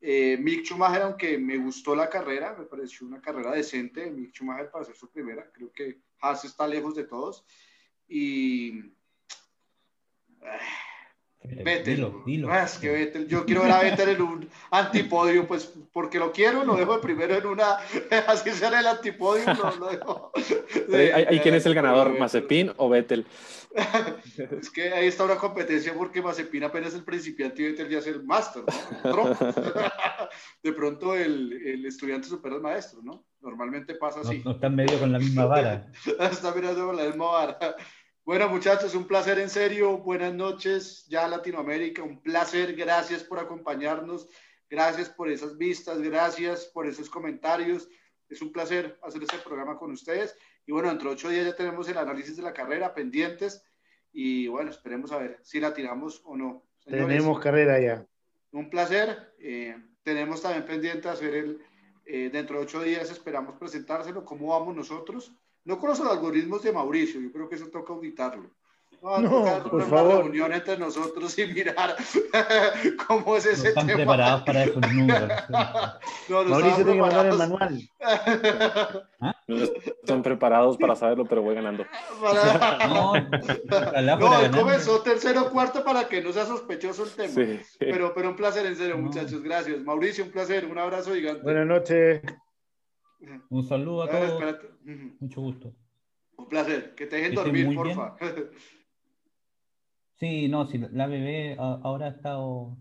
Eh, 0.00 0.38
Mick 0.40 0.64
Schumacher, 0.64 1.02
aunque 1.02 1.36
me 1.36 1.58
gustó 1.58 1.96
la 1.96 2.08
carrera, 2.08 2.54
me 2.56 2.64
pareció 2.64 3.06
una 3.06 3.20
carrera 3.20 3.50
decente 3.50 4.02
de 4.02 4.12
Mick 4.12 4.32
Schumacher 4.32 4.70
para 4.70 4.82
hacer 4.82 4.94
su 4.94 5.10
primera. 5.10 5.50
Creo 5.52 5.72
que 5.72 5.98
Haas 6.20 6.44
está 6.44 6.68
lejos 6.68 6.94
de 6.94 7.04
todos. 7.04 7.44
Y. 8.08 8.92
Vettel. 11.46 11.96
Dilo, 11.96 12.22
dilo. 12.26 12.54
Es 12.54 12.78
que 12.78 12.90
Vettel, 12.90 13.28
yo 13.28 13.44
quiero 13.44 13.62
ver 13.62 13.72
a 13.72 13.80
Vettel 13.80 14.08
en 14.10 14.22
un 14.22 14.48
antipodio, 14.70 15.46
pues 15.46 15.72
porque 15.92 16.18
lo 16.18 16.32
quiero, 16.32 16.64
lo 16.64 16.76
dejo 16.76 16.96
de 16.96 17.02
primero 17.02 17.34
en 17.36 17.46
una, 17.46 17.76
así 18.26 18.50
será 18.50 18.80
el 18.80 18.86
antipodio, 18.86 19.44
lo, 19.54 19.76
lo 19.76 19.86
dejo. 19.88 20.32
Ahí 21.28 21.40
quién 21.40 21.54
es 21.54 21.66
el 21.66 21.74
ganador, 21.74 22.18
Mazepin 22.18 22.72
o 22.76 22.88
Vettel. 22.88 23.26
Es 24.58 24.70
que 24.70 24.90
ahí 24.90 25.06
está 25.08 25.24
una 25.24 25.36
competencia 25.36 25.92
porque 25.92 26.22
Mazepin 26.22 26.64
apenas 26.64 26.90
es 26.90 26.94
el 26.94 27.04
principiante 27.04 27.60
y 27.62 27.66
Vettel 27.66 27.90
ya 27.90 27.98
es 27.98 28.06
el 28.06 28.24
máster, 28.24 28.62
¿no? 29.04 29.36
De 30.62 30.72
pronto 30.72 31.14
el, 31.14 31.52
el 31.52 31.84
estudiante 31.84 32.26
supera 32.26 32.54
al 32.54 32.62
maestro, 32.62 33.00
¿no? 33.02 33.26
Normalmente 33.42 33.94
pasa 33.96 34.20
No, 34.22 34.28
así. 34.30 34.40
no 34.42 34.52
están 34.52 34.74
medio 34.74 34.98
con 34.98 35.12
la 35.12 35.18
misma 35.18 35.44
vara. 35.44 35.86
Está 36.20 36.54
mirando 36.54 36.86
con 36.86 36.96
la 36.96 37.04
misma 37.04 37.26
vara. 37.26 37.58
Bueno, 38.26 38.48
muchachos, 38.48 38.96
un 38.96 39.06
placer 39.06 39.38
en 39.38 39.48
serio. 39.48 39.98
Buenas 39.98 40.34
noches, 40.34 41.06
ya 41.06 41.28
Latinoamérica. 41.28 42.02
Un 42.02 42.20
placer. 42.20 42.74
Gracias 42.74 43.22
por 43.22 43.38
acompañarnos. 43.38 44.28
Gracias 44.68 45.08
por 45.08 45.30
esas 45.30 45.56
vistas. 45.56 46.02
Gracias 46.02 46.64
por 46.64 46.88
esos 46.88 47.08
comentarios. 47.08 47.88
Es 48.28 48.42
un 48.42 48.50
placer 48.50 48.98
hacer 49.04 49.22
este 49.22 49.38
programa 49.38 49.78
con 49.78 49.92
ustedes. 49.92 50.36
Y 50.66 50.72
bueno, 50.72 50.88
dentro 50.88 51.10
de 51.10 51.14
ocho 51.14 51.28
días 51.28 51.46
ya 51.46 51.54
tenemos 51.54 51.88
el 51.88 51.98
análisis 51.98 52.36
de 52.36 52.42
la 52.42 52.52
carrera 52.52 52.92
pendientes. 52.92 53.62
Y 54.12 54.48
bueno, 54.48 54.72
esperemos 54.72 55.12
a 55.12 55.18
ver 55.18 55.38
si 55.44 55.60
la 55.60 55.72
tiramos 55.72 56.20
o 56.24 56.36
no. 56.36 56.64
Señores, 56.80 57.06
Tenemos 57.06 57.38
carrera 57.38 57.78
ya. 57.78 58.04
un 58.50 58.68
placer. 58.68 59.36
Eh, 59.38 59.76
tenemos 60.02 60.42
también 60.42 60.64
pendiente 60.64 61.08
hacer 61.08 61.32
el, 61.32 61.62
eh, 62.04 62.28
dentro 62.32 62.58
de 62.58 62.64
ocho 62.64 62.82
días 62.82 63.08
esperamos 63.08 63.56
presentárselo, 63.56 64.24
cómo 64.24 64.48
vamos 64.48 64.74
nosotros. 64.74 65.32
No 65.66 65.78
con 65.78 65.90
los 65.90 66.00
algoritmos 66.00 66.62
de 66.62 66.72
Mauricio, 66.72 67.20
yo 67.20 67.30
creo 67.30 67.48
que 67.48 67.56
eso 67.56 67.66
toca 67.66 67.92
auditarlo. 67.92 68.48
No, 69.02 69.20
tocar 69.20 69.62
por 69.64 69.74
una 69.74 69.84
favor. 69.84 70.18
reunión 70.24 70.52
entre 70.54 70.78
nosotros 70.78 71.38
y 71.38 71.46
mirar 71.46 71.94
cómo 73.06 73.36
es 73.36 73.44
No 73.44 73.50
ese 73.52 73.68
están 73.68 73.86
tema. 73.86 73.98
preparados 73.98 74.42
para 74.42 74.64
esos 74.64 74.80
números. 74.92 75.28
No, 76.28 76.42
no 76.44 76.48
Mauricio 76.50 76.76
tiene 76.76 76.92
que 76.94 77.00
mandar 77.00 77.26
el 77.26 77.36
manual. 77.36 77.80
No 79.46 79.56
están 79.56 80.22
preparados 80.22 80.76
para 80.78 80.96
saberlo, 80.96 81.24
pero 81.26 81.42
voy 81.42 81.54
ganando. 81.54 81.84
Para- 82.20 82.86
No, 82.88 83.12
No, 84.18 84.40
él 84.40 84.50
comenzó 84.50 85.00
tercero 85.02 85.42
o 85.42 85.50
cuarto 85.50 85.84
para 85.84 86.08
que 86.08 86.22
no 86.22 86.32
sea 86.32 86.46
sospechoso 86.46 87.04
el 87.04 87.10
tema. 87.10 87.34
Sí. 87.34 87.60
Pero, 87.78 88.12
pero 88.14 88.30
un 88.30 88.36
placer 88.36 88.66
en 88.66 88.76
serio, 88.76 88.96
No. 88.96 89.02
muchachos. 89.02 89.42
Gracias. 89.42 89.82
Mauricio, 89.82 90.24
un 90.24 90.30
placer. 90.30 90.64
Un 90.66 90.78
abrazo 90.78 91.14
gigante. 91.14 91.42
Buenas 91.42 91.66
noches. 91.66 92.22
Un 93.50 93.64
saludo 93.64 94.02
a 94.02 94.06
A 94.06 94.20
ver, 94.20 94.30
todos. 94.30 94.72
Mucho 95.20 95.40
gusto. 95.40 95.72
Un 96.36 96.48
placer. 96.48 96.94
Que 96.94 97.06
te 97.06 97.16
dejen 97.16 97.30
Que 97.32 97.36
dormir, 97.36 97.74
porfa. 97.74 98.16
Sí, 100.18 100.48
no, 100.48 100.66
sí, 100.66 100.78
la 100.92 101.06
bebé 101.06 101.56
a- 101.58 101.78
ahora 101.82 102.06
ha 102.06 102.10
estado 102.10 102.78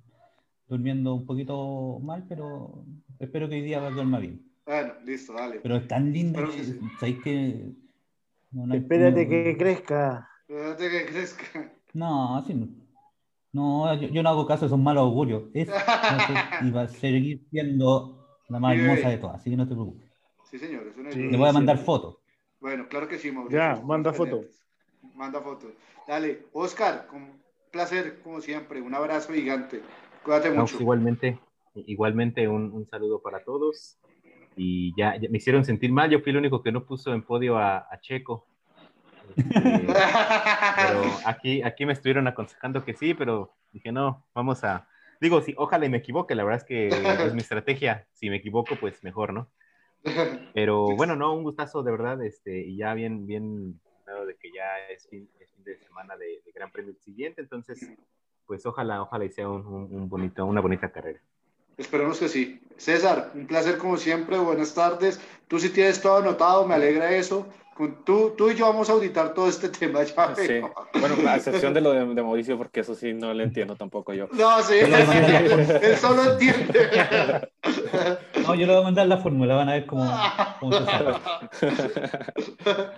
durmiendo 0.67 1.15
un 1.15 1.25
poquito 1.25 1.99
mal, 2.01 2.25
pero 2.29 2.85
espero 3.19 3.49
que 3.49 3.55
hoy 3.55 3.61
día 3.61 3.81
duerma 3.89 4.19
bien. 4.19 4.41
Bueno, 4.65 4.93
listo, 5.03 5.33
dale. 5.33 5.59
Pero 5.59 5.75
es 5.75 5.87
tan 5.87 6.13
linda 6.13 6.39
Espero 6.41 6.55
que, 6.55 6.71
que 6.71 6.79
sí. 6.79 6.79
¿sabéis 6.99 7.23
que? 7.23 7.71
No, 8.51 8.65
no 8.67 8.73
hay- 8.73 8.79
Espérate 8.79 9.25
no- 9.25 9.29
que 9.29 9.57
crezca. 9.57 10.29
Espérate 10.47 10.89
que 10.89 11.05
crezca. 11.07 11.73
No, 11.93 12.37
así 12.37 12.53
no. 12.53 12.67
No, 13.51 13.93
yo, 14.01 14.07
yo 14.09 14.23
no 14.23 14.29
hago 14.29 14.45
caso, 14.45 14.67
son 14.69 14.83
malos 14.83 15.01
augurios. 15.03 15.43
Es, 15.53 15.69
va 15.69 15.75
a 16.61 16.65
y 16.65 16.71
va 16.71 16.81
a 16.83 16.87
seguir 16.87 17.41
siendo 17.51 18.25
la 18.49 18.59
más 18.59 18.75
hermosa 18.77 19.09
de 19.09 19.17
todas, 19.17 19.41
así 19.41 19.49
que 19.49 19.57
no 19.57 19.67
te 19.67 19.73
preocupes. 19.75 20.04
Sí, 20.57 20.67
señor. 20.67 20.87
Eso 20.87 21.01
no 21.01 21.09
es 21.09 21.15
Sí. 21.15 21.21
Le 21.21 21.37
voy 21.37 21.49
a 21.49 21.53
mandar 21.53 21.77
fotos. 21.77 22.17
Bueno, 22.61 22.87
claro 22.87 23.07
que 23.09 23.17
sí, 23.17 23.29
Mauricio. 23.31 23.59
Ya, 23.59 23.75
manda 23.83 24.13
foto. 24.13 24.31
pendientes. 24.37 24.63
Manda 25.13 25.41
foto. 25.41 25.67
Dale, 26.07 26.45
Oscar, 26.53 27.07
con 27.07 27.41
placer, 27.71 28.21
como 28.21 28.39
siempre. 28.39 28.81
Un 28.81 28.95
abrazo 28.95 29.33
gigante. 29.33 29.81
Cuídate 30.23 30.49
No, 30.49 30.61
mucho. 30.61 30.71
pues 30.73 30.81
igualmente, 30.81 31.39
igualmente 31.75 32.47
un, 32.47 32.71
un 32.71 32.87
saludo 32.87 33.21
para 33.21 33.43
todos. 33.43 33.97
Y 34.55 34.93
ya, 34.97 35.17
ya 35.19 35.29
me 35.29 35.37
hicieron 35.37 35.65
sentir 35.65 35.91
mal. 35.91 36.09
Yo 36.09 36.21
fui 36.21 36.31
el 36.31 36.37
único 36.37 36.63
que 36.63 36.71
no 36.71 36.85
puso 36.85 37.13
en 37.13 37.21
podio 37.23 37.57
a, 37.57 37.79
a 37.91 37.99
Checo. 37.99 38.47
Este, 39.35 39.51
pero 39.59 41.03
aquí, 41.25 41.61
aquí 41.63 41.85
me 41.85 41.91
estuvieron 41.93 42.27
aconsejando 42.27 42.85
que 42.85 42.93
sí, 42.93 43.13
pero 43.13 43.53
dije 43.73 43.91
no, 43.91 44.25
vamos 44.33 44.63
a. 44.63 44.87
Digo, 45.19 45.41
sí, 45.41 45.53
ojalá 45.57 45.85
y 45.85 45.89
me 45.89 45.97
equivoque. 45.97 46.33
La 46.35 46.45
verdad 46.45 46.61
es 46.61 46.63
que 46.65 46.87
es 46.87 47.33
mi 47.33 47.41
estrategia. 47.41 48.07
Si 48.13 48.29
me 48.29 48.37
equivoco, 48.37 48.77
pues 48.77 49.03
mejor, 49.03 49.33
¿no? 49.33 49.49
Pero 50.53 50.85
bueno, 50.95 51.15
no, 51.15 51.33
un 51.35 51.43
gustazo 51.43 51.83
de 51.83 51.91
verdad. 51.91 52.23
Este, 52.23 52.59
y 52.59 52.77
ya 52.77 52.93
bien, 52.93 53.25
bien, 53.27 53.79
dado 54.05 54.25
de 54.25 54.35
que 54.35 54.49
ya 54.51 54.77
es 54.89 55.07
fin, 55.07 55.27
es 55.39 55.51
fin 55.51 55.63
de 55.63 55.77
semana 55.79 56.15
de, 56.15 56.41
de 56.45 56.51
Gran 56.53 56.71
Premio 56.71 56.93
siguiente. 57.03 57.41
Entonces, 57.41 57.89
pues 58.45 58.65
ojalá, 58.65 59.01
ojalá 59.01 59.25
y 59.25 59.31
sea 59.31 59.49
un, 59.49 59.65
un- 59.65 59.89
un 59.95 60.09
bonito, 60.09 60.45
una 60.45 60.61
bonita 60.61 60.91
carrera. 60.91 61.19
Esperemos 61.77 62.19
que 62.19 62.29
sí. 62.29 62.61
César, 62.77 63.31
un 63.35 63.47
placer 63.47 63.77
como 63.77 63.97
siempre. 63.97 64.37
Buenas 64.37 64.73
tardes. 64.73 65.19
Tú 65.47 65.59
sí 65.59 65.69
tienes 65.69 66.01
todo 66.01 66.17
anotado, 66.17 66.65
me 66.67 66.75
alegra 66.75 67.11
eso. 67.15 67.47
Con 67.75 68.05
tú, 68.05 68.33
tú 68.37 68.49
y 68.49 68.55
yo 68.55 68.67
vamos 68.67 68.89
a 68.89 68.93
auditar 68.93 69.33
todo 69.33 69.49
este 69.49 69.67
tema. 69.79 70.01
Ya 70.03 70.33
Sí. 70.35 70.47
veo. 70.47 70.73
Bueno, 71.01 71.15
a 71.29 71.35
excepción 71.35 71.73
de 71.73 71.81
lo 71.81 71.91
de, 71.91 72.05
de 72.15 72.23
Mauricio, 72.23 72.57
porque 72.57 72.79
eso 72.79 72.95
sí 72.95 73.11
no 73.13 73.33
lo 73.33 73.43
entiendo 73.43 73.75
tampoco 73.75 74.13
yo. 74.13 74.29
No, 74.31 74.61
sí, 74.63 74.75
él 74.75 75.97
solo 75.97 76.31
entiende. 76.31 77.49
No, 78.47 78.55
yo 78.55 78.65
le 78.67 78.73
voy 78.73 78.81
a 78.81 78.85
mandar 78.85 79.07
la 79.07 79.17
fórmula, 79.17 79.55
van 79.55 79.69
a 79.69 79.73
ver 79.73 79.85
cómo, 79.85 80.09
cómo 80.59 80.73
se. 80.73 80.81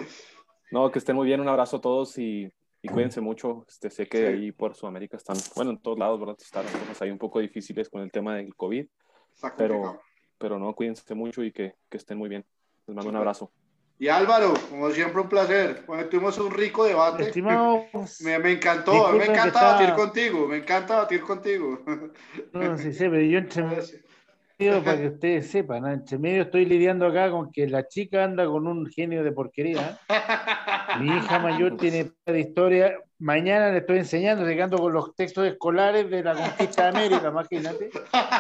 No, 0.71 0.91
que 0.91 0.99
estén 0.99 1.15
muy 1.15 1.25
bien, 1.25 1.39
un 1.39 1.47
abrazo 1.47 1.77
a 1.77 1.81
todos 1.81 2.17
y, 2.17 2.51
y 2.81 2.89
cuídense 2.89 3.21
mucho. 3.21 3.65
Este, 3.69 3.89
sé 3.89 4.07
que 4.07 4.17
Sí. 4.17 4.23
ahí 4.25 4.51
por 4.51 4.75
Sudamérica 4.75 5.15
están, 5.15 5.37
bueno, 5.55 5.71
en 5.71 5.81
todos 5.81 5.97
lados, 5.97 6.19
¿verdad? 6.19 6.35
Están 6.39 6.65
cosas 6.65 7.01
ahí 7.01 7.09
un 7.09 7.17
poco 7.17 7.39
difíciles 7.39 7.89
con 7.89 8.01
el 8.01 8.11
tema 8.11 8.35
del 8.35 8.53
COVID, 8.53 8.85
Está 9.33 9.55
pero, 9.55 10.01
pero 10.37 10.59
no, 10.59 10.73
cuídense 10.75 11.15
mucho 11.15 11.41
y 11.43 11.53
que, 11.53 11.75
que 11.89 11.97
estén 11.97 12.17
muy 12.17 12.27
bien. 12.27 12.45
Les 12.85 12.95
mando 12.95 13.09
un 13.09 13.15
abrazo. 13.15 13.51
Y 13.99 14.09
Álvaro, 14.09 14.53
como 14.69 14.91
siempre, 14.91 15.21
un 15.21 15.29
placer. 15.29 15.83
Bueno, 15.87 16.05
tuvimos 16.07 16.37
un 16.37 16.51
rico 16.51 16.83
debate. 16.83 17.23
Estimados, 17.23 17.85
Me, 18.21 18.37
me 18.37 18.51
encantó, 18.51 19.11
me 19.13 19.26
encanta 19.26 19.73
batir 19.73 19.95
contigo, 19.95 20.47
me 20.47 20.57
encanta 20.57 20.97
batir 20.97 21.22
contigo. 21.22 21.80
no 22.53 22.77
sé, 22.77 22.93
sé, 22.93 23.05
pero 23.09 23.22
yo 23.23 23.39
entre 23.39 23.63
para 24.57 24.97
que 24.97 25.07
ustedes 25.07 25.51
sepan, 25.51 25.84
¿no? 25.84 25.91
entre 25.91 26.17
medio 26.17 26.41
estoy 26.43 26.65
lidiando 26.65 27.05
acá 27.05 27.29
con 27.29 27.51
que 27.51 27.67
la 27.67 27.88
chica 27.88 28.23
anda 28.23 28.45
con 28.45 28.65
un 28.67 28.88
genio 28.88 29.23
de 29.23 29.31
porquería. 29.31 29.99
Mi 30.99 31.15
hija 31.15 31.38
mayor 31.39 31.77
tiene 31.79 32.11
de 32.25 32.39
historia. 32.39 32.97
Mañana 33.19 33.71
le 33.71 33.79
estoy 33.79 33.97
enseñando, 33.99 34.45
llegando 34.47 34.77
con 34.77 34.93
los 34.93 35.15
textos 35.15 35.47
escolares 35.47 36.09
de 36.09 36.23
la 36.23 36.34
conquista 36.35 36.84
de 36.84 36.89
América, 36.89 37.27
imagínate. 37.29 37.89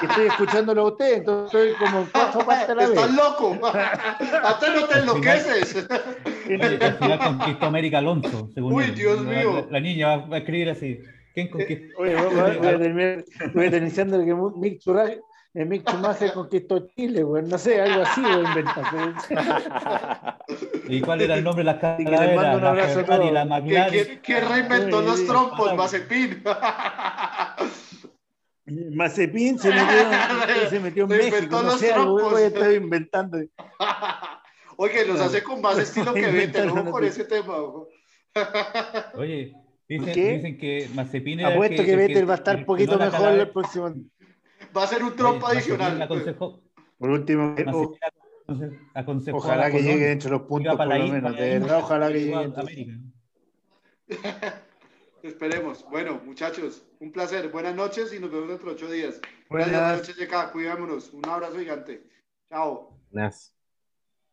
Y 0.01 0.05
estoy 0.05 0.27
escuchándolo 0.27 0.81
a 0.81 0.87
usted, 0.89 1.17
entonces 1.17 1.53
estoy 1.73 1.85
como 1.87 1.99
en 2.01 2.07
cuatro 2.11 2.45
partes 2.45 2.69
a 2.69 2.75
la 2.75 2.83
Estás 2.83 3.07
vez. 3.07 3.15
loco. 3.15 3.59
Hasta 4.43 4.73
no 4.75 4.85
te 4.87 4.99
enloqueces. 4.99 5.87
Al 6.81 6.93
final 6.97 7.19
conquistó 7.19 7.65
América 7.65 7.97
Alonso, 7.99 8.49
según 8.53 8.73
Uy. 8.73 8.85
Dios 8.91 9.23
La- 9.23 9.31
mío. 9.31 9.55
La, 9.65 9.71
la 9.71 9.79
niña 9.79 10.17
va, 10.17 10.35
a 10.35 10.39
escribir 10.39 10.69
así. 10.69 10.99
¿Quién 11.33 11.49
conquistó? 11.49 11.97
Oye, 11.99 12.15
voy, 12.15 12.39
a 12.67 12.77
terminar, 12.77 13.25
voy 13.53 13.65
a 13.67 13.71
terminar 13.71 14.25
que 14.25 14.35
Mick 14.59 14.81
Eh, 15.59 15.65
Mick 15.65 15.89
Schumacher 15.89 16.33
conquistó 16.33 16.85
Chile, 16.95 17.23
güey. 17.23 17.41
No 17.43 17.57
sé, 17.57 17.81
algo 17.81 18.03
así 18.03 18.21
voy 18.21 18.45
a 18.45 18.49
inventar. 18.49 20.37
¿Y 20.87 21.01
cuál 21.01 21.21
era 21.21 21.33
el 21.33 21.43
nombre 21.43 21.63
de 21.63 21.79
que 21.79 22.11
les 22.11 22.35
mando 22.35 22.35
calaveras? 22.35 22.55
un 22.57 22.61
La 22.61 22.69
abrazo 22.69 23.03
todos. 23.05 23.31
la 23.31 23.41
¿Quién, 23.41 23.49
McLaren. 23.49 24.05
quién- 24.05 24.19
quién 24.21 24.47
reinventó 24.49 25.01
los 25.01 25.25
trompos? 25.25 25.75
Mazepin. 25.75 26.43
Mazepin 28.93 29.57
se 29.57 29.69
metió, 29.69 29.89
se 30.69 30.79
metió 30.79 31.03
en 31.05 31.09
Se 31.09 31.17
México, 31.17 31.35
inventó 31.37 31.63
no 31.63 31.69
los 31.69 31.79
sé, 31.79 31.91
algo 31.93 32.17
trompos. 32.17 32.31
voy 32.33 32.41
a 32.43 32.47
estar 32.47 32.71
inventando. 32.73 33.37
Oye, 34.75 35.05
los 35.07 35.19
hace 35.21 35.41
con 35.41 35.61
más 35.61 35.79
estilo 35.79 36.13
que 36.13 36.27
Vettel, 36.27 36.69
ojo 36.69 36.91
con 36.91 37.03
ese 37.03 37.23
tema. 37.25 37.55
ojo. 37.55 37.87
Oye, 39.15 39.55
dicen, 39.89 40.13
¿Qué? 40.13 40.33
dicen 40.33 40.57
que 40.59 40.87
Mazepin 40.93 41.39
era 41.39 41.49
el 41.49 41.53
Apuesto 41.55 41.83
que 41.83 41.95
Vettel 41.95 42.29
va 42.29 42.33
a 42.33 42.37
estar 42.37 42.55
que 42.55 42.61
un 42.61 42.65
poquito 42.67 42.91
no 42.91 42.99
la 42.99 43.05
mejor 43.09 43.29
el 43.31 43.49
próximo. 43.49 43.93
Va 44.77 44.83
a 44.83 44.87
ser 44.87 45.03
un 45.03 45.15
trompo 45.15 45.47
adicional. 45.47 46.01
aconsejó- 46.01 46.61
Por 46.97 47.09
último, 47.09 47.55
o- 47.73 47.97
aconsejó 48.93 49.37
ojalá 49.37 49.69
que 49.71 49.81
llegue 49.83 50.11
entre 50.11 50.29
los 50.29 50.41
puntos 50.43 50.75
por 50.77 50.85
lo 50.87 50.93
menos. 51.13 51.35
De 51.35 51.59
verdad, 51.59 51.79
ojalá 51.79 52.07
que 52.07 52.13
llegue. 52.19 52.33
América. 52.55 52.93
Esperemos. 55.23 55.83
Bueno, 55.89 56.21
muchachos, 56.23 56.83
un 56.99 57.11
placer. 57.11 57.49
Buenas 57.49 57.75
noches 57.75 58.13
y 58.13 58.19
nos 58.19 58.31
vemos 58.31 58.47
dentro 58.49 58.69
de 58.69 58.75
ocho 58.75 58.89
días. 58.89 59.19
Buenas. 59.49 59.69
Buenas 59.71 59.97
noches, 59.99 60.15
Yeka. 60.15 60.51
Cuidámonos. 60.51 61.11
Un 61.11 61.27
abrazo 61.27 61.57
gigante. 61.57 62.07
Chao. 62.49 62.97
Buenas. 63.11 63.56